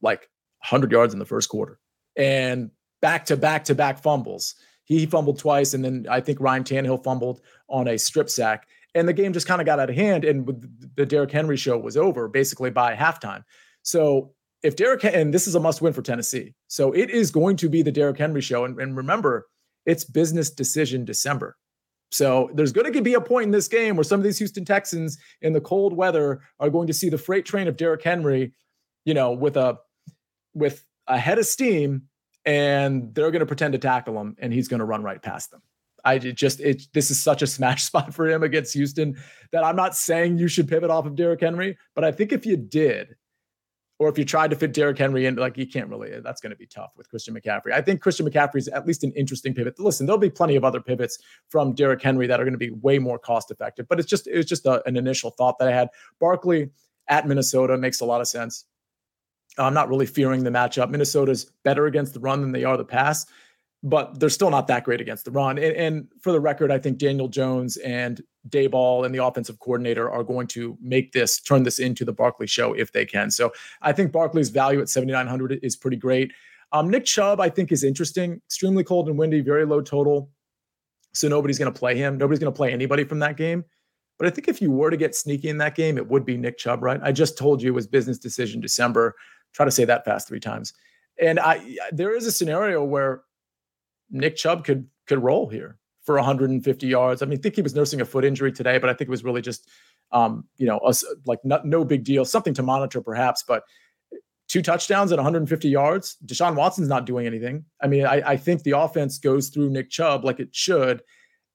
[0.00, 0.30] like
[0.60, 1.78] 100 yards in the first quarter,
[2.16, 2.70] and
[3.00, 4.54] back to back to back fumbles.
[4.84, 9.08] He fumbled twice, and then I think Ryan Tannehill fumbled on a strip sack, and
[9.08, 10.24] the game just kind of got out of hand.
[10.24, 13.44] And the Derrick Henry show was over basically by halftime.
[13.82, 17.56] So if Derrick and this is a must win for Tennessee, so it is going
[17.56, 18.64] to be the Derrick Henry show.
[18.64, 19.46] And, and remember,
[19.86, 21.56] it's business decision December.
[22.10, 24.64] So there's going to be a point in this game where some of these Houston
[24.64, 28.52] Texans in the cold weather are going to see the freight train of Derrick Henry,
[29.04, 29.78] you know, with a
[30.54, 32.02] with a head of steam,
[32.44, 35.50] and they're going to pretend to tackle him, and he's going to run right past
[35.50, 35.62] them.
[36.04, 39.16] I just it this is such a smash spot for him against Houston
[39.50, 42.44] that I'm not saying you should pivot off of Derrick Henry, but I think if
[42.44, 43.16] you did,
[44.02, 46.50] or if you tried to fit Derrick Henry in, like you can't really, that's going
[46.50, 47.72] to be tough with Christian McCaffrey.
[47.72, 49.78] I think Christian McCaffrey is at least an interesting pivot.
[49.78, 52.70] Listen, there'll be plenty of other pivots from Derrick Henry that are going to be
[52.70, 55.72] way more cost effective, but it's just, it's just a, an initial thought that I
[55.72, 55.88] had.
[56.18, 56.70] Barkley
[57.06, 58.64] at Minnesota makes a lot of sense.
[59.56, 60.90] I'm not really fearing the matchup.
[60.90, 63.24] Minnesota's better against the run than they are the pass
[63.84, 65.58] but they're still not that great against the run.
[65.58, 70.10] And, and, for the record, I think Daniel Jones and Daboll and the offensive coordinator
[70.10, 73.30] are going to make this turn this into the Barkley show if they can.
[73.30, 76.32] So I think Barkley's value at 7,900 is pretty great.
[76.72, 78.40] Um, Nick Chubb, I think, is interesting.
[78.46, 80.30] Extremely cold and windy, very low total.
[81.12, 82.16] So nobody's going to play him.
[82.16, 83.64] Nobody's going to play anybody from that game.
[84.18, 86.36] But I think if you were to get sneaky in that game, it would be
[86.36, 87.00] Nick Chubb, right?
[87.02, 89.14] I just told you it was business decision December.
[89.52, 90.72] Try to say that fast three times.
[91.20, 93.22] And I there is a scenario where
[94.10, 97.22] Nick Chubb could could roll here for 150 yards.
[97.22, 99.10] I mean, I think he was nursing a foot injury today, but I think it
[99.10, 99.68] was really just
[100.10, 103.62] Um, you know, us like no, no big deal, something to monitor perhaps, but
[104.48, 106.16] two touchdowns at 150 yards.
[106.26, 107.64] Deshaun Watson's not doing anything.
[107.80, 111.02] I mean, I, I think the offense goes through Nick Chubb like it should.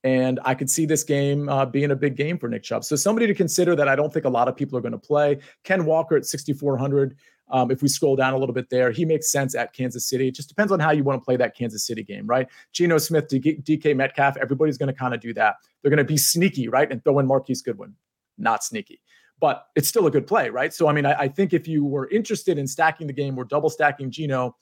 [0.03, 2.83] And I could see this game uh, being a big game for Nick Chubb.
[2.83, 4.97] So somebody to consider that I don't think a lot of people are going to
[4.97, 5.37] play.
[5.63, 7.15] Ken Walker at 6,400.
[7.49, 10.27] Um, if we scroll down a little bit there, he makes sense at Kansas City.
[10.27, 12.47] It just depends on how you want to play that Kansas City game, right?
[12.73, 15.55] Geno Smith, DK Metcalf, everybody's going to kind of do that.
[15.81, 16.91] They're going to be sneaky, right?
[16.91, 17.95] And throw in Marquise Goodwin.
[18.37, 19.01] Not sneaky,
[19.39, 20.73] but it's still a good play, right?
[20.73, 23.45] So, I mean, I, I think if you were interested in stacking the game or
[23.45, 24.55] double stacking Geno,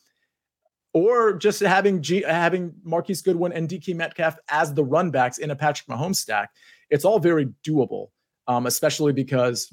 [0.93, 5.55] or just having G, having Marquise Goodwin and DK Metcalf as the runbacks in a
[5.55, 6.51] Patrick Mahomes stack,
[6.89, 8.11] it's all very doable,
[8.47, 9.69] um, especially because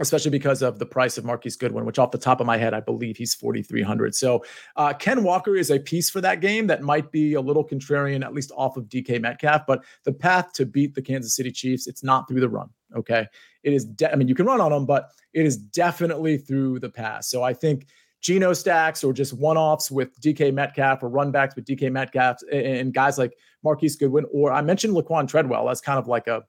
[0.00, 2.74] especially because of the price of Marquise Goodwin, which off the top of my head,
[2.74, 4.14] I believe he's 4,300.
[4.14, 4.42] So
[4.76, 8.24] uh, Ken Walker is a piece for that game that might be a little contrarian,
[8.24, 9.62] at least off of DK Metcalf.
[9.66, 12.70] But the path to beat the Kansas City Chiefs, it's not through the run.
[12.96, 13.26] Okay.
[13.62, 16.80] It is, de- I mean, you can run on them, but it is definitely through
[16.80, 17.28] the pass.
[17.28, 17.86] So I think
[18.20, 22.38] Geno stacks or just one offs with DK Metcalf or run backs with DK Metcalf
[22.52, 26.42] and guys like Marquise Goodwin, or I mentioned Laquan Treadwell as kind of like a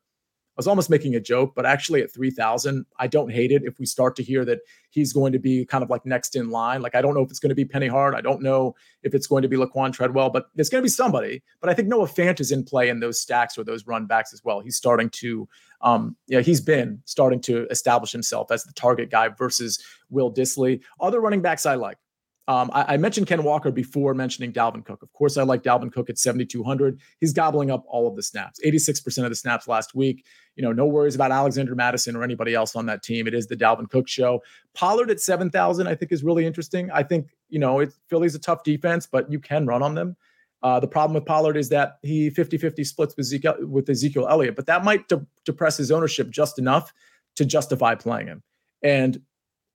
[0.62, 3.88] was almost making a joke, but actually at 3,000, I don't hate it if we
[3.88, 4.60] start to hear that
[4.92, 6.84] he's going to be kind of like next in line.
[6.84, 8.14] Like, I don't know if it's going to be Penny Hart.
[8.14, 10.90] I don't know if it's going to be Laquan Treadwell, but it's going to be
[10.90, 11.42] somebody.
[11.62, 14.34] But I think Noah Fant is in play in those stacks or those run backs
[14.34, 14.60] as well.
[14.60, 15.50] He's starting to,
[15.82, 20.82] um, yeah, he's been starting to establish himself as the target guy versus Will Dissly.
[21.00, 21.98] Other running backs I like.
[22.48, 25.04] Um, I, I, mentioned Ken Walker before mentioning Dalvin Cook.
[25.04, 27.00] Of course, I like Dalvin Cook at 7,200.
[27.20, 30.26] He's gobbling up all of the snaps, 86% of the snaps last week.
[30.56, 33.28] You know, no worries about Alexander Mattison or anybody else on that team.
[33.28, 34.42] It is the Dalvin Cook show.
[34.74, 36.90] Pollard at 7,000, I think, is really interesting.
[36.92, 40.18] I think, you know, it, Philly's a tough defense, but you can run on them.
[40.64, 44.28] Uh, the problem with Pollard is that he 50 50 splits with Ezekiel, with Ezekiel
[44.28, 46.92] Elliott, but that might de- depress his ownership just enough
[47.36, 48.44] to justify playing him.
[48.84, 49.22] And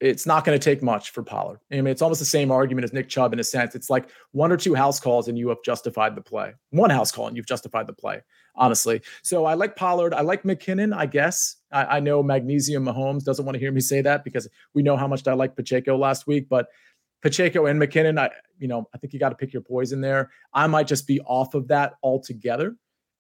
[0.01, 1.59] it's not going to take much for Pollard.
[1.73, 3.75] I mean, it's almost the same argument as Nick Chubb in a sense.
[3.75, 6.53] It's like one or two house calls and you have justified the play.
[6.71, 8.21] One house call and you've justified the play,
[8.55, 9.01] honestly.
[9.23, 10.13] So I like Pollard.
[10.13, 11.57] I like McKinnon, I guess.
[11.73, 14.97] I, I know Magnesium Mahomes doesn't want to hear me say that because we know
[14.97, 16.67] how much I like Pacheco last week, but
[17.23, 20.31] Pacheco and McKinnon, I, you know, I think you got to pick your poison there.
[20.53, 22.77] I might just be off of that altogether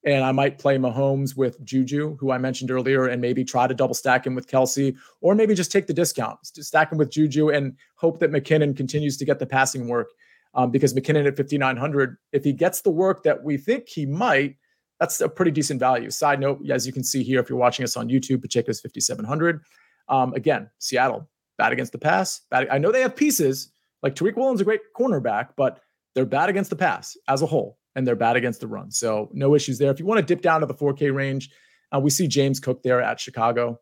[0.06, 3.74] and I might play Mahomes with Juju, who I mentioned earlier, and maybe try to
[3.74, 7.50] double stack him with Kelce, or maybe just take the discount, stack him with Juju,
[7.50, 10.12] and hope that McKinnon continues to get the passing work.
[10.54, 14.56] Um, because McKinnon at 5,900, if he gets the work that we think he might,
[15.00, 16.08] that's a pretty decent value.
[16.08, 19.60] Side note, as you can see here, if you're watching us on YouTube, Pacheco's 5,700.
[20.08, 21.28] Um, again, Seattle,
[21.58, 22.42] bad against the pass.
[22.48, 25.80] Bad, I know they have pieces, like Tariq Woolen's a great cornerback, but
[26.14, 28.90] they're bad against the pass as a whole and they're bad against the run.
[28.92, 29.90] So no issues there.
[29.90, 31.50] If you want to dip down to the 4K range,
[31.92, 33.80] uh, we see James Cook there at Chicago.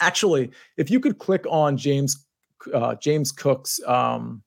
[0.00, 2.26] Actually, if you could click on James
[2.74, 4.42] uh, James Cook's um,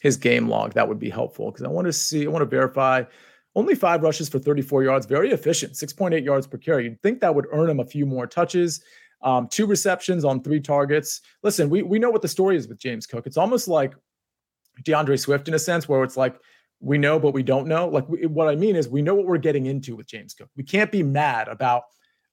[0.00, 2.46] his game log, that would be helpful because I want to see, I want to
[2.46, 3.04] verify.
[3.54, 6.84] Only five rushes for 34 yards, very efficient, 6.8 yards per carry.
[6.84, 8.82] You'd think that would earn him a few more touches.
[9.22, 11.22] Um, two receptions on three targets.
[11.42, 13.26] Listen, we we know what the story is with James Cook.
[13.26, 13.94] It's almost like
[14.84, 16.38] D'Andre Swift in a sense, where it's like
[16.80, 17.88] we know, but we don't know.
[17.88, 20.48] Like we, what I mean is, we know what we're getting into with James Cook.
[20.56, 21.84] We can't be mad about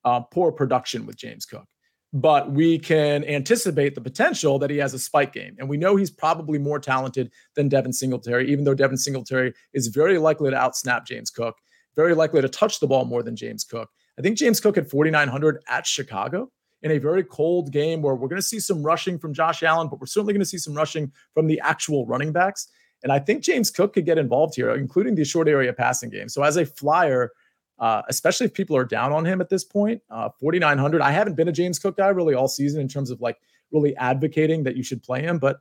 [0.03, 1.65] uh, poor production with James Cook,
[2.13, 5.95] but we can anticipate the potential that he has a spike game, and we know
[5.95, 8.51] he's probably more talented than Devin Singletary.
[8.51, 11.55] Even though Devin Singletary is very likely to outsnap James Cook,
[11.95, 13.89] very likely to touch the ball more than James Cook.
[14.17, 18.27] I think James Cook at 4,900 at Chicago in a very cold game where we're
[18.27, 20.75] going to see some rushing from Josh Allen, but we're certainly going to see some
[20.75, 22.67] rushing from the actual running backs.
[23.05, 26.27] And I think James Cook could get involved here, including the short area passing game.
[26.27, 27.31] So as a flyer,
[27.77, 31.01] uh, especially if people are down on him at this point, uh, 4,900.
[31.01, 33.37] I haven't been a James Cook guy really all season in terms of like
[33.71, 35.59] really advocating that you should play him, but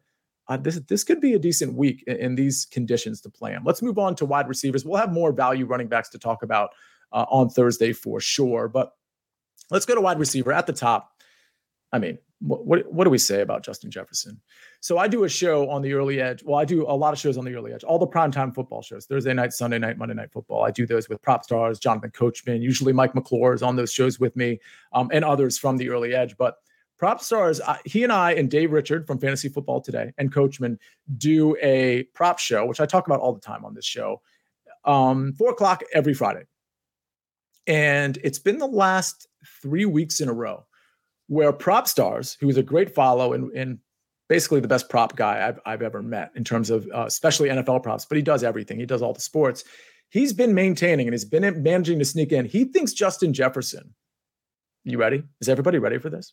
[0.48, 3.62] uh, this this could be a decent week in, in, these conditions to play him.
[3.62, 4.86] Let's move on to wide receivers.
[4.86, 6.70] We'll have more value running backs to talk about
[7.12, 8.92] uh, on Thursday for sure, but
[9.70, 11.10] let's go to wide receiver at the top.
[11.92, 14.38] I mean, what, what, do we say about Justin Jefferson?
[14.80, 16.42] So I do a show on the early edge.
[16.44, 18.82] Well, I do a lot of shows on the early edge, all the primetime football
[18.82, 20.62] shows, Thursday night, Sunday night, Monday night football.
[20.62, 24.20] I do those with prop stars, Jonathan Coachman, usually Mike McClure is on those shows
[24.20, 24.60] with me,
[24.92, 26.36] um, and others from the early edge.
[26.36, 26.56] But
[26.98, 30.78] prop stars, uh, he and I and Dave Richard from Fantasy Football Today and Coachman
[31.16, 34.20] do a prop show, which I talk about all the time on this show,
[34.84, 36.42] um, four o'clock every Friday.
[37.66, 39.28] And it's been the last
[39.62, 40.66] three weeks in a row
[41.28, 43.78] where prop stars, who is a great follow and, and
[44.28, 47.82] basically the best prop guy I've, I've ever met in terms of uh, especially NFL
[47.82, 48.78] props, but he does everything.
[48.78, 49.64] He does all the sports.
[50.10, 52.44] He's been maintaining and he's been managing to sneak in.
[52.44, 53.94] He thinks Justin Jefferson
[54.84, 55.24] You ready?
[55.40, 56.32] Is everybody ready for this?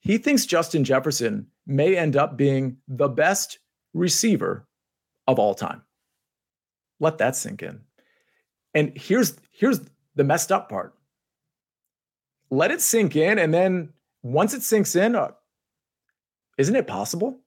[0.00, 3.58] He thinks Justin Jefferson may end up being the best
[3.94, 4.66] receiver
[5.28, 5.82] of all time.
[6.98, 7.80] Let that sink in.
[8.74, 9.80] And here's here's
[10.14, 10.94] the messed up part.
[12.50, 13.90] Let it sink in and then
[14.22, 15.32] once it sinks in, uh,
[16.58, 17.40] isn't it possible?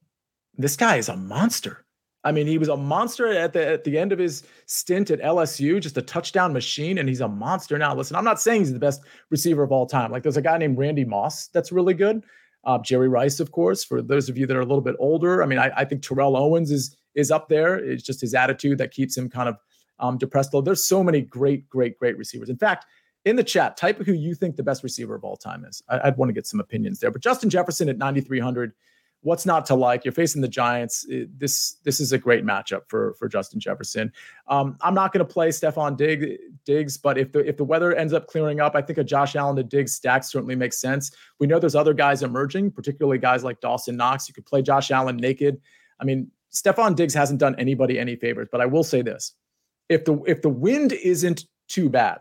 [0.56, 1.84] This guy is a monster.
[2.24, 5.20] I mean, he was a monster at the at the end of his stint at
[5.20, 7.94] LSU, just a touchdown machine, and he's a monster now.
[7.94, 10.10] Listen, I'm not saying he's the best receiver of all time.
[10.10, 12.24] Like there's a guy named Randy Moss that's really good.
[12.64, 15.40] Uh, Jerry Rice, of course, for those of you that are a little bit older.
[15.40, 17.76] I mean, I, I think Terrell Owens is is up there.
[17.76, 19.56] It's just his attitude that keeps him kind of
[20.00, 20.50] um, depressed.
[20.50, 22.50] Though there's so many great, great, great receivers.
[22.50, 22.86] In fact,
[23.26, 25.82] in the chat, type who you think the best receiver of all time is.
[25.88, 27.10] I, would want to get some opinions there.
[27.10, 28.72] But Justin Jefferson at 9,300
[29.22, 30.04] what's not to like?
[30.04, 31.04] You're facing the Giants.
[31.36, 34.12] This this is a great matchup for for Justin Jefferson.
[34.46, 36.26] Um, I'm not going to play Stefon Diggs,
[36.64, 39.34] Diggs, but if the if the weather ends up clearing up, I think a Josh
[39.34, 41.10] Allen to Diggs stack certainly makes sense.
[41.40, 44.28] We know there's other guys emerging, particularly guys like Dawson Knox.
[44.28, 45.60] You could play Josh Allen naked.
[45.98, 49.32] I mean, Stefon Diggs hasn't done anybody any favors, but I will say this:
[49.88, 52.18] if the if the wind isn't too bad,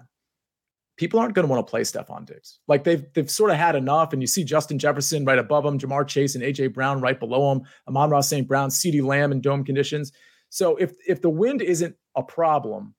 [0.97, 2.59] people aren't going to want to play Stefon Diggs.
[2.67, 4.13] Like they've they've sort of had enough.
[4.13, 7.51] And you see Justin Jefferson right above him, Ja'Marr Chase and AJ Brown right below
[7.51, 8.47] him, Amon-Ra St.
[8.47, 10.11] Brown, CeeDee Lamb in dome conditions.
[10.49, 12.95] So if if the wind isn't a problem,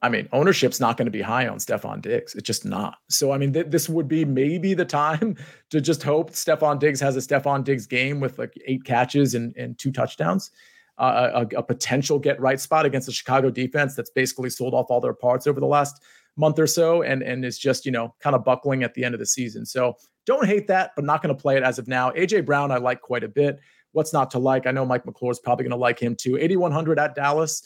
[0.00, 2.34] I mean, ownership's not going to be high on Stefon Diggs.
[2.34, 2.98] It's just not.
[3.08, 5.36] So I mean, th- this would be maybe the time
[5.70, 9.54] to just hope Stefon Diggs has a Stefon Diggs game with like eight catches and,
[9.56, 10.50] and two touchdowns.
[10.98, 15.00] A, a potential get right spot against the Chicago defense that's basically sold off all
[15.00, 16.02] their parts over the last
[16.36, 19.14] month or so and and is just you know kind of buckling at the end
[19.14, 19.66] of the season.
[19.66, 19.96] So
[20.26, 22.10] don't hate that, but not going to play it as of now.
[22.12, 23.60] AJ Brown I like quite a bit.
[23.92, 24.66] What's not to like?
[24.66, 26.36] I know Mike McClure is probably going to like him too.
[26.36, 27.62] 8100 at Dallas.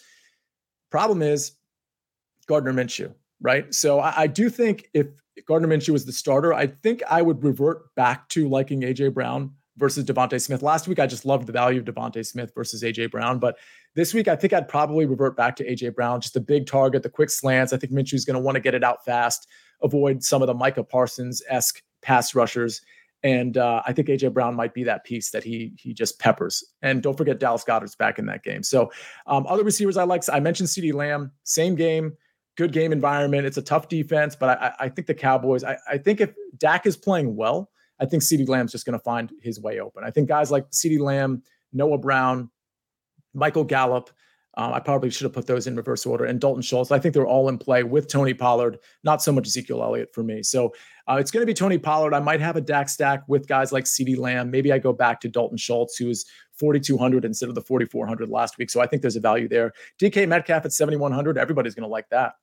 [0.90, 1.52] Problem is
[2.46, 3.72] Gardner Minshew, right?
[3.74, 5.08] So I, I do think if
[5.46, 9.52] Gardner Minshew was the starter, I think I would revert back to liking AJ Brown
[9.76, 10.62] versus DeVonta Smith.
[10.62, 13.56] Last week, I just loved the value of DeVonta Smith versus AJ Brown, but
[13.94, 17.02] this week, I think I'd probably revert back to AJ Brown, just a big target,
[17.02, 17.72] the quick slants.
[17.72, 19.46] I think Minshew's going to want to get it out fast,
[19.82, 22.80] avoid some of the Micah Parsons esque pass rushers.
[23.22, 26.64] And uh, I think AJ Brown might be that piece that he he just peppers.
[26.80, 28.62] And don't forget Dallas Goedert's back in that game.
[28.62, 28.90] So
[29.26, 32.16] um, other receivers I like, I mentioned CeeDee Lamb, same game,
[32.56, 33.46] good game environment.
[33.46, 35.62] It's a tough defense, but I, I think the Cowboys.
[35.62, 37.70] I, I think if Dak is playing well,
[38.03, 40.03] I think CeeDee Lamb's just going to find his way open.
[40.03, 42.50] I think guys like CeeDee Lamb, Noah Brown,
[43.32, 44.11] Michael Gallup.
[44.55, 46.24] Um, I probably should have put those in reverse order.
[46.24, 46.90] And Dalton Schultz.
[46.90, 50.24] I think they're all in play with Tony Pollard, not so much Ezekiel Elliott for
[50.24, 50.42] me.
[50.42, 50.74] So
[51.09, 52.12] uh, it's going to be Tony Pollard.
[52.12, 54.50] I might have a Dak stack with guys like CeeDee Lamb.
[54.50, 56.26] Maybe I go back to Dalton Schultz, who's
[56.59, 58.68] 4,200 instead of the 4,400 last week.
[58.68, 59.72] So I think there's a value there.
[60.00, 61.38] DK Metcalf at 7,100.
[61.38, 62.34] Everybody's going to like that.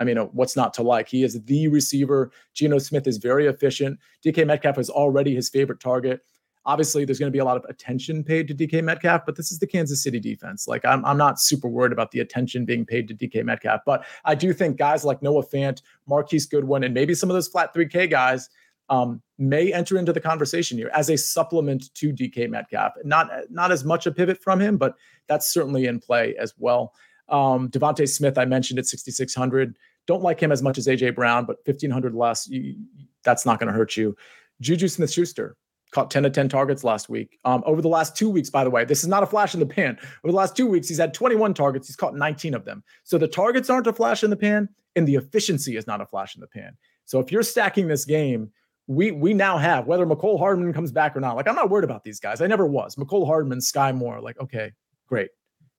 [0.00, 1.08] I mean, uh, what's not to like?
[1.08, 2.30] He is the receiver.
[2.54, 3.98] Geno Smith is very efficient.
[4.24, 6.20] DK Metcalf is already his favorite target.
[6.64, 9.50] Obviously, there's going to be a lot of attention paid to DK Metcalf, but this
[9.50, 10.68] is the Kansas City defense.
[10.68, 14.04] Like, I'm, I'm not super worried about the attention being paid to DK Metcalf, but
[14.26, 17.74] I do think guys like Noah Fant, Marquise Goodwin, and maybe some of those flat
[17.74, 18.50] 3K guys
[18.90, 22.92] um, may enter into the conversation here as a supplement to DK Metcalf.
[23.02, 24.94] Not, not as much a pivot from him, but
[25.26, 26.92] that's certainly in play as well.
[27.28, 29.78] Um, DeVonta Smith, I mentioned at 6,600.
[30.08, 32.74] Don't like him as much as AJ Brown, but 1,500 less, you,
[33.22, 34.16] that's not going to hurt you.
[34.60, 35.56] Juju Smith Schuster,
[35.90, 37.38] caught 10 to 10 targets last week.
[37.44, 39.60] Um, over the last two weeks, by the way, this is not a flash in
[39.60, 39.96] the pan.
[40.24, 41.86] Over the last two weeks, he's had 21 targets.
[41.86, 42.82] He's caught 19 of them.
[43.04, 46.06] So the targets aren't a flash in the pan, and the efficiency is not a
[46.06, 46.76] flash in the pan.
[47.04, 48.50] So if you're stacking this game,
[48.86, 51.36] we we now have whether Mecole Hardman comes back or not.
[51.36, 52.40] Like I'm not worried about these guys.
[52.40, 52.96] I never was.
[52.96, 54.20] Mecole Hardman, Sky Moore.
[54.20, 54.72] Like okay,
[55.06, 55.30] great.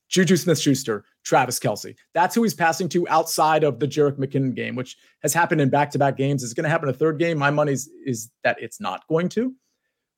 [0.09, 1.95] Juju Smith Schuster, Travis Kelce.
[2.13, 5.69] That's who he's passing to outside of the Jerick McKinnon game, which has happened in
[5.69, 6.43] back to back games.
[6.43, 7.37] Is going to happen a third game?
[7.37, 9.53] My money is that it's not going to.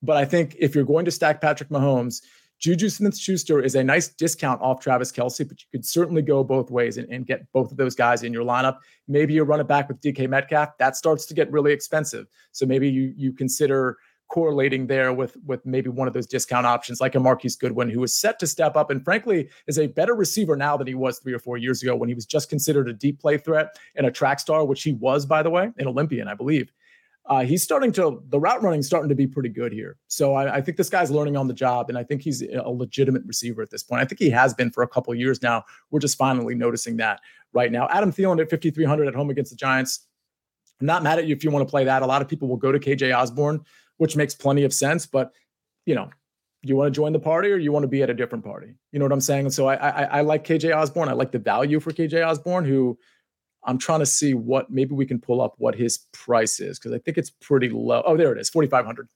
[0.02, 2.22] But I think if you're going to stack Patrick Mahomes,
[2.62, 6.44] Juju Smith Schuster is a nice discount off Travis Kelce, but you could certainly go
[6.44, 8.78] both ways and, and, get both of those guys in your lineup.
[9.08, 10.78] Maybe you run it back with DK Metcalf.
[10.78, 12.28] That starts to get really expensive.
[12.52, 13.98] So maybe you you consider
[14.32, 18.04] correlating there with with maybe one of those discount options like a Marquise Goodwin, who
[18.04, 21.20] is set to step up and frankly is a better receiver now than he was
[21.20, 24.08] three or four years ago when he was just considered a deep play threat and
[24.08, 26.72] a track star, which he was, by the way, an Olympian, I believe
[27.28, 29.98] uh, he's starting to the route running starting to be pretty good here.
[30.08, 32.70] So I, I, think this guy's learning on the job, and I think he's a
[32.70, 34.02] legitimate receiver at this point.
[34.02, 35.64] I think he has been for a couple years now.
[35.92, 37.20] We're just finally noticing that
[37.54, 37.88] right now.
[37.90, 40.08] Adam Thielen at 5300 at home against the Giants.
[40.80, 42.02] I'm not mad at you if you want to play that.
[42.02, 43.64] A lot of people will go to KJ Osborn,
[44.02, 45.06] which makes plenty of sense.
[45.06, 45.32] But
[45.86, 46.10] you know,
[46.64, 48.74] you want to join the party or you want to be at a different party?
[48.92, 49.46] You know what I'm saying?
[49.46, 51.08] And so I, I, I like KJ Osborn.
[51.08, 52.98] I like the value for KJ Osborn, who
[53.64, 56.94] I'm trying to see what maybe we can pull up what his price is because
[56.94, 58.02] I think it's pretty low.
[58.04, 59.08] Oh, there it is, 4,500.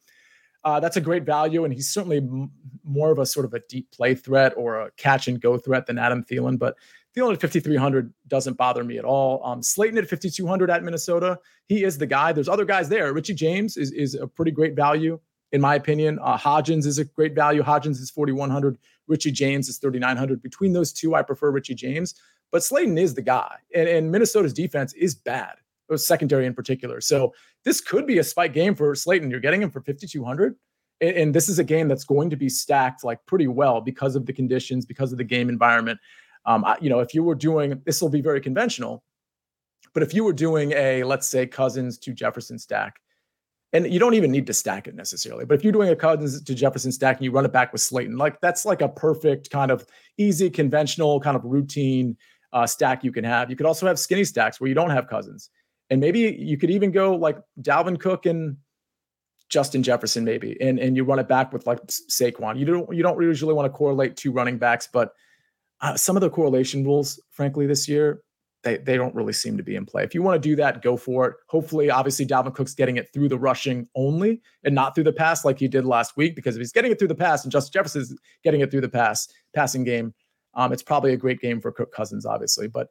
[0.63, 2.51] Uh, that's a great value, and he's certainly m-
[2.83, 5.88] more of a sort of a deep play threat or a catch and go threat
[5.88, 6.59] than Adam Thielen.
[6.59, 6.75] But
[7.16, 9.43] Thielen at 5,300 doesn't bother me at all.
[9.45, 12.34] Um, Slayton at 5,200 at Minnesota, he is the guy.
[12.34, 13.13] There's other guys there.
[13.13, 15.20] Richie James is, is a pretty great value,
[15.53, 16.20] in my opinion.
[16.22, 17.63] Uh, Hodgins is a great value.
[17.63, 18.78] Hodgins is 4,100.
[19.07, 20.41] Richie James is 3,900.
[20.41, 22.16] Between those two, I prefer Richie James.
[22.51, 25.55] But Slayton is the guy, and, and Minnesota's defense is bad,
[25.95, 27.01] secondary in particular.
[27.01, 29.32] So this could be a spike game for Slayton.
[29.32, 30.55] You're getting him for 5,200.
[31.01, 34.16] And, and this is a game that's going to be stacked like pretty well because
[34.16, 35.99] of the conditions, because of the game environment.
[36.46, 39.04] Um, I, you know, if you were doing this, will be very conventional.
[39.93, 43.00] But if you were doing a, let's say, Cousins to Jefferson stack,
[43.74, 46.41] and you don't even need to stack it necessarily, but if you're doing a Cousins
[46.41, 49.50] to Jefferson stack and you run it back with Slayton, like that's like a perfect
[49.50, 49.86] kind of
[50.18, 52.16] easy, conventional kind of routine
[52.54, 53.50] uh, stack you can have.
[53.50, 55.50] You could also have skinny stacks where you don't have Cousins,
[55.89, 58.58] and maybe you could even go like Dalvin Cook and
[59.50, 62.58] Justin Jefferson, maybe, and and you run it back with like Saquon.
[62.58, 65.14] You don't you don't usually want to correlate two running backs, but
[65.82, 68.21] uh, some of the correlation rules, frankly, this year,
[68.63, 70.03] they, they don't really seem to be in play.
[70.03, 71.36] If you want to do that, go for it.
[71.47, 75.45] Hopefully, obviously, Dalvin Cook's getting it through the rushing only and not through the pass
[75.45, 76.36] like he did last week.
[76.36, 78.89] Because if he's getting it through the pass and Justin Jefferson's getting it through the
[78.89, 80.15] pass, passing game,
[80.55, 82.67] um, it's probably a great game for Cook Cousins, obviously.
[82.67, 82.88] But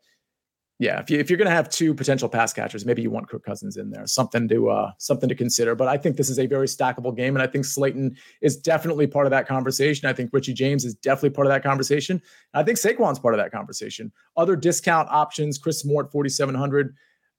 [0.84, 3.26] yeah, if you if you're going to have two potential pass catchers, maybe you want
[3.26, 5.74] Kirk Cousins in there, something to uh, something to consider.
[5.74, 9.06] But I think this is a very stackable game, and I think Slayton is definitely
[9.06, 10.10] part of that conversation.
[10.10, 12.20] I think Richie James is definitely part of that conversation.
[12.52, 14.12] I think Saquon's part of that conversation.
[14.36, 16.94] Other discount options: Chris Moore at 4,700.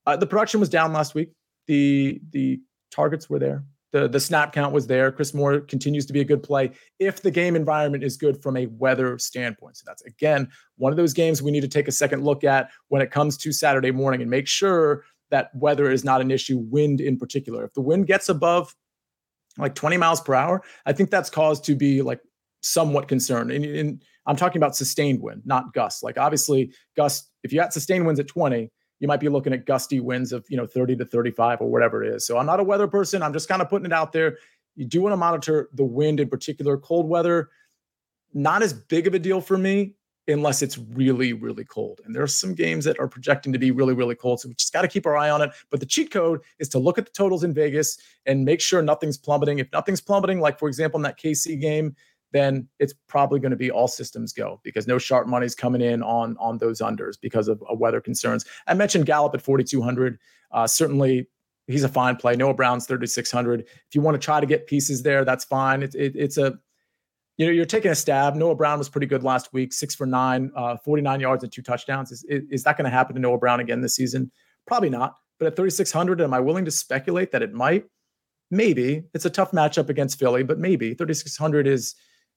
[0.07, 1.29] Uh, the production was down last week.
[1.67, 3.63] The the targets were there
[3.95, 5.09] the the snap count was there.
[5.09, 8.57] Chris Moore continues to be a good play if the game environment is good from
[8.57, 9.77] a weather standpoint.
[9.77, 12.69] So that's again one of those games we need to take a second look at
[12.89, 16.57] when it comes to Saturday morning and make sure that weather is not an issue,
[16.57, 17.63] wind in particular.
[17.63, 18.75] If the wind gets above
[19.57, 22.19] like 20 miles per hour, I think that's cause to be like
[22.61, 23.53] somewhat concerned.
[23.53, 26.03] And, and I'm talking about sustained wind, not gusts.
[26.03, 28.69] Like obviously, gusts, if you got sustained winds at 20,
[29.05, 32.03] you might be looking at gusty winds of you know 30 to 35 or whatever
[32.03, 32.25] it is.
[32.25, 33.21] So I'm not a weather person.
[33.21, 34.39] I'm just kind of putting it out there.
[34.75, 36.75] You do want to monitor the wind in particular.
[36.75, 37.49] Cold weather,
[38.33, 39.93] not as big of a deal for me
[40.27, 42.01] unless it's really, really cold.
[42.03, 44.39] And there are some games that are projecting to be really, really cold.
[44.39, 45.51] So we just got to keep our eye on it.
[45.69, 48.81] But the cheat code is to look at the totals in Vegas and make sure
[48.81, 49.59] nothing's plummeting.
[49.59, 51.95] If nothing's plummeting, like for example, in that KC game,
[52.31, 56.03] then it's probably going to be all systems go because no sharp money's coming in
[56.03, 58.45] on on those unders because of, of weather concerns.
[58.67, 60.19] I mentioned Gallup at 4,200.
[60.51, 61.27] Uh, certainly,
[61.67, 62.35] he's a fine play.
[62.35, 63.61] Noah Brown's 3,600.
[63.61, 65.83] If you want to try to get pieces there, that's fine.
[65.83, 66.59] It, it, it's a
[67.37, 68.35] you know, you're taking a stab.
[68.35, 71.61] Noah Brown was pretty good last week, six for nine, uh, 49 yards and two
[71.61, 72.11] touchdowns.
[72.11, 74.31] Is, is, is that going to happen to Noah Brown again this season?
[74.65, 75.17] Probably not.
[75.37, 77.85] But at 3,600, am I willing to speculate that it might?
[78.51, 79.03] Maybe.
[79.13, 81.95] It's a tough matchup against Philly, but maybe 3,600 is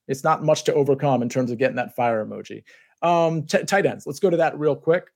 [0.09, 2.65] it's not much to overcome in terms of getting that fire emoji.
[3.03, 4.07] Um, t- tight ends.
[4.07, 5.09] Let's go to that real quick,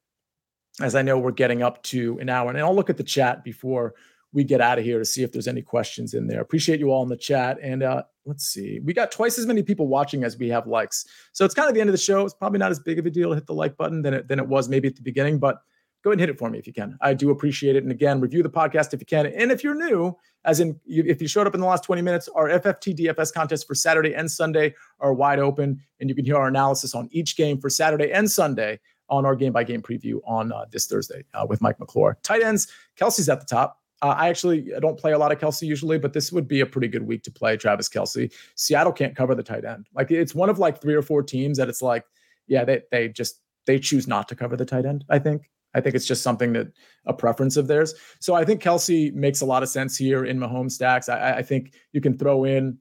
[0.80, 3.42] as I know we're getting up to an hour, and I'll look at the chat
[3.42, 3.94] before
[4.32, 6.40] we get out of here to see if there's any questions in there.
[6.40, 8.80] Appreciate you all in the chat, and uh, let's see.
[8.84, 11.74] We got twice as many people watching as we have likes, so it's kind of
[11.74, 12.24] the end of the show.
[12.24, 14.28] It's probably not as big of a deal to hit the like button than it
[14.28, 15.58] than it was maybe at the beginning, but
[16.02, 16.96] go ahead and hit it for me if you can.
[17.00, 17.82] I do appreciate it.
[17.82, 19.26] And again, review the podcast if you can.
[19.26, 22.28] And if you're new, as in if you showed up in the last 20 minutes,
[22.34, 25.80] our FFT DFS contests for Saturday and Sunday are wide open.
[26.00, 29.36] And you can hear our analysis on each game for Saturday and Sunday on our
[29.36, 32.18] game by game preview on uh, this Thursday uh, with Mike McClure.
[32.22, 33.78] Tight ends, Kelce's at the top.
[34.00, 36.60] Uh, I actually I don't play a lot of Kelce usually, but this would be
[36.60, 38.32] a pretty good week to play Travis Kelce.
[38.56, 39.86] Seattle can't cover the tight end.
[39.94, 42.04] Like it's one of like three or four teams that it's like,
[42.48, 45.04] yeah, they they just they choose not to cover the tight end.
[45.08, 46.68] I think I think it's just something that
[47.06, 47.94] a preference of theirs.
[48.20, 51.08] So I think Kelce makes a lot of sense here in Mahomes stacks.
[51.08, 52.78] I, I think you can throw in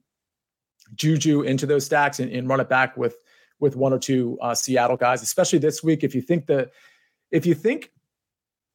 [0.94, 3.16] Juju into those stacks and, and run it back with
[3.60, 6.02] with one or two uh, Seattle guys, especially this week.
[6.02, 6.70] If you think that
[7.30, 7.90] if you think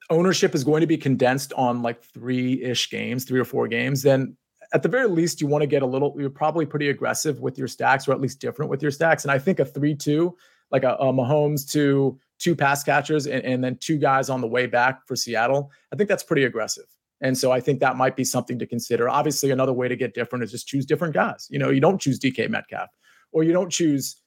[0.09, 4.01] ownership is going to be condensed on like three ish games, three or four games,
[4.01, 4.37] then
[4.73, 6.15] at the very least you want to get a little.
[6.17, 9.23] You're probably pretty aggressive with your stacks, or at least different with your stacks.
[9.23, 10.35] And I think a three two,
[10.71, 14.47] like a, a Mahomes to two pass catchers and, and then two guys on the
[14.47, 16.85] way back for Seattle, I think that's pretty aggressive.
[17.21, 19.09] And so I think that might be something to consider.
[19.09, 21.47] Obviously, another way to get different is just choose different guys.
[21.49, 22.89] You know, you don't choose DK Metcalf
[23.31, 24.21] or you don't choose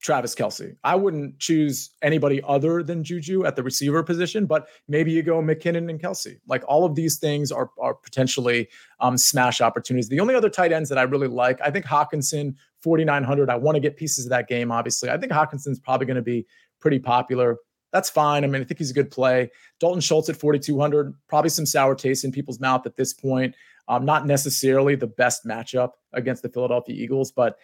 [0.00, 0.76] Travis Kelce.
[0.84, 5.40] I wouldn't choose anybody other than Juju at the receiver position, but maybe you go
[5.40, 6.38] McKinnon and Kelce.
[6.46, 8.68] Like all of these things are, are potentially
[9.00, 10.08] um, smash opportunities.
[10.08, 13.48] The only other tight ends that I really like, I think Hockenson, 4,900.
[13.50, 15.10] I want to get pieces of that game, obviously.
[15.10, 16.46] I think Hockenson's probably going to be
[16.78, 17.56] pretty popular.
[17.92, 18.44] that's fine.
[18.44, 19.50] I mean, I think he's a good play.
[19.80, 23.54] Dalton Schultz at 4,200, probably some sour taste in people's mouth at this point.
[23.88, 27.56] Um, not necessarily the best matchup against the Philadelphia Eagles, but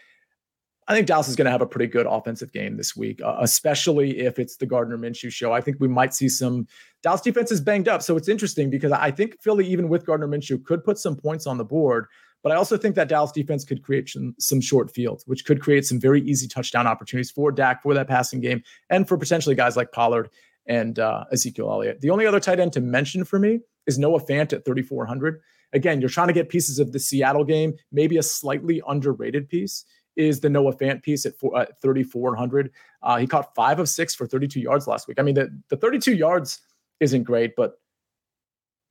[0.92, 3.36] I think Dallas is going to have a pretty good offensive game this week, uh,
[3.40, 5.50] especially if it's the Gardner Minshew show.
[5.50, 6.66] I think we might see some
[7.02, 8.02] Dallas defense is banged up.
[8.02, 11.46] So it's interesting because I think Philly, even with Gardner Minshew, could put some points
[11.46, 12.08] on the board.
[12.42, 15.62] But I also think that Dallas defense could create some, some short fields, which could
[15.62, 19.54] create some very easy touchdown opportunities for Dak for that passing game and for potentially
[19.54, 20.28] guys like Pollard
[20.66, 22.02] and uh, Ezekiel Elliott.
[22.02, 25.40] The only other tight end to mention for me is Noah Fant at 3,400.
[25.72, 29.86] Again, you're trying to get pieces of the Seattle game, maybe a slightly underrated piece
[30.16, 32.70] is the Noah Fant piece at, four, 3,400.
[33.02, 35.18] Uh, he caught five of six for 32 yards last week.
[35.18, 36.60] I mean, the, the 32 yards
[37.00, 37.80] isn't great, but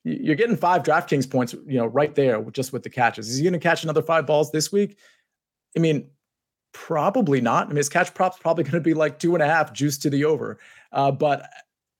[0.04, 3.30] you're getting five DraftKings points, you know, right there just with the catches.
[3.30, 4.98] Is he going to catch another five balls this week?
[5.78, 6.10] I mean,
[6.74, 7.66] probably not.
[7.66, 9.98] I mean, his catch prop's probably going to be like two and a half juice
[10.00, 10.60] to the over.
[10.92, 11.50] Uh, but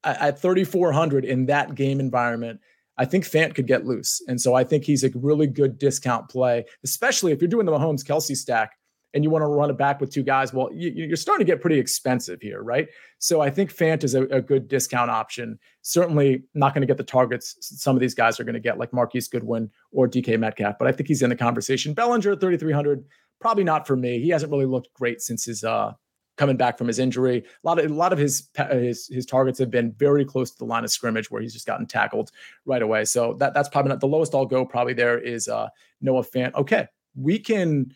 [0.04, 2.60] at 3,400 in that game environment,
[2.98, 4.22] I think Fant could get loose.
[4.28, 7.72] And so I think he's a really good discount play, especially if you're doing the
[7.72, 8.74] Mahomes Kelce stack
[9.14, 11.52] and you want to run it back with two guys, well, you, are starting to
[11.52, 12.88] get pretty expensive here, right?
[13.20, 15.60] So I think Fant is a, a good discount option.
[15.82, 18.78] Certainly not going to get the targets some of these guys are going to get,
[18.78, 21.94] like Marquise Goodwin or DK Metcalf, but I think he's in the conversation.
[21.94, 23.04] Bellinger, 3,300,
[23.40, 24.20] probably not for me.
[24.20, 25.94] He hasn't really looked great since his uh,
[26.38, 27.38] coming back from his injury.
[27.38, 30.58] A lot of a lot of his his his targets have been very close to
[30.58, 32.32] the line of scrimmage where he's just gotten tackled
[32.66, 33.06] right away.
[33.06, 34.66] So that that's probably not the lowest I'll go.
[34.66, 35.70] Probably there is uh,
[36.02, 36.54] Noah Fant.
[36.56, 37.94] Okay, we can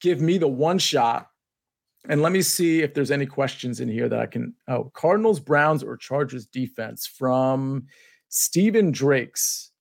[0.00, 1.28] give me the one shot.
[2.08, 4.54] And let me see if there's any questions in here that I can.
[4.68, 7.86] Oh, Cardinals, Browns, or Chargers defense from
[8.28, 9.72] Stephen Drakes.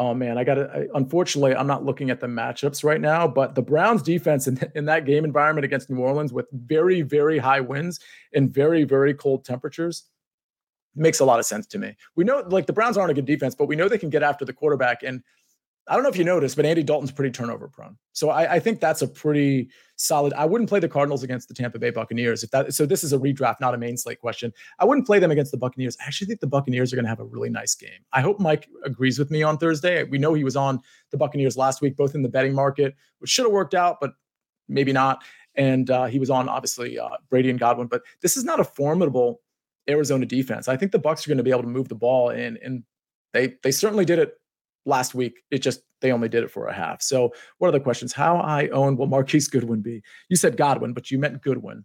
[0.00, 0.88] Oh man, I got to.
[0.94, 4.84] Unfortunately, I'm not looking at the matchups right now, but the Browns defense in, in
[4.86, 7.98] that game environment against New Orleans with very, very high winds
[8.32, 10.04] and very, very cold temperatures
[10.94, 11.96] makes a lot of sense to me.
[12.16, 14.22] We know like the Browns aren't a good defense, but we know they can get
[14.22, 15.02] after the quarterback.
[15.02, 15.22] And
[15.88, 17.96] I don't know if you noticed, but Andy Dalton's pretty turnover prone.
[18.12, 20.34] So I, I, think that's a pretty solid.
[20.34, 22.74] I wouldn't play the Cardinals against the Tampa Bay Buccaneers if that.
[22.74, 24.52] So this is a redraft, not a main slate question.
[24.78, 25.96] I wouldn't play them against the Buccaneers.
[26.00, 28.00] I actually think the Buccaneers are going to have a really nice game.
[28.12, 30.04] I hope Mike agrees with me on Thursday.
[30.04, 30.80] We know he was on
[31.10, 34.12] the Buccaneers last week, both in the betting market, which should have worked out, but
[34.68, 35.22] maybe not.
[35.54, 38.64] And uh, he was on obviously uh, Brady and Godwin, but this is not a
[38.64, 39.40] formidable
[39.88, 40.68] Arizona defense.
[40.68, 42.84] I think the Bucks are going to be able to move the ball, and and
[43.32, 44.37] they they certainly did it
[44.88, 45.42] last week.
[45.50, 47.02] It just they only did it for a half.
[47.02, 48.12] So what are the questions?
[48.12, 50.02] How I own will Marquise Goodwin be?
[50.28, 51.84] You said Godwin, but you meant Goodwin.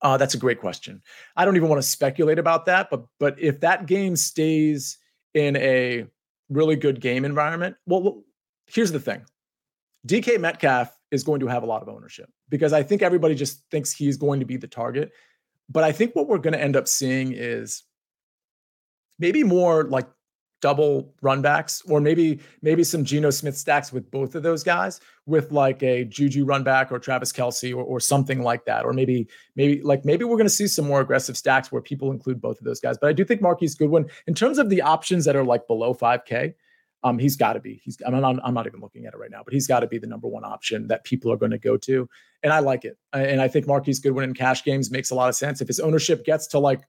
[0.00, 1.02] Uh, that's a great question.
[1.36, 4.98] I don't even want to speculate about that, but but if that game stays
[5.34, 6.06] in a
[6.48, 8.22] really good game environment, well,
[8.66, 9.24] here's the thing:
[10.06, 13.62] DK Metcalf is going to have a lot of ownership because I think everybody just
[13.70, 15.12] thinks he's going to be the target.
[15.68, 17.82] But I think what we're going to end up seeing is
[19.18, 20.06] maybe more like
[20.60, 25.52] double runbacks, or maybe maybe some Geno Smith stacks with both of those guys, with
[25.52, 29.82] like a Juju runback or Travis Kelce or, or something like that, or maybe maybe
[29.82, 32.64] like maybe we're going to see some more aggressive stacks where people include both of
[32.64, 32.98] those guys.
[32.98, 35.94] But I do think Marquise Goodwin, in terms of the options that are like below
[35.94, 36.54] 5K,
[37.04, 37.80] um, he's got to be.
[37.84, 37.96] He's.
[38.04, 39.98] I'm not, I'm not even looking at it right now, but he's got to be
[39.98, 42.08] the number one option that people are going to go to,
[42.42, 42.98] and I like it.
[43.12, 45.60] And I think Marquise Goodwin in cash games makes a lot of sense.
[45.60, 46.80] If his ownership gets to like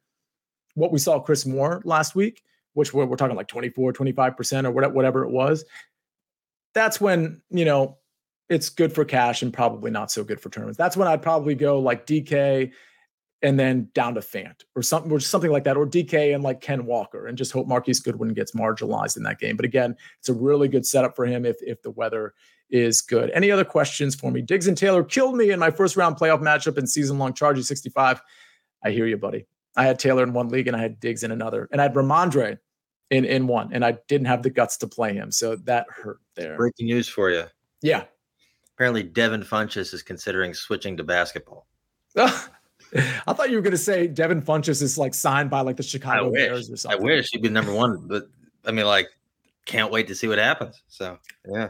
[0.74, 2.42] what we saw Chris Moore last week,
[2.74, 5.66] which we're, we're talking like 24, 25% or whatever, whatever it was,
[6.74, 7.98] that's when, you know,
[8.50, 10.78] it's good for cash and probably not so good for tournaments.
[10.78, 12.72] That's when I'd probably go like DK
[13.42, 16.60] and then down to Fant or something or something like that, or DK and like
[16.60, 19.56] Ken Walker and just hope Marquise Goodwin gets marginalized in that game.
[19.56, 22.34] But again, it's a really good setup for him if if the weather
[22.70, 23.32] is good.
[23.32, 24.42] Any other questions for me?
[24.42, 27.64] Diggs and Taylor killed me in my first round playoff matchup in season long Chargy
[27.64, 28.22] 65.
[28.84, 29.46] I hear you, buddy.
[29.76, 31.94] I had Taylor in one league and I had Diggs in another, and I had
[31.94, 32.58] Rhamondre
[33.10, 36.20] in in one, and I didn't have the guts to play him, so that hurt
[36.36, 36.58] there.
[36.58, 37.44] Breaking news for you.
[37.82, 38.04] Yeah.
[38.76, 41.68] Apparently, Devin Funchess is considering switching to basketball.
[42.96, 45.84] I thought you were going to say Devin Funchess is like signed by like the
[45.84, 47.00] Chicago Bears or something.
[47.00, 48.24] I wish he'd be number one, but
[48.66, 49.10] I mean, like,
[49.66, 50.82] can't wait to see what happens.
[50.88, 51.70] So, yeah.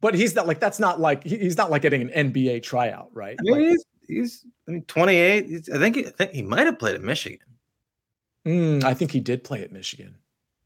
[0.00, 3.36] But he's not like that's not like he's not like getting an NBA tryout, right?
[3.38, 3.78] I mean, like,
[4.08, 5.46] he's, I mean, 28.
[5.46, 7.38] He's, I think he, I think he might have played at Michigan.
[8.46, 10.16] Mm, I think he did play at Michigan.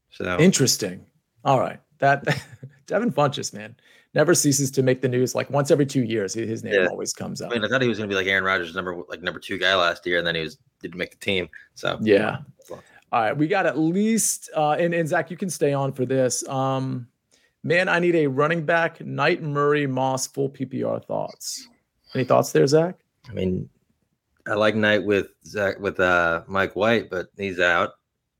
[0.09, 1.05] So interesting.
[1.45, 2.25] All right, that
[2.87, 3.75] Devin Funchess, man,
[4.13, 5.35] never ceases to make the news.
[5.35, 6.87] Like once every two years, his name yeah.
[6.87, 7.51] always comes up.
[7.51, 9.39] I mean, I thought he was going to be like Aaron Rodgers, number like number
[9.39, 11.49] two guy last year, and then he was didn't make the team.
[11.75, 12.39] So yeah.
[13.11, 16.05] All right, we got at least, uh, and, and Zach, you can stay on for
[16.05, 16.47] this.
[16.47, 17.07] Um,
[17.63, 21.67] man, I need a running back, Knight Murray Moss full PPR thoughts.
[22.13, 22.98] Any thoughts there, Zach?
[23.27, 23.69] I mean,
[24.47, 27.91] I like Knight with Zach with uh Mike White, but he's out.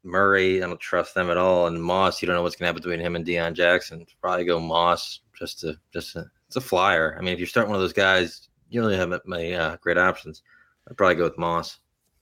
[0.04, 1.68] Murray, I don't trust them at all.
[1.68, 4.06] And Moss, you don't know what's gonna happen between him and Deon Jackson.
[4.22, 7.16] Probably go Moss just to just to, it's a flyer.
[7.18, 9.78] I mean, if you start one of those guys, you don't really have many uh,
[9.82, 10.42] great options.
[10.90, 11.80] I'd probably go with Moss.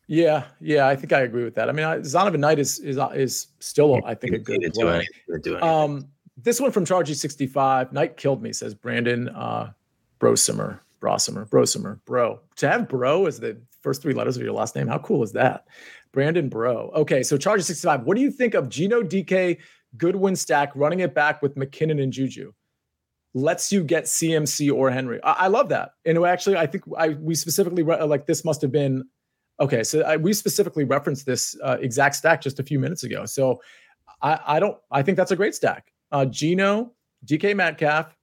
[0.07, 1.67] Yeah, yeah, I think I agree with that.
[1.67, 4.95] I mean, I, Zonovan Knight is is is still, I think, a good play.
[4.95, 5.69] anything, do anything.
[5.69, 6.07] Um,
[6.37, 7.91] this one from Chargy sixty five.
[7.91, 9.71] Knight killed me, says Brandon uh,
[10.19, 12.39] Brosimer, Brosimer, Brosimer, bro.
[12.57, 15.31] To have bro as the first three letters of your last name, how cool is
[15.33, 15.65] that?
[16.11, 16.91] Brandon Bro.
[16.95, 18.03] Okay, so sixty five.
[18.03, 19.57] What do you think of Geno DK
[19.97, 22.53] Goodwin stack running it back with McKinnon and Juju?
[23.33, 25.21] lets you get CMC or Henry.
[25.23, 25.91] I, I love that.
[26.05, 29.03] And actually, I think I we specifically re- like this must have been
[29.59, 29.83] okay.
[29.83, 33.25] So I, we specifically referenced this uh, exact stack just a few minutes ago.
[33.25, 33.61] So
[34.21, 34.77] I, I don't.
[34.91, 35.91] I think that's a great stack.
[36.11, 36.93] Uh, Geno,
[37.25, 38.16] DK Metcalf,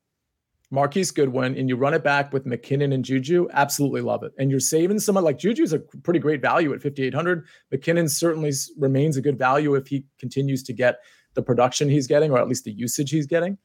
[0.75, 3.49] Marquise Goodwin, and you run it back with McKinnon and Juju.
[3.53, 4.33] Absolutely love it.
[4.39, 7.47] And you're saving someone like Juju's a pretty great value at 5,800.
[7.73, 10.99] McKinnon certainly remains a good value if he continues to get
[11.35, 13.57] the production he's getting, or at least the usage he's getting.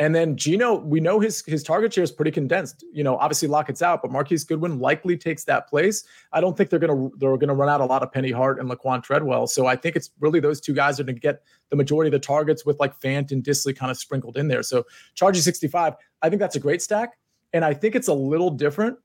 [0.00, 2.84] And then Geno, we know his his target share is pretty condensed.
[2.92, 6.04] You know, obviously Lockett's out, but Marquise Goodwin likely takes that place.
[6.32, 8.70] I don't think they're gonna they're gonna run out a lot of Penny Hart and
[8.70, 9.48] Laquan Treadwell.
[9.48, 12.24] So I think it's really those two guys are gonna get the majority of the
[12.24, 14.62] targets with like Fant and Dissly kind of sprinkled in there.
[14.62, 14.84] So
[15.16, 17.18] Chargy 65, I think that's a great stack.
[17.52, 18.98] And I think it's a little different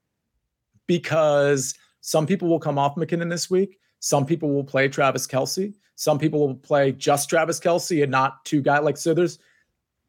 [0.86, 3.80] because some people will come off McKinnon this week.
[4.00, 5.74] Some people will play Travis Kelce.
[5.96, 8.84] Some people will play just Travis Kelce and not two guys.
[8.84, 9.40] Like so, there's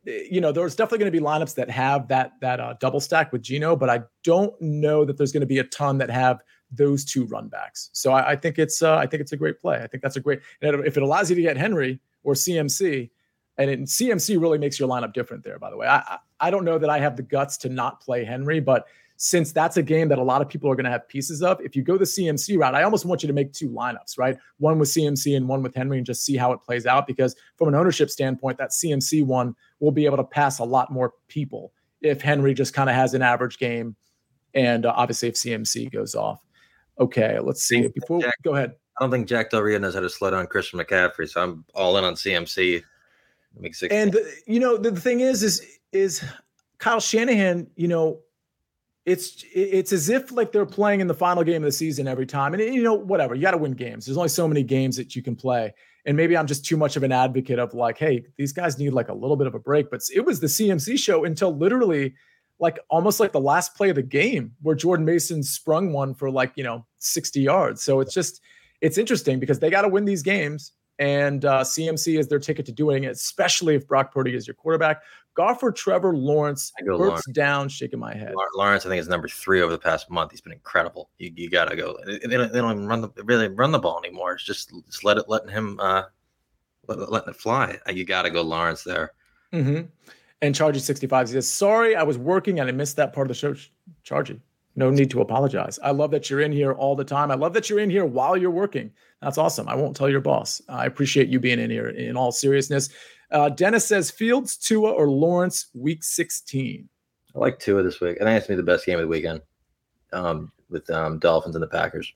[0.07, 3.33] you know, there's definitely going to be lineups that have that that uh, double stack
[3.33, 6.41] with Geno, but I don't know that there's going to be a ton that have
[6.71, 7.91] those two run backs.
[7.93, 9.83] So I, I think it's uh, I think it's a great play.
[9.83, 10.41] I think that's a great.
[10.61, 13.11] And if it allows you to get Henry or CMC,
[13.57, 15.59] and it, CMC really makes your lineup different there.
[15.59, 18.25] By the way, I I don't know that I have the guts to not play
[18.25, 18.87] Henry, but
[19.17, 21.61] since that's a game that a lot of people are going to have pieces of.
[21.61, 24.37] If you go the CMC route, I almost want you to make two lineups, right?
[24.59, 27.07] One with CMC and one with Henry and just see how it plays out.
[27.07, 30.93] Because from an ownership standpoint, that CMC one will be able to pass a lot
[30.93, 33.97] more people if Henry just kind of has an average game.
[34.53, 36.41] And uh, obviously, if CMC goes off.
[36.99, 37.89] Okay, let's see.
[37.89, 38.75] Before Jack, go ahead.
[38.99, 41.65] I don't think Jack Del Rio knows how to slow down Christian McCaffrey, so I'm
[41.75, 42.83] all in on CMC.
[43.59, 43.93] Make six.
[43.93, 44.17] And
[44.47, 46.25] you know the, the thing is, is is
[46.79, 47.69] Kyle Shanahan.
[47.77, 48.21] You know
[49.07, 52.27] it's it's as if like they're playing in the final game of the season every
[52.27, 52.55] time.
[52.55, 54.07] And you know, whatever, you got to win games.
[54.07, 55.75] There's only so many games that you can play.
[56.07, 58.91] And maybe I'm just too much of an advocate of like, hey, these guys need
[58.91, 59.91] like a little bit of a break.
[59.91, 62.15] But it was the CMC show until literally
[62.59, 66.31] like almost like the last play of the game where Jordan Mason sprung one for
[66.31, 67.83] like, you know, 60 yards.
[67.83, 68.41] So it's just
[68.81, 70.73] it's interesting because they got to win these games.
[70.99, 74.55] And uh, CMC is their ticket to doing it, especially if Brock Purdy is your
[74.55, 75.03] quarterback.
[75.35, 77.27] Goff or Trevor Lawrence hurts Lawrence.
[77.33, 78.33] down, shaking my head.
[78.55, 80.31] Lawrence, I think, is number three over the past month.
[80.31, 81.11] He's been incredible.
[81.19, 81.99] You, you got to go.
[82.07, 84.35] They don't, they don't even run the really run the ball anymore.
[84.35, 86.05] It's just just let it letting him uh,
[86.87, 87.79] let, letting it fly.
[87.89, 89.11] Uh, you got to go Lawrence there.
[89.53, 89.87] Mm-hmm.
[90.43, 93.29] And Chargy sixty five says, "Sorry, I was working and I missed that part of
[93.29, 93.57] the show."
[94.05, 94.41] Chargy,
[94.77, 95.79] no need to apologize.
[95.83, 97.31] I love that you're in here all the time.
[97.31, 98.91] I love that you're in here while you're working.
[99.23, 99.69] That's awesome.
[99.69, 100.61] I won't tell your boss.
[100.69, 102.89] I appreciate you being in here in all seriousness.
[103.31, 106.89] Uh, Dennis says Fields, Tua, or Lawrence, week 16.
[107.35, 108.19] I like Tua this week.
[108.21, 109.41] I think it's going to be the best game of the weekend
[110.13, 112.13] um, with um, Dolphins and the Packers.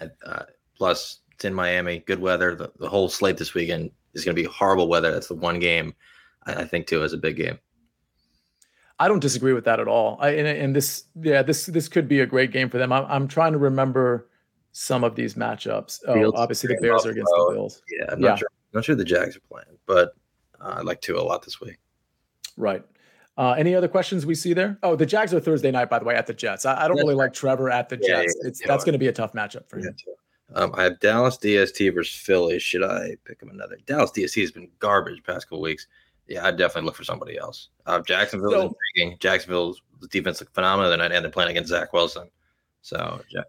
[0.00, 0.44] And, uh,
[0.76, 2.54] plus, it's in Miami, good weather.
[2.54, 5.12] The, the whole slate this weekend is going to be horrible weather.
[5.12, 5.94] That's the one game
[6.46, 7.58] I, I think Tua is a big game.
[9.04, 10.16] I don't disagree with that at all.
[10.18, 12.90] I, and, and, this, yeah, this this could be a great game for them.
[12.90, 14.30] I'm, I'm trying to remember
[14.72, 16.00] some of these matchups.
[16.08, 17.82] Oh, obviously the Bears are against the Bills.
[17.90, 18.36] Yeah, I'm not yeah.
[18.36, 18.48] sure.
[18.50, 20.14] I'm not sure the Jags are playing, but
[20.58, 21.76] uh, I like Tua a lot this week.
[22.56, 22.82] Right.
[23.36, 24.78] Uh, any other questions we see there?
[24.82, 26.64] Oh, the Jags are Thursday night, by the way, at the Jets.
[26.64, 28.38] I, I don't really like Trevor at the yeah, Jets.
[28.40, 29.94] Yeah, it's, that's going to be a tough matchup for him.
[30.54, 32.58] Um, I have Dallas DST versus Philly.
[32.58, 33.76] Should I pick him another?
[33.84, 35.88] Dallas DST has been garbage past couple weeks.
[36.26, 37.68] Yeah, I'd definitely look for somebody else.
[37.86, 39.18] Uh, Jacksonville so, is intriguing.
[39.20, 40.90] Jacksonville's defense look phenomenal.
[40.90, 42.28] They're not and they're playing against Zach Wilson.
[42.82, 43.42] So yeah.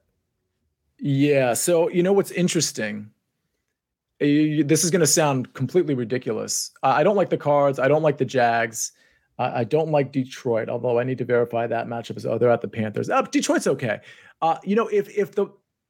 [1.00, 1.54] Yeah.
[1.54, 3.12] So you know what's interesting
[4.20, 6.72] this is going to sound completely ridiculous.
[6.84, 7.80] I don't like the Cards.
[7.80, 8.94] I don't like the Jags.
[9.38, 12.62] I don't like Detroit, although I need to verify that matchup is oh they're at
[12.62, 13.10] the Panthers.
[13.10, 14.00] Oh, Detroit's okay.
[14.42, 15.48] Uh, you know if if the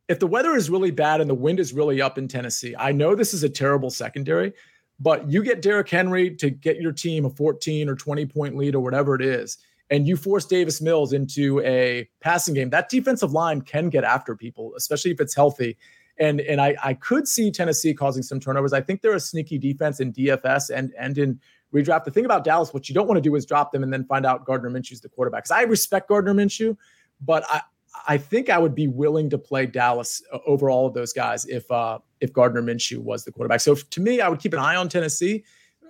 [0.08, 2.92] if the weather is really bad and the wind is really up in Tennessee, I
[2.92, 4.52] know this is a terrible secondary,
[5.00, 8.76] but you get Derrick Henry to get your team a 14 or 20 point lead
[8.76, 9.58] or whatever it is,
[9.90, 12.70] and you force Davis Mills into a passing game.
[12.70, 15.78] That defensive line can get after people, especially if it's healthy.
[16.18, 18.72] And and I, I could see Tennessee causing some turnovers.
[18.72, 21.40] I think they're a sneaky defense in DFS and and in
[21.74, 22.06] redraft.
[22.06, 24.06] The thing about Dallas, what you don't want to do is drop them and then
[24.06, 25.44] find out Gardner Minshew's the quarterback.
[25.44, 26.78] Because I respect Gardner Minshew,
[27.20, 27.62] but I
[28.08, 31.70] I think I would be willing to play Dallas over all of those guys if
[31.72, 33.62] uh, if Gardner Minshew was the quarterback.
[33.62, 35.44] So to me, I would keep an eye on Tennessee,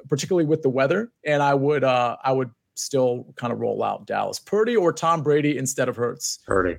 [0.07, 4.05] particularly with the weather, and I would uh, I would still kind of roll out
[4.05, 6.39] Dallas, Purdy or Tom Brady instead of Hurts.
[6.45, 6.77] Purdy.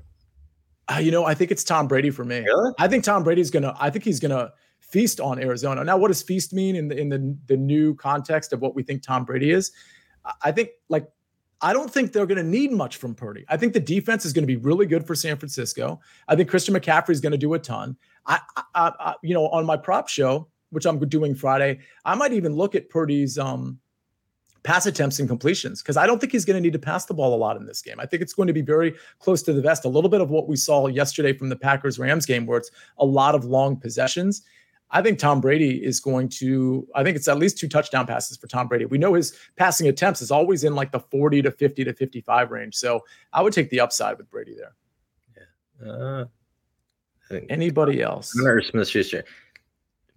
[0.88, 2.40] Uh, you know, I think it's Tom Brady for me.
[2.40, 2.72] Really?
[2.78, 3.74] I think Tom Brady's gonna.
[3.78, 5.82] I think he's gonna feast on Arizona.
[5.82, 8.82] Now, what does feast mean in the in the the new context of what we
[8.82, 9.72] think Tom Brady is?
[10.42, 11.08] I think like
[11.62, 13.44] I don't think they're going to need much from Purdy.
[13.48, 16.00] I think the defense is going to be really good for San Francisco.
[16.28, 17.96] I think Christian McCaffrey is going to do a ton.
[18.26, 22.32] I, I, I, you know, on my prop show, which I'm doing Friday, I might
[22.32, 23.78] even look at Purdy's um,
[24.64, 27.14] pass attempts and completions because I don't think he's going to need to pass the
[27.14, 28.00] ball a lot in this game.
[28.00, 29.84] I think it's going to be very close to the vest.
[29.84, 32.72] A little bit of what we saw yesterday from the Packers Rams game, where it's
[32.98, 34.42] a lot of long possessions.
[34.90, 38.36] I think Tom Brady is going to, I think it's at least two touchdown passes
[38.36, 38.84] for Tom Brady.
[38.84, 42.50] We know his passing attempts is always in like the 40 to 50 to 55
[42.50, 42.76] range.
[42.76, 44.74] So I would take the upside with Brady there.
[45.84, 45.92] Yeah.
[45.92, 46.24] Uh,
[47.48, 48.32] Anybody else?
[48.36, 49.24] Hunter Smith Schuster.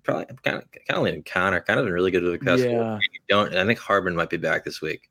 [0.04, 1.62] Probably kind of kind of leaning Connor.
[1.62, 2.64] Kind of been really good with the past.
[2.64, 3.00] Yeah.
[3.28, 5.10] Don't I think Hardman might be back this week.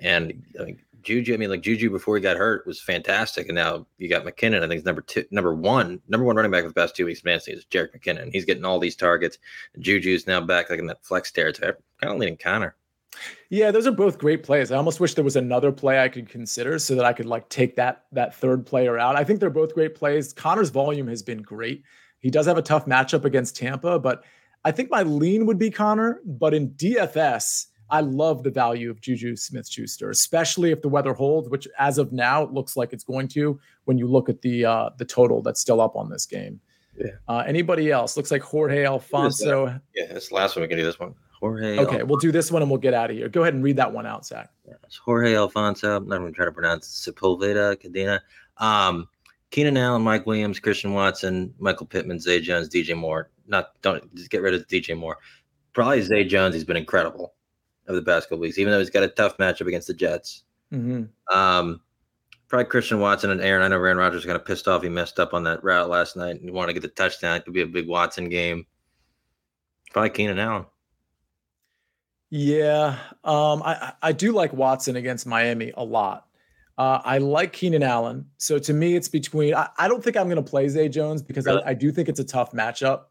[0.00, 0.78] And I think
[1.08, 4.26] Juju, I mean, like Juju before he got hurt was fantastic, and now you got
[4.26, 4.62] McKinnon.
[4.62, 7.06] I think it's number two, number one, number one running back for the past two
[7.06, 7.22] weeks.
[7.22, 8.30] Fantasy is Jerick McKinnon.
[8.30, 9.38] He's getting all these targets.
[9.78, 11.72] Juju's now back like in that flex territory.
[11.98, 12.76] Kind of leading Connor.
[13.48, 14.70] Yeah, those are both great plays.
[14.70, 17.48] I almost wish there was another play I could consider so that I could like
[17.48, 19.16] take that that third player out.
[19.16, 20.34] I think they're both great plays.
[20.34, 21.84] Connor's volume has been great.
[22.18, 24.24] He does have a tough matchup against Tampa, but
[24.62, 26.20] I think my lean would be Connor.
[26.26, 31.14] But in DFS, I love the value of Juju Smith Schuster, especially if the weather
[31.14, 34.42] holds, which as of now it looks like it's going to when you look at
[34.42, 36.60] the uh, the total that's still up on this game.
[36.96, 37.12] Yeah.
[37.28, 38.16] Uh, anybody else?
[38.16, 39.80] Looks like Jorge Alfonso.
[39.94, 40.62] Yeah, that's the last one.
[40.62, 41.14] We can do this one.
[41.40, 41.78] Jorge.
[41.78, 43.28] Okay, we'll do this one and we'll get out of here.
[43.28, 44.50] Go ahead and read that one out, Zach.
[44.84, 45.96] It's Jorge Alfonso.
[45.96, 48.20] I'm not even trying to pronounce Sepulveda Cadena.
[48.56, 49.08] Um,
[49.50, 53.30] Keenan Allen, Mike Williams, Christian Watson, Michael Pittman, Zay Jones, DJ Moore.
[53.46, 55.18] Not don't just get rid of DJ Moore.
[55.72, 56.54] Probably Zay Jones.
[56.54, 57.34] He's been incredible
[57.88, 60.44] of the past couple weeks, even though he's got a tough matchup against the Jets.
[60.72, 61.36] Mm-hmm.
[61.36, 61.80] Um,
[62.48, 63.62] probably Christian Watson and Aaron.
[63.62, 64.82] I know Aaron Rodgers kind of pissed off.
[64.82, 67.36] He messed up on that route last night and he wanted to get the touchdown.
[67.36, 68.66] It could be a big Watson game.
[69.92, 70.66] Probably Keenan Allen.
[72.30, 76.26] Yeah, um, I I do like Watson against Miami a lot.
[76.76, 78.26] Uh, I like Keenan Allen.
[78.36, 79.54] So to me, it's between.
[79.54, 81.62] I, I don't think I'm going to play Zay Jones because Really?
[81.64, 83.04] I, I do think it's a tough matchup.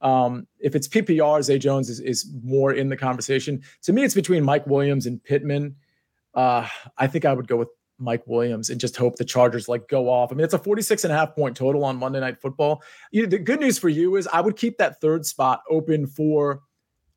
[0.00, 3.62] Um, if it's PPR, Zay Jones is, is more in the conversation.
[3.82, 5.76] To me, it's between Mike Williams and Pittman.
[6.34, 6.66] Uh,
[6.96, 7.68] I think I would go with
[7.98, 10.32] Mike Williams and just hope the Chargers like go off.
[10.32, 12.82] I mean, it's a 46 and a half point total on Monday Night Football.
[13.12, 16.62] You the good news for you is I would keep that third spot open for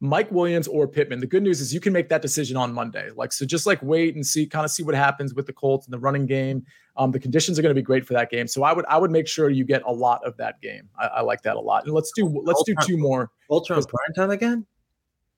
[0.03, 1.21] Mike Williams or Pittman.
[1.21, 3.09] The good news is you can make that decision on Monday.
[3.15, 5.87] Like, so just like wait and see, kind of see what happens with the Colts
[5.87, 6.65] and the running game.
[6.97, 8.45] Um, the conditions are going to be great for that game.
[8.45, 10.89] So I would, I would make sure you get a lot of that game.
[10.99, 11.85] I, I like that a lot.
[11.85, 13.31] And let's do, let's do two more.
[13.49, 14.65] Ultra on prime time again.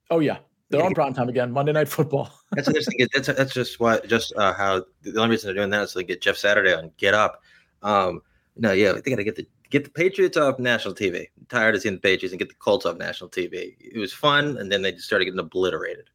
[0.10, 0.38] Oh yeah.
[0.72, 2.32] They're on prime time again, Monday night football.
[2.54, 3.08] That's interesting.
[3.14, 6.00] That's that's just what just uh, how the only reason they're doing that is so
[6.00, 7.44] they get Jeff Saturday on Get Up.
[7.84, 8.22] Um,
[8.58, 11.28] no, yeah, they got to get the get the Patriots off national TV.
[11.38, 13.76] I'm tired of seeing the Patriots and get the Colts off national TV.
[13.80, 16.10] It was fun, and then they just started getting obliterated.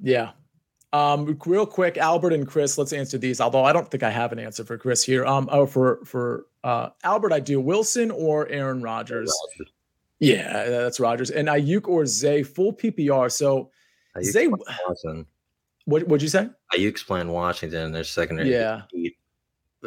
[0.00, 0.30] Yeah.
[0.92, 3.40] Um, real quick, Albert and Chris, let's answer these.
[3.40, 5.24] Although I don't think I have an answer for Chris here.
[5.24, 7.60] Um, oh, for for uh, Albert, I do.
[7.60, 9.32] Wilson or Aaron Rodgers?
[10.20, 11.30] Yeah, that's Rodgers.
[11.30, 13.30] And Aiyuk or Zay, full PPR.
[13.30, 13.70] So
[14.16, 15.26] Aiyuk Zay, Washington.
[15.84, 16.48] what would you say?
[16.74, 17.92] Aiyuk's playing Washington.
[17.92, 18.52] Their secondary.
[18.52, 18.82] Yeah.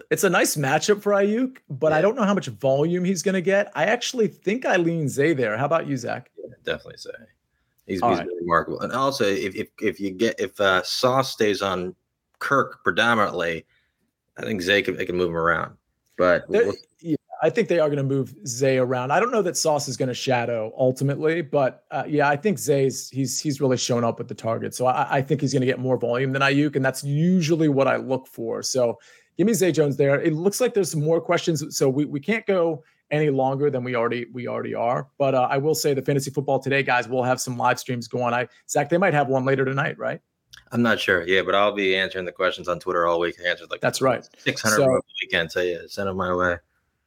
[0.09, 3.35] It's a nice matchup for Aiyuk, but I don't know how much volume he's going
[3.35, 3.71] to get.
[3.75, 5.55] I actually think I lean Zay there.
[5.57, 6.31] How about you, Zach?
[6.63, 7.09] definitely Zay.
[7.85, 8.27] he's, All he's right.
[8.27, 8.79] been remarkable.
[8.81, 11.95] And also, if if if you get if uh, Sauce stays on
[12.39, 13.65] Kirk predominantly,
[14.37, 15.75] I think Zay can, they can move him around.
[16.17, 19.11] But we'll- yeah, I think they are going to move Zay around.
[19.11, 22.57] I don't know that Sauce is going to shadow ultimately, but uh, yeah, I think
[22.57, 24.73] Zay's he's he's really shown up with the target.
[24.73, 27.67] So I, I think he's going to get more volume than Aiyuk, and that's usually
[27.67, 28.63] what I look for.
[28.63, 28.97] So
[29.37, 30.21] give me Zay Jones there.
[30.21, 33.83] It looks like there's some more questions, so we we can't go any longer than
[33.83, 35.07] we already we already are.
[35.17, 38.07] But uh, I will say the fantasy football today, guys, we'll have some live streams
[38.07, 38.33] going.
[38.33, 40.19] I Zach, they might have one later tonight, right?
[40.71, 41.27] I'm not sure.
[41.27, 43.35] Yeah, but I'll be answering the questions on Twitter all week.
[43.43, 44.27] I answered like That's right.
[44.39, 45.51] 600 So- weekend.
[45.51, 46.57] So yeah, send them my way.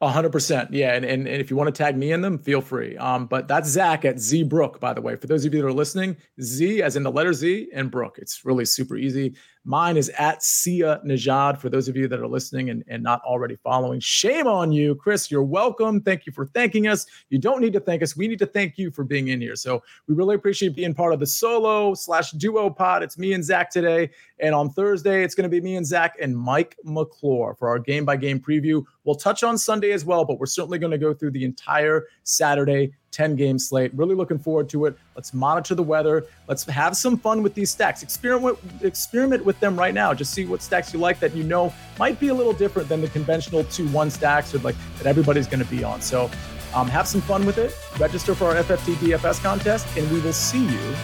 [0.02, 0.74] A hundred percent.
[0.74, 0.92] Yeah.
[0.92, 2.98] And, and and if you want to tag me in them, feel free.
[2.98, 5.16] Um, but that's Zach at Z Brook, by the way.
[5.16, 8.18] For those of you that are listening, Z as in the letter Z and Brook.
[8.20, 9.34] It's really super easy.
[9.68, 11.58] Mine is at Sia Nejad.
[11.58, 13.98] for those of you that are listening and, and not already following.
[13.98, 15.28] Shame on you, Chris.
[15.28, 16.00] You're welcome.
[16.00, 17.04] Thank you for thanking us.
[17.30, 18.16] You don't need to thank us.
[18.16, 19.56] We need to thank you for being in here.
[19.56, 23.02] So we really appreciate being part of the solo slash duo pod.
[23.02, 24.10] It's me and Zach today.
[24.38, 27.80] And on Thursday, it's going to be me and Zach and Mike McClure for our
[27.80, 28.84] game by game preview.
[29.02, 32.06] We'll touch on Sunday as well, but we're certainly going to go through the entire
[32.22, 33.92] Saturday 10 game slate.
[33.94, 34.96] Really looking forward to it.
[35.14, 36.26] Let's monitor the weather.
[36.48, 38.02] Let's have some fun with these stacks.
[38.02, 40.12] Experiment experiment with them right now.
[40.12, 43.00] Just see what stacks you like that you know might be a little different than
[43.00, 46.02] the conventional 2-1 stacks or like that everybody's going to be on.
[46.02, 46.30] So
[46.74, 47.74] um, have some fun with it.
[47.98, 50.94] Register for our FFT DFS contest, and we will see you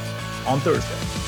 [0.47, 1.21] on Thursday.